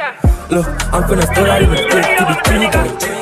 Look, 0.50 0.68
I'm 0.94 1.04
finna 1.04 1.34
throw 1.34 1.46
that 1.46 1.62
in 1.64 1.72
a 1.72 1.90
clip 1.90 2.06
to 2.18 2.24
the 2.26 2.36
tree 2.46 3.16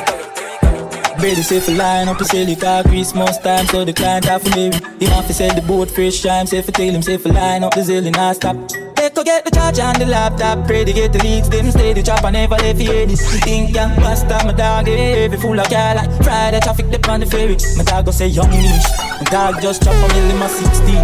Brady 1.24 1.42
say 1.42 1.58
for 1.58 1.72
line 1.72 2.08
up 2.08 2.18
to 2.18 2.24
sell 2.26 2.46
it 2.46 2.60
car 2.60 2.82
Christmas 2.82 3.38
time. 3.38 3.64
So 3.66 3.82
the 3.82 3.94
client 3.94 4.26
have 4.26 4.42
for 4.42 4.50
me. 4.50 4.70
Him 4.70 5.10
have 5.12 5.26
to 5.26 5.32
sell 5.32 5.54
the 5.54 5.62
boat 5.62 5.90
fresh 5.90 6.20
time 6.20 6.46
Say 6.46 6.60
for 6.60 6.70
tell 6.70 6.90
him 6.90 7.00
say 7.00 7.16
for 7.16 7.30
line 7.30 7.64
up 7.64 7.74
the 7.74 7.82
zeal 7.82 8.06
and 8.06 8.14
I 8.14 8.34
stop. 8.34 8.56
They 8.68 8.93
go 9.14 9.22
get 9.22 9.44
the 9.44 9.50
charger 9.50 9.82
and 9.82 10.00
the 10.00 10.06
laptop 10.06 10.66
Pray 10.66 10.84
to 10.84 10.92
get 10.92 11.12
the 11.12 11.22
leads 11.22 11.48
them 11.48 11.70
stay 11.70 11.92
the 11.92 12.02
chop 12.02 12.24
I 12.24 12.30
never 12.30 12.56
left 12.56 12.80
here 12.80 13.06
this 13.06 13.22
Think 13.44 13.74
young 13.74 13.94
pasta 13.96 14.42
my 14.44 14.52
dog 14.52 14.86
heavy 14.86 15.36
full 15.36 15.58
of 15.58 15.68
car 15.70 15.94
like 15.94 16.10
Friday 16.22 16.60
traffic 16.60 16.90
dip 16.90 17.08
on 17.08 17.20
the 17.20 17.26
ferry. 17.26 17.56
My 17.76 17.84
dog 17.84 18.06
go 18.06 18.10
say 18.10 18.28
young 18.28 18.50
niche 18.50 18.90
My 19.22 19.26
dog 19.30 19.62
just 19.62 19.82
chop 19.82 19.94
a 19.94 20.06
mill 20.14 20.30
in 20.30 20.38
my 20.38 20.48
16 20.48 20.94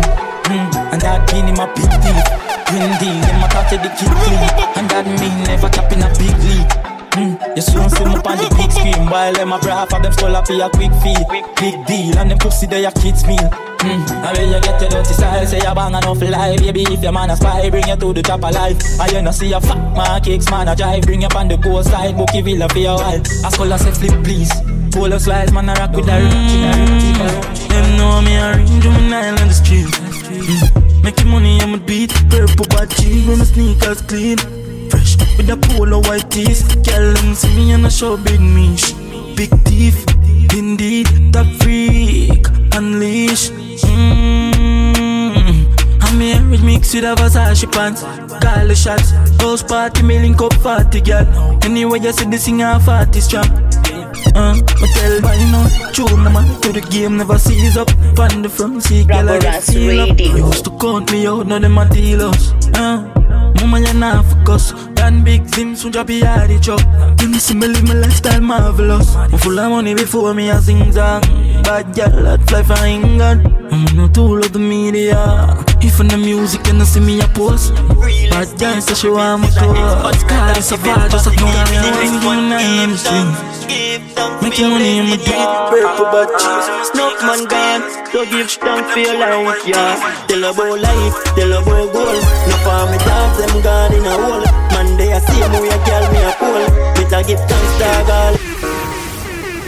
mm, 0.50 0.92
And 0.92 1.00
that 1.00 1.32
mean 1.32 1.48
in 1.48 1.54
my 1.54 1.66
big 1.72 1.90
deal. 2.02 2.22
Green 2.66 2.92
them 2.98 3.42
a 3.42 3.48
talk 3.48 3.70
to 3.70 3.76
the 3.78 3.90
kid 3.94 4.10
clean. 4.10 4.42
And 4.74 4.90
that 4.90 5.06
mean 5.06 5.36
never 5.46 5.70
chop 5.70 5.92
in 5.92 6.02
a 6.02 6.10
big 6.18 6.36
league 6.42 6.90
Mm, 7.10 7.56
you 7.56 7.62
soon 7.62 7.90
see 7.90 8.04
me 8.04 8.14
on 8.14 8.38
the 8.38 8.46
big 8.54 8.70
screen. 8.70 9.10
While 9.10 9.32
them 9.32 9.52
a 9.52 9.58
bra 9.58 9.84
for 9.86 10.00
them 10.00 10.12
skull 10.12 10.36
up 10.36 10.48
a 10.48 10.70
quick 10.70 10.92
feed 11.02 11.26
Big 11.58 11.74
deal 11.86 12.18
and 12.18 12.30
them 12.30 12.38
pussy 12.38 12.66
they 12.66 12.84
a 12.84 12.92
kids 12.92 13.26
meal 13.26 13.69
Mm, 13.80 14.10
and 14.12 14.36
when 14.36 14.52
you 14.52 14.60
get 14.60 14.80
your 14.80 14.90
dirty 14.90 15.14
style 15.14 15.46
Say 15.46 15.58
you 15.58 15.74
bang 15.74 15.94
enough 15.94 16.20
life. 16.20 16.60
Baby 16.60 16.82
if 16.82 17.02
your 17.02 17.12
man 17.12 17.30
a 17.30 17.36
spy 17.36 17.70
Bring 17.70 17.88
you 17.88 17.96
to 17.96 18.12
the 18.12 18.22
top 18.22 18.44
of 18.44 18.52
life. 18.52 18.76
And 19.00 19.12
you 19.12 19.22
no 19.22 19.30
see 19.30 19.52
a 19.52 19.60
fat 19.60 19.96
man 19.96 20.20
Kicks 20.22 20.50
man 20.50 20.68
a 20.68 20.76
drive 20.76 21.02
Bring 21.02 21.22
you 21.22 21.28
on 21.34 21.48
the 21.48 21.56
go 21.56 21.82
side 21.82 22.16
Bookie 22.16 22.42
villa 22.42 22.68
for 22.68 22.78
your 22.78 22.96
while. 22.96 23.20
I 23.44 23.48
skull 23.50 23.78
say 23.78 23.90
flip 23.92 24.22
please. 24.24 24.52
Pull 24.92 25.18
slides 25.18 25.52
man 25.52 25.68
a 25.68 25.74
rock 25.74 25.92
with 25.92 26.06
the 26.06 26.12
mm, 26.12 27.68
Them 27.68 27.96
know 27.96 28.20
me 28.20 28.36
a 28.36 28.56
ring 28.56 28.80
Juvenile 28.80 29.40
on 29.40 29.48
the 29.48 29.54
street 29.54 29.86
mm, 29.86 31.02
Making 31.02 31.28
money 31.28 31.60
I'm 31.60 31.74
a 31.74 31.78
beat 31.78 32.12
Purple 32.28 32.66
bad 32.66 32.90
G 32.90 33.26
When 33.26 33.38
my 33.38 33.44
sneakers 33.44 34.02
clean. 34.02 34.38
Fresh 34.90 35.16
with 35.40 35.48
a 35.48 35.56
polo 35.56 36.00
white 36.02 36.30
tees. 36.30 36.62
Girl, 36.84 37.14
them 37.14 37.34
see 37.34 37.54
me 37.56 37.72
and 37.72 37.86
I 37.86 37.88
show 37.88 38.16
big 38.16 38.40
meat. 38.40 38.94
Big 39.36 39.50
teeth, 39.64 40.04
indeed, 40.54 41.08
top 41.32 41.46
freak, 41.62 42.46
unleash. 42.74 43.50
Mmm. 43.50 44.50
I'm 46.02 46.20
here 46.20 46.50
with 46.50 46.64
mix 46.64 46.92
with 46.94 47.04
a 47.04 47.14
Versace 47.14 47.70
pants. 47.70 48.02
Call 48.02 48.66
the 48.66 48.74
shots. 48.74 49.10
House 49.40 49.62
party, 49.62 50.02
me 50.02 50.18
link 50.18 50.40
up 50.40 50.52
40 50.54 51.00
girl. 51.02 51.58
Anyway, 51.62 52.00
you 52.00 52.12
see 52.12 52.24
the 52.24 52.38
singer 52.38 52.78
40 52.80 53.20
strap. 53.20 53.46
Uh, 54.34 54.54
I 54.54 54.86
tell 54.94 55.20
by 55.22 55.36
now, 55.50 55.68
tune 55.92 56.24
them 56.24 56.60
to 56.62 56.72
the 56.72 56.80
game, 56.90 57.16
never 57.16 57.38
seize 57.38 57.76
up. 57.76 57.90
Find 58.16 58.44
the 58.44 58.48
front 58.48 58.82
seat, 58.82 59.08
girl, 59.08 59.28
I 59.30 59.60
feel 59.60 60.00
up. 60.00 60.20
Used 60.20 60.64
to 60.64 60.70
count 60.78 61.10
me 61.12 61.26
out, 61.26 61.46
now 61.46 61.58
them 61.58 61.78
a 61.78 61.88
dealers. 61.88 62.52
Uh, 62.74 63.08
Mama, 63.60 63.80
you 63.80 63.94
not 63.94 64.24
focus. 64.24 64.72
Dan 64.94 65.22
big 65.24 65.46
Zim, 65.48 65.76
soon 65.76 65.92
just 65.92 66.06
be 66.06 66.20
hard 66.20 66.50
it 66.50 66.68
up. 66.68 66.80
You 67.20 67.38
see 67.38 67.54
me 67.54 67.68
live 67.68 67.86
my 67.86 67.94
lifestyle 67.94 68.40
marvelous. 68.40 69.14
I'm 69.16 69.38
full 69.38 69.58
of 69.58 69.70
money 69.70 69.94
before 69.94 70.34
me 70.34 70.50
I 70.50 70.60
sing 70.60 70.92
song. 70.92 71.22
Bad 71.62 71.94
girl, 71.94 72.24
that 72.24 72.40
fly 72.48 72.62
for 72.62 72.84
England. 72.84 73.46
I'm 73.72 73.86
mm, 73.86 73.96
not 73.96 74.14
tool 74.14 74.38
of 74.38 74.52
the 74.52 74.58
media. 74.58 75.16
If 75.80 76.00
in 76.00 76.08
the 76.08 76.16
music 76.16 76.66
and 76.68 76.82
I 76.82 76.84
see 76.84 77.00
me 77.00 77.20
a 77.20 77.28
post. 77.28 77.74
Bad 78.30 78.58
girl, 78.58 78.80
so 78.80 78.94
she 78.94 79.08
want 79.08 79.42
me 79.42 79.48
to. 79.48 79.66
But 80.04 80.20
God 80.28 80.56
is 80.56 80.72
a 80.72 80.76
bad, 80.78 81.10
just 81.10 81.26
a 81.26 81.30
and 81.30 81.40
I'm 81.40 82.20
going 82.22 82.50
down 82.50 82.78
on 82.80 82.90
the 82.90 82.98
street. 82.98 83.60
Making 84.42 84.70
money 84.70 84.98
in 84.98 85.04
my 85.08 85.16
deep 85.16 85.48
purple 85.70 86.08
but 86.12 86.28
cheese. 86.40 86.90
Snuff 86.90 87.20
man 87.22 87.44
gone, 87.44 87.82
so 88.12 88.24
give 88.26 88.50
thanks 88.50 88.92
for 88.92 88.98
your 88.98 89.18
life, 89.18 89.66
yeah. 89.66 90.26
Tell 90.26 90.44
about 90.44 90.80
life, 90.80 91.14
tell 91.36 91.52
about 91.52 91.92
goals. 91.92 92.26
No 92.48 92.56
for 92.64 92.82
me 92.90 92.98
dogs, 92.98 93.38
them 93.38 93.62
gone 93.62 93.94
in 93.94 94.04
a 94.04 94.14
hole. 94.18 94.44
Man, 94.74 94.96
they 94.96 95.12
a 95.12 95.20
see 95.20 95.40
me, 95.52 95.68
a 95.68 95.78
girl, 95.86 96.04
me 96.12 96.20
a. 96.20 96.32
Me 96.98 97.04
ta 97.10 97.22
give 97.22 97.40
thanks, 97.48 97.78
dog, 97.78 98.10
all. 98.10 98.34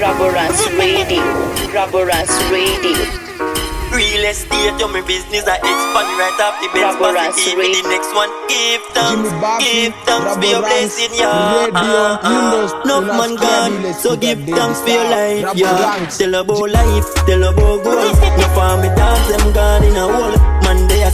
Raboranks 0.02 0.62
Radio. 0.78 1.22
Raboranks 1.70 2.36
Radio. 2.50 3.61
Real 3.92 4.24
estate, 4.24 4.72
yo, 4.80 4.88
my 4.88 5.02
business 5.02 5.44
I 5.46 5.56
expand 5.60 6.10
right 6.16 6.40
off 6.40 6.56
the 6.64 6.68
bench 6.72 6.96
Raboranks 6.96 7.36
Give 7.44 7.58
me 7.60 7.68
the 7.76 7.82
next 7.92 8.08
one, 8.16 8.32
give 8.48 8.80
thanks, 8.96 9.28
give 9.60 9.92
thanks 10.08 10.32
for 10.40 10.44
your 10.48 10.60
blessing, 10.64 11.12
yeah. 11.12 11.68
Radio, 11.68 11.76
Uh, 11.76 12.16
uh, 12.16 12.32
Windows, 12.32 12.72
Enough 12.88 13.06
man 13.20 13.36
Clear 13.36 13.92
gone, 13.92 13.94
so 14.00 14.16
give 14.16 14.46
the 14.46 14.52
thanks 14.56 14.80
for 14.80 14.88
your 14.88 15.04
life, 15.12 15.52
yeah. 15.54 15.68
Raboranks. 15.76 16.16
Tell 16.18 16.34
about 16.40 16.70
life, 16.72 17.08
tell 17.28 17.42
about 17.44 17.84
goals. 17.84 18.18
No 18.40 18.46
for 18.56 18.72
me 18.80 18.88
dogs, 18.96 19.28
them 19.28 19.52
gone 19.52 19.84
in 19.84 19.96
a 19.96 20.04
hole. 20.08 20.61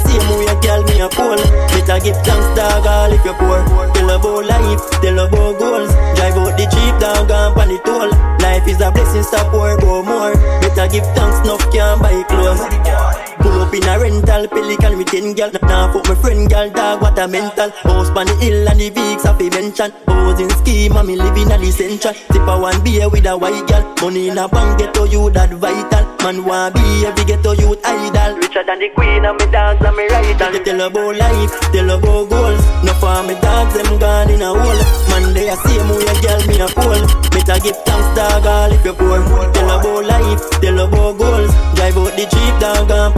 Man, 0.05 0.07
they 0.07 0.19
a 0.19 0.21
see 0.21 0.39
me, 0.39 0.47
a 0.47 0.55
girl, 0.61 0.83
me 0.85 1.01
a 1.01 1.09
pole. 1.09 1.37
Better 1.37 2.05
give 2.05 2.17
thanks, 2.25 2.57
dog, 2.57 2.87
all 2.87 3.13
if 3.13 3.25
you're 3.25 3.35
poor. 3.35 3.65
Tell 3.95 4.11
about 4.11 4.47
life, 4.47 4.91
tell 5.01 5.19
about 5.19 5.59
goals. 5.59 5.93
Drive 6.17 6.37
out 6.37 6.57
the 6.57 6.67
jeep, 6.71 7.01
down, 7.01 7.27
gone 7.27 7.55
pan 7.55 7.69
the 7.69 7.79
toll. 7.85 8.11
Life 8.41 8.67
is 8.69 8.81
a 8.81 8.91
blessing, 8.91 9.23
stop 9.23 9.53
work, 9.53 9.81
go 9.81 10.03
more. 10.03 10.35
Better 10.61 10.89
give 10.89 11.05
thanks, 11.15 11.39
enough 11.41 11.73
can't 11.73 12.01
buy 12.03 12.23
clothes. 12.29 13.18
Pull 13.41 13.61
up 13.63 13.75
in 13.75 13.85
a 13.85 13.99
rental, 13.99 14.49
pelican 14.49 14.99
with 14.99 15.09
ten 15.09 15.33
gal. 15.35 15.51
Now 15.63 15.93
fuck 15.93 16.09
my 16.09 16.15
friend 16.17 16.49
gal, 16.49 16.71
dog, 16.71 17.03
what 17.03 17.19
a 17.19 17.29
mental. 17.29 17.71
House 17.71 18.11
pan 18.11 18.27
the 18.27 18.35
hill 18.41 18.69
and 18.69 18.81
the 18.81 18.91
Vicks 18.91 19.25
a 19.25 19.35
fi 19.37 19.49
mention. 19.51 19.93
Housing 20.07 20.51
scheme, 20.51 20.97
and 20.97 21.09
me 21.09 21.17
living 21.17 21.51
at 21.53 21.61
the 21.61 21.71
central. 21.71 22.15
Sip 22.15 22.47
a 22.47 22.59
one 22.59 22.83
beer 22.85 23.09
with 23.09 23.27
a 23.27 23.37
white 23.37 23.67
gal. 23.67 23.83
Money 24.03 24.29
in 24.29 24.39
a 24.39 24.49
bank, 24.49 24.79
get 24.79 24.95
to 24.95 25.09
you 25.09 25.31
that 25.31 25.51
vital. 25.51 26.05
Man 26.23 26.45
want 26.45 26.75
be 26.75 27.07
every 27.07 27.25
get 27.25 27.43
to 27.43 27.55
youth 27.57 27.81
idol. 27.85 28.37
Richer 28.37 28.65
than 28.65 28.79
the 28.81 28.89
queen 28.91 29.25
of 29.25 29.39
me 29.39 29.47
dogs 29.51 29.85
and 29.85 29.97
me 29.97 30.07
rival. 30.09 30.53
They 30.53 30.63
tell 30.65 30.81
about 30.81 31.17
life, 31.17 31.55
tell 31.73 31.91
about 31.91 32.29
goals. 32.29 32.63
No 32.85 32.93
for 32.99 33.23
me 33.23 33.35
dogs, 33.41 33.75
them 33.75 33.99
gone 33.99 34.31
in 34.31 34.43
a 34.43 34.51
hole. 34.51 34.83
Man, 35.09 35.33
they 35.33 35.49
a 35.49 35.57
see 35.57 35.79
me 35.89 35.97
a 36.05 36.15
girl, 36.21 36.43
me 36.51 36.57
a 36.61 36.69
pole. 36.69 37.07
Better 37.33 37.59
give 37.63 37.79
thanks, 37.87 38.09
dog, 38.19 38.47
all 38.47 38.73
if 38.73 38.85
you 38.85 38.93
poor. 38.93 39.23
Tell 39.55 39.71
about 39.71 40.05
life, 40.05 40.43
tell 40.61 40.79
about 40.83 41.17
goals. 41.17 41.53
Drive 41.79 41.97
out 41.97 42.13
the 42.19 42.25
jeep, 42.27 42.55
dog, 42.61 42.91
and 42.91 43.15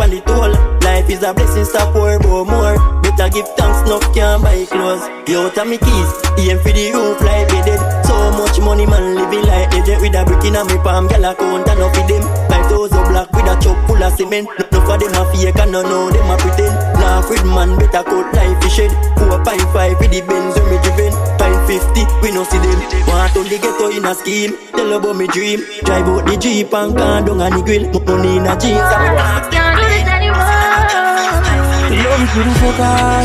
Life 0.82 1.08
is 1.08 1.22
a 1.22 1.32
blessing, 1.32 1.64
stop 1.64 1.94
worry 1.94 2.16
about 2.16 2.46
more. 2.50 2.74
Better 3.02 3.28
give 3.30 3.46
thanks, 3.54 3.86
enough 3.86 4.02
can't 4.14 4.42
buy 4.42 4.66
clothes. 4.66 5.06
Yo, 5.30 5.48
tell 5.50 5.64
me 5.64 5.78
keys, 5.78 6.10
aim 6.38 6.58
for 6.58 6.74
the 6.74 6.90
roof 6.90 7.20
like 7.22 7.46
did. 7.62 7.78
So 8.04 8.14
much 8.34 8.58
money, 8.58 8.86
man, 8.86 9.14
living 9.14 9.46
like 9.46 9.70
legend 9.70 10.02
with 10.02 10.18
a 10.18 10.24
brick 10.26 10.44
in 10.44 10.56
a 10.56 10.64
me 10.64 10.76
palm. 10.82 11.06
Girl, 11.06 11.24
I 11.24 11.34
count 11.34 11.68
enough 11.68 11.94
with 11.94 12.08
them. 12.10 12.24
Five 12.50 12.66
thousand 12.66 13.04
black 13.06 13.30
with 13.30 13.46
a 13.46 13.54
chop 13.62 13.78
full 13.86 14.02
of 14.02 14.12
cement. 14.18 14.48
No 14.72 14.78
for 14.82 14.98
them 14.98 15.14
a 15.14 15.22
fake 15.30 15.58
and 15.62 15.70
no 15.70 15.82
know 15.82 16.10
them 16.10 16.30
a 16.30 16.36
pretend. 16.36 16.74
Nah, 16.98 17.22
Fred 17.22 17.46
man 17.46 17.78
better 17.78 18.02
cut 18.02 18.34
life 18.34 18.58
fish 18.62 18.82
shed. 18.82 18.92
Four 19.14 19.38
point 19.46 19.62
five 19.70 19.94
with 20.00 20.10
the 20.10 20.20
Benz 20.26 20.58
when 20.58 20.66
me 20.74 20.76
driven. 20.82 21.14
Point 21.38 21.60
fifty, 21.70 22.02
we 22.22 22.34
no 22.34 22.42
see 22.44 22.58
them. 22.58 22.78
Want 23.06 23.36
on 23.38 23.46
the 23.46 23.56
ghetto 23.62 23.94
in 23.94 24.04
a 24.04 24.14
scheme. 24.14 24.58
Tell 24.74 24.90
about 24.90 25.14
me 25.14 25.26
dream. 25.28 25.62
Drive 25.86 26.08
out 26.08 26.26
the 26.26 26.34
jeep 26.36 26.74
and 26.74 26.96
can 26.98 27.24
down 27.24 27.40
on 27.40 27.54
the 27.54 27.62
grill. 27.62 27.86
Money 28.10 28.42
in 28.42 28.46
a 28.46 28.58
jeans 28.58 28.80
and 28.80 29.14
me 29.14 29.99
This. 30.36 32.04
Love 32.04 32.22
is 32.22 32.30
beautiful 32.34 32.72
guy. 32.78 33.24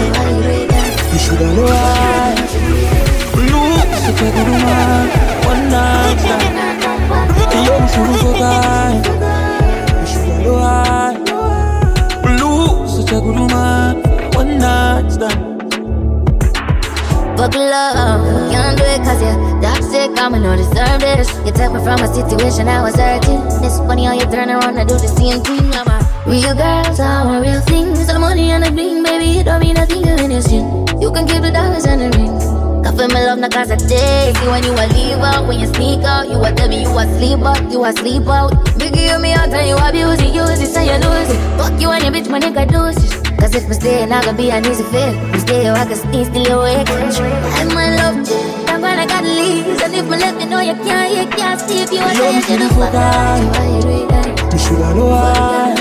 You 1.11 1.19
shoulda 1.19 1.47
know 1.55 1.65
why. 1.65 2.33
Look, 3.51 3.89
such 4.03 4.21
a 4.21 4.27
good 4.35 4.47
woman. 4.51 5.05
One 5.49 5.63
night. 5.69 6.19
Love 7.67 7.83
is 7.85 7.93
beautiful 7.95 8.33
guy. 8.33 8.91
You 9.99 10.05
shoulda 10.11 10.35
know 10.43 10.55
why. 10.63 11.09
Look, 12.39 12.77
such 12.89 13.11
a 13.11 13.19
good 13.21 13.37
woman. 13.39 13.93
One 14.33 14.51
night 14.57 15.11
stand. 15.11 15.43
Buckle 17.37 17.73
up, 17.73 18.21
can't 18.49 18.77
do 18.77 18.83
it 18.85 19.01
cause 19.03 19.21
you're 19.21 19.61
toxic. 19.61 20.09
I'ma 20.17 20.37
not 20.39 20.55
deserve 20.57 21.01
this. 21.01 21.29
You 21.45 21.51
took 21.51 21.73
me 21.73 21.79
from 21.83 21.99
a 21.99 22.07
situation 22.07 22.69
I 22.69 22.81
was 22.81 22.95
hurting. 22.95 23.41
It's 23.61 23.77
funny 23.79 24.05
how 24.05 24.13
you 24.13 24.25
turn 24.31 24.49
around 24.49 24.77
and 24.77 24.87
do 24.87 24.95
the 24.95 25.07
same 25.07 25.41
thing. 25.43 25.69
I'm 26.25 26.31
real 26.31 26.55
girl, 26.55 26.83
so 26.95 27.03
I 27.03 27.23
want 27.23 27.45
real 27.45 27.61
things. 27.61 28.09
All 28.09 28.17
the 28.17 28.19
money 28.19 28.49
and 28.49 28.65
the 28.65 28.71
bling, 28.71 29.03
baby, 29.03 29.37
it 29.37 29.45
don't 29.45 29.61
mean 29.61 29.75
nothing 29.75 30.01
to 30.01 30.15
when 30.17 30.31
it's 30.31 30.51
you. 30.51 30.65
You 30.97 31.13
can 31.13 31.27
keep 31.29 31.45
the 31.45 31.53
dollars 31.53 31.85
and 31.85 32.01
the 32.01 32.09
rings. 32.17 32.41
Coffee 32.81 33.13
my 33.13 33.21
love, 33.29 33.37
not 33.37 33.53
cause 33.53 33.69
I 33.69 33.77
take 33.77 34.33
you 34.41 34.49
when 34.49 34.65
you 34.65 34.73
a 34.73 34.85
leave 34.89 35.21
out. 35.21 35.45
When 35.45 35.59
you 35.59 35.69
sneak 35.69 36.01
out, 36.01 36.25
you 36.25 36.41
a 36.41 36.49
tell 36.49 36.67
me 36.67 36.81
you 36.81 36.97
a 36.97 37.05
sleep 37.21 37.45
out, 37.45 37.61
you 37.69 37.85
a 37.85 37.93
sleep 37.93 38.25
out. 38.25 38.57
Big 38.81 38.97
you 38.97 39.21
me 39.21 39.37
out 39.37 39.53
and 39.53 39.69
you 39.69 39.77
abuse 39.77 40.17
it, 40.17 40.33
use 40.33 40.57
it, 40.57 40.73
so 40.73 40.81
you 40.81 40.97
lose 40.97 41.29
it. 41.29 41.37
Fuck 41.61 41.77
you 41.77 41.93
and 41.93 42.01
your 42.01 42.09
bitch, 42.09 42.25
my 42.25 42.41
nigga 42.41 42.65
do 42.73 42.89
it. 42.89 42.97
Cause 43.37 43.53
if 43.53 43.69
me 43.69 43.75
stay, 43.77 44.05
not 44.09 44.25
gonna 44.25 44.35
be 44.35 44.49
an 44.49 44.65
easy 44.65 44.81
fit. 44.89 45.13
Me 45.29 45.37
stay, 45.45 45.69
I 45.69 45.85
can 45.85 45.93
stay 45.93 46.25
still 46.25 46.57
awake. 46.57 46.89
I'm 46.89 47.69
my 47.69 47.93
love, 48.01 48.17
I'm 48.65 48.81
gonna 48.81 49.05
got 49.05 49.21
leaves. 49.21 49.77
And 49.77 49.93
if 49.93 50.09
me 50.09 50.17
let 50.17 50.41
you 50.41 50.49
know 50.49 50.61
you 50.61 50.73
can't, 50.73 51.05
you 51.13 51.29
can't 51.37 51.61
see 51.61 51.85
if 51.85 51.91
you 51.93 52.01
are 52.01 52.17
Love 52.17 52.33
is 52.33 52.47
there, 52.49 52.57
you 52.57 52.65
beautiful 52.65 52.89
guy. 52.89 53.94
Know 54.55 55.07
why. 55.07 55.75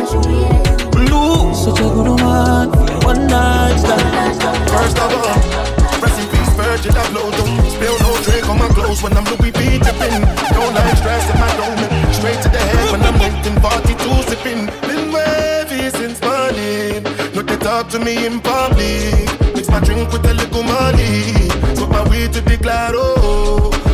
Blue, 0.91 1.55
such 1.55 1.79
a 1.79 1.83
good 1.85 2.09
woman. 2.09 2.71
One 3.07 3.27
night 3.29 3.79
stand. 3.79 4.69
First 4.69 4.99
of 4.99 5.15
all, 5.15 6.01
rest 6.03 6.19
in 6.19 6.27
peace, 6.29 6.53
Virgil 6.59 6.93
Abloh. 6.93 7.31
Spill 7.71 7.97
no 8.01 8.21
drink 8.25 8.49
on 8.49 8.59
my 8.59 8.67
clothes 8.75 9.01
when 9.01 9.17
I'm 9.17 9.23
Louis 9.27 9.53
V 9.53 9.79
dripping. 9.79 10.23
No 10.51 10.71
life 10.75 10.99
stress 10.99 11.31
in 11.31 11.39
my 11.39 11.51
dome. 11.55 12.13
Straight 12.13 12.43
to 12.43 12.49
the 12.49 12.59
head 12.59 12.91
when 12.91 13.03
I'm 13.03 13.17
1942 13.21 14.23
sipping. 14.29 14.67
Been 14.89 15.13
wavy 15.13 15.91
since 15.91 16.21
morning. 16.21 17.05
No 17.33 17.43
they 17.43 17.57
talk 17.59 17.89
to 17.91 18.01
me 18.01 18.27
in 18.27 18.41
public. 18.41 19.54
My 19.75 19.81
drink 19.81 20.13
with 20.13 20.25
a 20.27 20.35
little 20.35 20.63
money. 20.63 21.51
Put 21.75 21.91
my 21.91 22.09
weed 22.09 22.33
to 22.35 22.43
be 22.43 22.55
the 22.55 22.63
claro. 22.63 23.17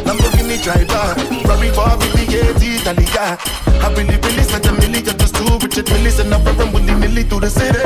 Lamborghini 0.04 0.62
driver. 0.62 1.16
Ferrari 1.40 1.70
458 1.72 2.60
Italia. 2.60 3.38
I 3.80 3.88
really, 3.96 4.16
really 4.20 4.42
spent 4.42 4.66
a 4.66 4.72
million 4.72 5.16
just 5.16 5.36
to 5.36 5.44
Richard 5.56 5.86
Milles 5.86 6.20
and 6.20 6.34
I'm 6.34 6.44
from 6.44 6.72
willy 6.74 6.94
nilly 7.00 7.22
through 7.22 7.40
the 7.40 7.48
city. 7.48 7.80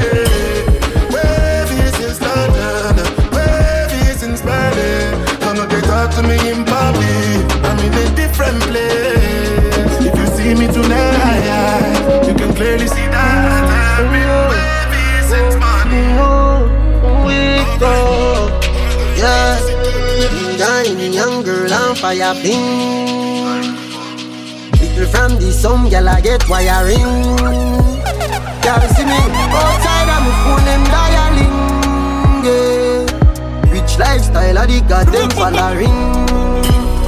Wavy 1.15 1.87
since 1.95 2.21
London, 2.21 2.97
wavy 3.31 4.03
since 4.19 4.43
Berlin. 4.43 5.15
None 5.47 5.61
of 5.63 5.71
they 5.71 5.81
talk 5.83 6.11
to 6.17 6.23
me 6.25 6.35
in 6.51 6.65
public. 6.65 7.47
I'm 7.63 7.79
in 7.79 7.95
a 7.95 8.17
different 8.17 8.61
place. 8.63 8.94
Dying 20.85 21.15
young 21.15 21.43
girl 21.43 21.73
on 21.73 21.97
fire 21.97 22.35
ping. 22.43 22.61
Little 24.77 25.09
from 25.09 25.41
the 25.41 25.51
some 25.51 25.89
girl 25.89 26.07
I 26.07 26.21
get 26.21 26.47
wiring. 26.47 27.01
Girl 28.61 28.85
see 28.93 29.09
me 29.09 29.17
outside 29.49 30.13
I'm 30.13 30.29
phone 30.45 30.65
them 30.69 30.85
dialing. 30.93 31.57
Yeah. 32.45 33.73
Rich 33.73 33.97
lifestyle 33.99 34.59
I 34.59 34.67
the 34.67 34.85
goddamn 34.87 35.31
following. 35.31 36.29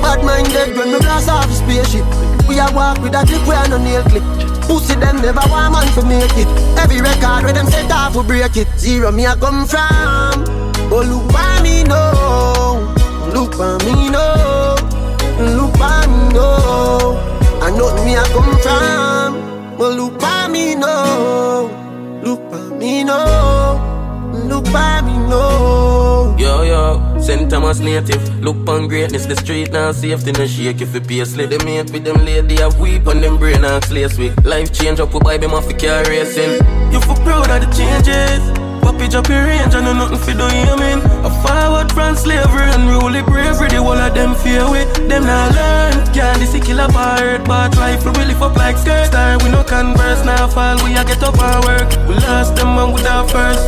Bad 0.00 0.24
minded 0.24 0.74
when 0.74 0.92
me 0.92 0.98
blast 0.98 1.28
off 1.28 1.52
spaceship. 1.52 2.06
We 2.48 2.58
a 2.58 2.72
walk 2.72 3.02
with 3.02 3.12
a 3.12 3.26
clip 3.26 3.46
we 3.46 3.54
a 3.56 3.68
no 3.68 3.76
nail 3.76 4.02
clip. 4.04 4.24
Pussy 4.64 4.94
them 4.94 5.20
never 5.20 5.44
want 5.50 5.74
man 5.74 5.86
to 5.92 6.02
make 6.06 6.32
it. 6.32 6.48
Every 6.78 7.02
record 7.02 7.44
where 7.44 7.52
them 7.52 7.66
set 7.66 7.92
off 7.92 8.16
we 8.16 8.22
break 8.22 8.56
it. 8.56 8.68
Zero 8.78 9.12
me 9.12 9.26
a 9.26 9.36
come 9.36 9.66
from. 9.66 10.44
Me 11.62 11.84
no. 11.84 12.15
Look 13.36 13.58
by 13.58 13.76
me 13.84 14.08
no. 14.08 14.74
Look 15.58 15.78
by 15.78 16.06
me 16.06 16.32
no. 16.32 17.20
I 17.60 17.70
know 17.76 17.92
me 18.02 18.14
a 18.14 18.22
come 18.32 18.56
from. 18.64 19.76
But 19.76 19.92
look 19.92 20.18
by 20.18 20.48
me 20.48 20.74
no. 20.74 21.68
Look 22.24 22.50
by 22.50 22.74
me 22.78 23.04
no. 23.04 24.32
Look 24.32 24.64
by 24.72 25.02
me 25.02 25.18
no. 25.28 26.34
Yo, 26.38 26.62
yo, 26.62 27.20
St. 27.20 27.50
Thomas 27.50 27.78
native. 27.78 28.24
Look 28.40 28.66
on 28.70 28.88
greatness, 28.88 29.26
the 29.26 29.36
street 29.36 29.70
now 29.70 29.92
safety 29.92 30.32
no 30.32 30.46
shake 30.46 30.80
if 30.80 30.94
you 30.94 31.02
pay 31.02 31.22
slip. 31.26 31.50
They 31.50 31.58
mate 31.58 31.92
with 31.92 32.04
them 32.04 32.24
lady 32.24 32.56
have 32.56 32.80
weep 32.80 33.06
on 33.06 33.20
them 33.20 33.36
brain 33.36 33.66
and 33.66 33.84
slaves 33.84 34.16
week. 34.16 34.32
Life 34.44 34.72
change 34.72 34.98
up 34.98 35.12
with 35.12 35.24
Bible 35.24 35.50
man 35.50 35.62
for 35.62 35.76
car 35.76 36.04
racing. 36.04 36.52
You 36.90 37.02
for 37.02 37.16
proud 37.16 37.50
of 37.50 37.60
the 37.60 37.68
changes. 37.76 38.65
Papi 38.86 39.10
drop 39.10 39.26
your 39.28 39.42
range, 39.42 39.74
I 39.74 39.82
know 39.82 39.94
nothing 39.98 40.22
for 40.22 40.30
do 40.30 40.46
you 40.46 40.76
mean? 40.78 41.02
A 41.26 41.30
forward 41.42 41.90
from 41.90 42.14
slavery 42.14 42.70
and 42.70 42.86
rule 42.86 43.10
it 43.18 43.26
bravery 43.26 43.66
The 43.68 43.82
whole 43.82 43.98
of 43.98 44.14
them 44.14 44.36
fear 44.38 44.62
we, 44.70 44.86
them 45.10 45.26
not 45.26 45.50
learn. 45.58 46.14
Can't 46.14 46.38
this 46.38 46.54
kill 46.64 46.78
a 46.78 46.86
bird, 46.86 47.42
but 47.50 47.74
rifle 47.74 48.12
we 48.14 48.30
lift 48.30 48.40
up 48.40 48.54
like 48.54 48.78
skirt. 48.78 49.06
Star 49.10 49.42
we 49.42 49.50
no 49.50 49.64
converse, 49.64 50.24
now 50.24 50.46
fall, 50.46 50.78
we 50.84 50.94
a 50.94 51.02
get 51.02 51.20
up 51.24 51.34
and 51.34 51.64
work. 51.66 51.88
We 52.06 52.14
lost 52.30 52.54
them 52.54 52.78
and 52.78 52.94
we 52.94 53.02
down 53.02 53.26
first. 53.26 53.58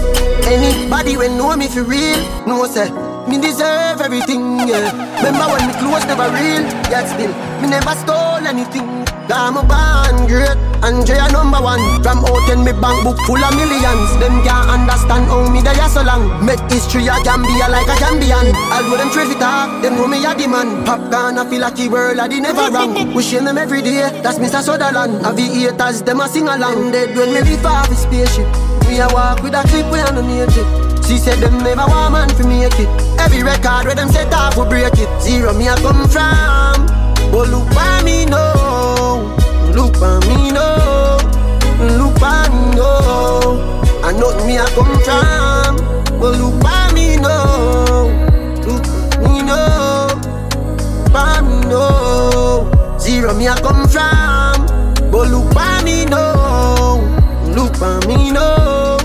Anybody 0.47 1.17
when 1.17 1.37
know 1.37 1.57
me 1.57 1.67
for 1.67 1.83
real, 1.83 2.23
know 2.47 2.65
say 2.71 2.89
me 3.27 3.41
deserve 3.43 4.01
everything, 4.01 4.71
yeah. 4.71 4.95
Remember 5.19 5.51
when 5.51 5.67
me 5.67 5.75
clothes 5.83 6.07
never 6.07 6.31
real, 6.31 6.63
yet 6.95 7.11
still 7.11 7.35
me 7.61 7.67
never 7.67 7.91
stole 7.99 8.47
anything. 8.47 8.98
I'm 9.31 9.57
a 9.57 9.63
born 9.63 10.27
great, 10.27 10.57
Andrea 10.81 11.29
number 11.29 11.61
one. 11.61 11.81
From 12.03 12.25
out 12.25 12.49
in 12.49 12.65
me 12.65 12.73
bank 12.73 13.05
book 13.05 13.19
full 13.29 13.37
of 13.37 13.53
millions. 13.57 14.09
Them 14.21 14.41
can't 14.45 14.69
understand 14.69 15.29
how 15.29 15.45
me 15.51 15.61
there 15.61 15.77
so 15.89 16.03
long. 16.03 16.45
Make 16.45 16.61
history 16.73 17.09
a 17.09 17.17
Gambia 17.25 17.69
like 17.69 17.89
a 17.89 17.97
Gambian. 18.01 18.57
Although 18.73 18.97
them 18.97 19.11
trade 19.11 19.29
it 19.33 19.43
up, 19.43 19.83
them 19.83 19.97
know 19.97 20.07
me 20.07 20.25
a 20.25 20.35
the 20.35 20.49
man. 20.49 20.85
Popcorn 20.85 21.37
I 21.39 21.45
feel 21.49 21.61
like 21.61 21.77
the 21.77 21.89
world 21.89 22.19
I 22.19 22.29
the 22.29 22.41
never 22.41 22.73
wrong. 22.73 23.13
Wishing 23.17 23.45
them 23.45 23.59
every 23.59 23.83
day, 23.83 24.09
that's 24.23 24.39
Mr. 24.39 24.63
Sutherland. 24.63 25.21
Have 25.25 25.37
the 25.37 25.45
haters, 25.45 26.03
them 26.03 26.21
a 26.21 26.29
sing 26.29 26.49
along. 26.49 26.93
Dead 26.93 27.17
when 27.17 27.35
me 27.35 27.41
leave 27.43 27.65
off 27.67 27.89
the 27.89 27.97
spaceship. 27.97 28.49
We 28.89 28.97
a 29.01 29.09
walk 29.13 29.43
with 29.43 29.53
a 29.55 29.63
clip 29.69 29.85
we 29.93 30.01
no 30.15 30.23
need 30.25 30.49
it. 30.49 31.05
She 31.05 31.19
said 31.19 31.39
them 31.39 31.59
never 31.65 31.85
want 31.89 32.13
man 32.13 32.29
for 32.37 32.47
make 32.47 32.73
it. 32.81 32.89
Every 33.21 33.43
record 33.43 33.85
where 33.85 33.95
them 33.95 34.09
set 34.09 34.33
off 34.33 34.57
we 34.57 34.65
break 34.69 34.93
it. 34.97 35.09
Zero 35.21 35.53
me 35.53 35.69
a 35.69 35.75
come 35.77 36.09
from. 36.09 36.87
But 37.33 37.49
look 37.49 37.69
by 37.75 38.03
me 38.05 38.25
no. 38.25 38.68
Look 39.79 40.01
by 40.01 40.19
me 40.27 40.51
no. 40.51 41.17
Look 41.99 42.19
by 42.19 42.49
me 42.49 42.75
no. 42.75 43.63
I 44.03 44.11
know 44.11 44.35
me 44.45 44.57
a 44.57 44.67
come 44.75 44.99
from. 45.07 45.77
But 46.19 46.37
look 46.37 46.61
by 46.61 46.91
me 46.95 47.17
no. 47.17 48.11
Look 48.67 48.83
by 48.83 49.21
me 49.23 49.43
no. 49.43 50.09
By 51.13 51.41
me 51.43 51.61
no. 51.71 52.99
Zero 52.99 53.33
me 53.35 53.47
a 53.47 53.55
come 53.55 53.87
from. 53.87 54.67
But 55.13 55.29
look 55.31 55.55
by 55.55 55.85
me 55.85 56.07
no. 56.07 56.99
Look 57.55 57.79
by 57.79 58.05
me 58.09 58.33
no. 58.33 58.99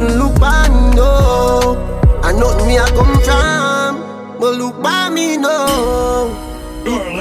Look 0.00 0.40
by 0.40 0.68
me 0.68 0.96
no. 0.96 1.78
I 2.24 2.32
know 2.32 2.66
me 2.66 2.76
a 2.76 2.86
come 2.86 3.20
from. 3.20 4.40
But 4.40 4.56
look 4.56 4.82
by 4.82 5.10
me 5.10 5.36
no. 5.36 6.47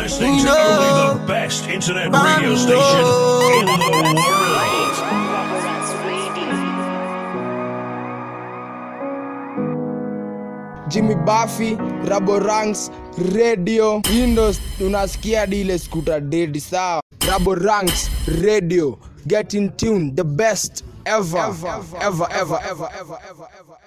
listening 0.08 0.36
we 0.36 0.40
to 0.40 0.46
know. 0.46 0.56
only 0.56 1.20
the 1.20 1.28
best 1.28 1.68
internet 1.68 2.16
I 2.16 2.36
radio 2.36 2.50
know. 2.50 2.56
station 2.56 3.06
in 3.60 3.66
the 3.66 3.92
world. 3.92 4.18
Jimmy 10.90 11.16
Buffy, 11.16 11.76
Rabo 12.08 12.40
Radio 13.36 14.02
Windows, 14.10 14.60
tunasikia 14.78 15.46
dile 15.48 15.78
skuta 15.80 16.20
dedi 16.22 16.62
sawa. 16.62 17.02
Rabo 17.20 17.56
Radio, 18.42 18.98
getin 19.28 19.70
tune, 19.78 20.16
the 20.16 20.24
best 20.24 20.86
ever, 21.06 21.38
ever, 21.38 21.68
ever, 21.68 21.98
ever, 22.02 22.28
ever, 22.32 22.60
ever, 22.60 22.60
ever, 22.62 22.90
ever. 22.90 23.18
ever, 23.30 23.48
ever. 23.60 23.87